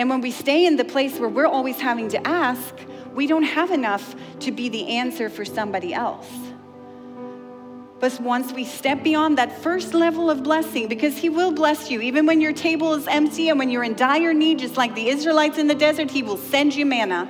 And 0.01 0.09
when 0.09 0.23
we 0.23 0.31
stay 0.31 0.65
in 0.65 0.77
the 0.77 0.85
place 0.87 1.19
where 1.19 1.29
we're 1.29 1.47
always 1.47 1.79
having 1.79 2.09
to 2.09 2.27
ask, 2.27 2.75
we 3.13 3.27
don't 3.27 3.43
have 3.43 3.71
enough 3.71 4.15
to 4.39 4.51
be 4.51 4.71
the 4.71 4.97
answer 4.97 5.29
for 5.29 5.45
somebody 5.45 5.93
else. 5.93 6.27
But 7.99 8.19
once 8.19 8.51
we 8.51 8.65
step 8.65 9.03
beyond 9.05 9.37
that 9.37 9.61
first 9.61 9.93
level 9.93 10.31
of 10.31 10.43
blessing, 10.43 10.89
because 10.89 11.19
He 11.19 11.29
will 11.29 11.53
bless 11.53 11.91
you, 11.91 12.01
even 12.01 12.25
when 12.25 12.41
your 12.41 12.55
table 12.55 12.95
is 12.95 13.07
empty 13.09 13.51
and 13.51 13.59
when 13.59 13.69
you're 13.69 13.85
in 13.85 13.95
dire 13.95 14.33
need, 14.33 14.61
just 14.61 14.79
like 14.79 14.95
the 14.95 15.07
Israelites 15.07 15.59
in 15.59 15.67
the 15.67 15.75
desert, 15.75 16.11
He 16.11 16.23
will 16.23 16.39
send 16.39 16.75
you 16.75 16.87
manna. 16.87 17.29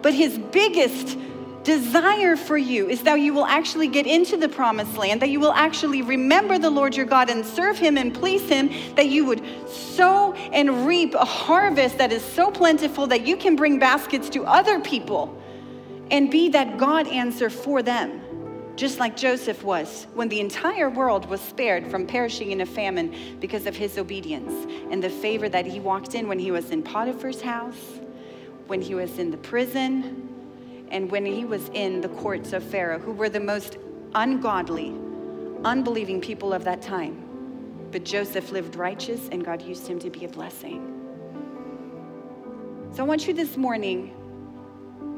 But 0.00 0.14
His 0.14 0.38
biggest 0.38 1.18
desire 1.64 2.36
for 2.36 2.58
you 2.58 2.88
is 2.88 3.02
that 3.02 3.16
you 3.16 3.32
will 3.32 3.46
actually 3.46 3.88
get 3.88 4.06
into 4.06 4.36
the 4.36 4.48
promised 4.48 4.96
land, 4.96 5.22
that 5.22 5.30
you 5.30 5.40
will 5.40 5.52
actually 5.52 6.02
remember 6.02 6.58
the 6.58 6.70
Lord 6.70 6.94
your 6.94 7.06
God 7.06 7.30
and 7.30 7.44
serve 7.44 7.78
him 7.78 7.96
and 7.96 8.14
please 8.14 8.46
him, 8.48 8.70
that 8.94 9.08
you 9.08 9.24
would 9.24 9.42
sow 9.68 10.34
and 10.34 10.86
reap 10.86 11.14
a 11.14 11.24
harvest 11.24 11.98
that 11.98 12.12
is 12.12 12.22
so 12.22 12.50
plentiful 12.50 13.06
that 13.06 13.26
you 13.26 13.36
can 13.36 13.56
bring 13.56 13.78
baskets 13.78 14.28
to 14.30 14.44
other 14.44 14.78
people 14.78 15.40
and 16.10 16.30
be 16.30 16.50
that 16.50 16.76
God 16.76 17.08
answer 17.08 17.48
for 17.48 17.82
them. 17.82 18.20
Just 18.76 18.98
like 18.98 19.16
Joseph 19.16 19.62
was 19.62 20.06
when 20.14 20.28
the 20.28 20.40
entire 20.40 20.90
world 20.90 21.26
was 21.26 21.40
spared 21.40 21.86
from 21.86 22.06
perishing 22.06 22.50
in 22.50 22.60
a 22.60 22.66
famine 22.66 23.38
because 23.40 23.66
of 23.66 23.76
his 23.76 23.96
obedience 23.98 24.52
and 24.90 25.02
the 25.02 25.08
favor 25.08 25.48
that 25.48 25.64
he 25.64 25.80
walked 25.80 26.14
in 26.14 26.28
when 26.28 26.40
he 26.40 26.50
was 26.50 26.70
in 26.70 26.82
Potiphar's 26.82 27.40
house, 27.40 28.00
when 28.66 28.82
he 28.82 28.94
was 28.94 29.18
in 29.18 29.30
the 29.30 29.36
prison, 29.38 30.33
and 30.94 31.10
when 31.10 31.26
he 31.26 31.44
was 31.44 31.68
in 31.74 32.00
the 32.00 32.08
courts 32.08 32.52
of 32.52 32.62
Pharaoh, 32.62 33.00
who 33.00 33.10
were 33.10 33.28
the 33.28 33.40
most 33.40 33.78
ungodly, 34.14 34.94
unbelieving 35.64 36.20
people 36.20 36.52
of 36.52 36.62
that 36.62 36.80
time. 36.80 37.20
But 37.90 38.04
Joseph 38.04 38.52
lived 38.52 38.76
righteous, 38.76 39.28
and 39.32 39.44
God 39.44 39.60
used 39.60 39.88
him 39.88 39.98
to 39.98 40.08
be 40.08 40.24
a 40.24 40.28
blessing. 40.28 40.92
So 42.92 43.02
I 43.02 43.06
want 43.06 43.26
you 43.26 43.34
this 43.34 43.56
morning 43.56 44.14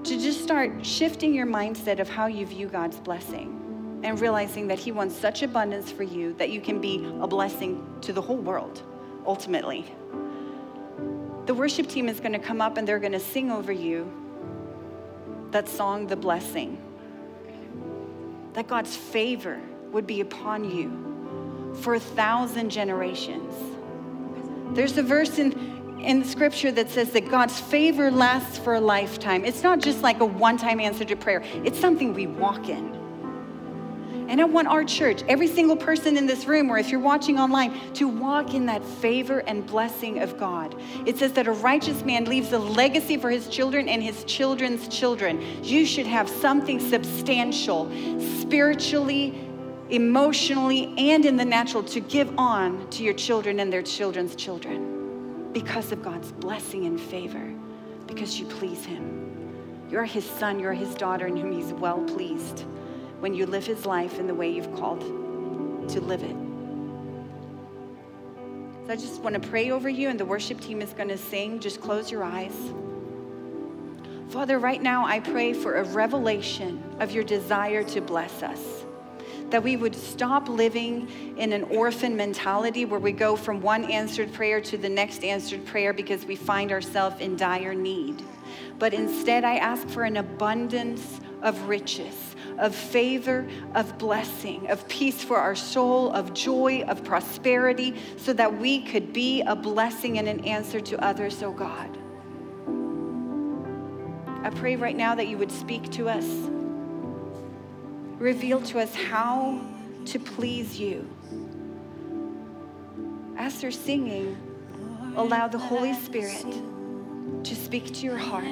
to 0.03 0.19
just 0.19 0.43
start 0.43 0.85
shifting 0.85 1.35
your 1.35 1.47
mindset 1.47 2.01
of 2.01 2.09
how 2.09 2.27
you 2.27 2.47
view 2.47 2.69
God's 2.69 2.99
blessing 2.99 4.01
and 4.03 4.19
realizing 4.19 4.69
that 4.69 4.79
He 4.79 4.93
wants 4.93 5.15
such 5.15 5.43
abundance 5.43 5.93
for 5.93 6.05
you 6.05 6.33
that 6.35 6.49
you 6.49 6.63
can 6.63 6.81
be 6.81 7.05
a 7.21 7.27
blessing 7.27 7.87
to 8.01 8.15
the 8.15 8.23
whole 8.23 8.39
world, 8.39 8.83
ultimately. 9.27 9.85
The 11.45 11.53
worship 11.53 11.87
team 11.87 12.09
is 12.09 12.19
going 12.19 12.33
to 12.33 12.39
come 12.39 12.63
up 12.63 12.79
and 12.79 12.89
they're 12.89 12.99
going 12.99 13.13
to 13.13 13.21
sing 13.21 13.51
over 13.51 13.73
you 13.73 14.11
that 15.53 15.69
song, 15.69 16.07
The 16.07 16.17
Blessing. 16.17 16.83
That 18.55 18.69
God's 18.69 18.97
favor 18.97 19.61
would 19.93 20.07
be 20.07 20.21
upon 20.21 20.71
you 20.71 21.75
for 21.83 21.95
a 21.95 22.01
thousand 22.01 22.71
generations. 22.71 23.53
There's 24.75 24.97
a 24.99 25.03
verse 25.03 25.39
in, 25.39 26.01
in 26.01 26.25
scripture 26.25 26.73
that 26.73 26.91
says 26.91 27.11
that 27.13 27.31
God's 27.31 27.59
favor 27.59 28.11
lasts 28.11 28.59
for 28.59 28.75
a 28.75 28.81
lifetime. 28.81 29.45
It's 29.45 29.63
not 29.63 29.81
just 29.81 30.03
like 30.03 30.21
a 30.21 30.25
one 30.25 30.57
time 30.57 30.81
answer 30.81 31.05
to 31.05 31.17
prayer, 31.17 31.43
it's 31.65 31.79
something 31.79 32.15
we 32.15 32.27
walk 32.27 32.69
in. 32.69 32.96
And 34.29 34.41
I 34.41 34.45
want 34.45 34.67
our 34.67 34.85
church, 34.85 35.23
every 35.29 35.47
single 35.47 35.77
person 35.77 36.17
in 36.17 36.27
this 36.27 36.47
room, 36.47 36.69
or 36.69 36.79
if 36.79 36.91
you're 36.91 37.01
watching 37.01 37.39
online, 37.39 37.93
to 37.95 38.09
walk 38.09 38.55
in 38.55 38.67
that 38.67 38.85
favor 38.85 39.39
and 39.41 39.65
blessing 39.65 40.21
of 40.21 40.37
God. 40.37 40.75
It 41.07 41.17
says 41.17 41.33
that 41.35 41.47
a 41.47 41.53
righteous 41.53 42.05
man 42.05 42.25
leaves 42.25 42.53
a 42.53 42.59
legacy 42.59 43.17
for 43.17 43.31
his 43.31 43.49
children 43.49 43.89
and 43.89 44.03
his 44.03 44.25
children's 44.25 44.89
children. 44.89 45.41
You 45.63 45.87
should 45.87 46.07
have 46.07 46.29
something 46.29 46.81
substantial, 46.81 47.91
spiritually, 48.41 49.49
emotionally, 49.91 50.93
and 50.99 51.25
in 51.25 51.37
the 51.37 51.45
natural 51.45 51.85
to 51.85 52.01
give 52.01 52.37
on 52.37 52.91
to 52.91 53.05
your 53.05 53.15
children 53.15 53.61
and 53.61 53.73
their 53.73 53.83
children's 53.83 54.35
children 54.35 55.53
because 55.53 55.93
of 55.93 56.03
God's 56.03 56.33
blessing 56.33 56.87
and 56.87 57.01
favor, 57.01 57.55
because 58.09 58.41
you 58.41 58.47
please 58.47 58.85
Him. 58.85 59.23
You're 59.89 60.05
His 60.05 60.29
son, 60.29 60.59
you're 60.59 60.73
His 60.73 60.97
daughter, 60.97 61.29
in 61.29 61.37
whom 61.37 61.53
He's 61.53 61.73
well 61.73 62.03
pleased 62.03 62.65
when 63.21 63.35
you 63.35 63.47
live 63.47 63.67
His 63.67 63.87
life 63.87 64.19
in 64.19 64.27
the 64.27 64.35
way 64.35 64.51
you've 64.51 64.75
called 64.77 65.01
to 65.91 66.01
live 66.01 66.23
it. 66.23 66.37
So 68.87 68.93
I 68.93 68.97
just 68.97 69.21
want 69.21 69.41
to 69.41 69.49
pray 69.49 69.71
over 69.71 69.89
you, 69.89 70.09
and 70.09 70.21
the 70.21 70.25
worship 70.25 70.61
team 70.61 70.81
is 70.81 70.93
going 70.93 71.09
to 71.09 71.19
sing. 71.19 71.59
Just 71.61 71.81
close 71.81 72.11
your 72.11 72.23
eyes. 72.23 72.55
Father, 74.29 74.59
right 74.59 74.83
now 74.83 75.07
I 75.07 75.21
pray 75.21 75.53
for 75.53 75.77
a 75.77 75.85
revelation 75.85 76.83
of 77.01 77.13
your 77.13 77.25
desire 77.25 77.83
to 77.85 78.01
bless 78.01 78.43
us. 78.43 78.85
That 79.51 79.63
we 79.63 79.77
would 79.77 79.95
stop 79.95 80.49
living 80.49 81.09
in 81.37 81.53
an 81.53 81.63
orphan 81.65 82.17
mentality 82.17 82.85
where 82.85 82.99
we 82.99 83.13
go 83.13 83.37
from 83.37 83.61
one 83.61 83.85
answered 83.85 84.33
prayer 84.33 84.61
to 84.63 84.77
the 84.77 84.89
next 84.89 85.23
answered 85.23 85.65
prayer 85.65 85.93
because 85.93 86.27
we 86.27 86.35
find 86.35 86.73
ourselves 86.73 87.21
in 87.21 87.37
dire 87.37 87.75
need. 87.75 88.23
But 88.79 88.93
instead, 88.93 89.45
I 89.45 89.57
ask 89.57 89.89
for 89.89 90.03
an 90.03 90.17
abundance 90.17 91.21
of 91.43 91.69
riches 91.69 92.26
of 92.59 92.75
favor, 92.75 93.47
of 93.75 93.99
blessing, 93.99 94.69
of 94.71 94.87
peace 94.89 95.23
for 95.23 95.37
our 95.37 95.55
soul, 95.55 96.11
of 96.13 96.35
joy, 96.35 96.83
of 96.89 97.05
prosperity, 97.05 97.95
so 98.17 98.33
that 98.33 98.59
we 98.59 98.83
could 98.83 99.13
be 99.13 99.43
a 99.43 99.55
blessing 99.55 100.19
and 100.19 100.29
an 100.29 100.41
answer 100.45 100.81
to 100.81 101.03
others, 101.05 101.43
oh 101.43 101.53
God. 101.53 101.97
I 104.45 104.51
pray 104.51 104.77
right 104.77 104.97
now 104.97 105.15
that 105.15 105.27
you 105.27 105.39
would 105.39 105.51
speak 105.51 105.91
to 105.93 106.09
us, 106.09 106.27
reveal 108.19 108.61
to 108.63 108.79
us 108.79 108.95
how 108.95 109.61
to 110.07 110.19
please 110.19 110.79
you. 110.79 111.09
As 113.37 113.61
they're 113.61 113.71
singing, 113.71 114.37
allow 115.17 115.49
the 115.49 115.59
Holy 115.59 115.95
Spirit 115.95 116.47
to 117.43 117.55
speak 117.55 117.87
to 117.95 118.05
your 118.05 118.17
heart 118.17 118.47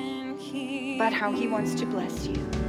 about 0.97 1.13
how 1.13 1.33
He 1.33 1.47
wants 1.47 1.75
to 1.77 1.87
bless 1.87 2.27
you. 2.27 2.64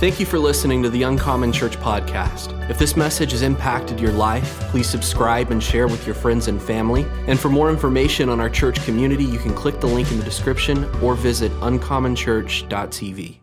Thank 0.00 0.18
you 0.18 0.24
for 0.24 0.38
listening 0.38 0.82
to 0.84 0.88
the 0.88 1.02
Uncommon 1.02 1.52
Church 1.52 1.76
podcast. 1.76 2.58
If 2.70 2.78
this 2.78 2.96
message 2.96 3.32
has 3.32 3.42
impacted 3.42 4.00
your 4.00 4.12
life, 4.12 4.58
please 4.70 4.88
subscribe 4.88 5.50
and 5.50 5.62
share 5.62 5.88
with 5.88 6.06
your 6.06 6.14
friends 6.14 6.48
and 6.48 6.60
family. 6.60 7.04
And 7.26 7.38
for 7.38 7.50
more 7.50 7.68
information 7.68 8.30
on 8.30 8.40
our 8.40 8.48
church 8.48 8.82
community, 8.86 9.24
you 9.24 9.38
can 9.38 9.52
click 9.52 9.78
the 9.78 9.88
link 9.88 10.10
in 10.10 10.16
the 10.16 10.24
description 10.24 10.86
or 11.02 11.14
visit 11.14 11.52
uncommonchurch.tv. 11.60 13.39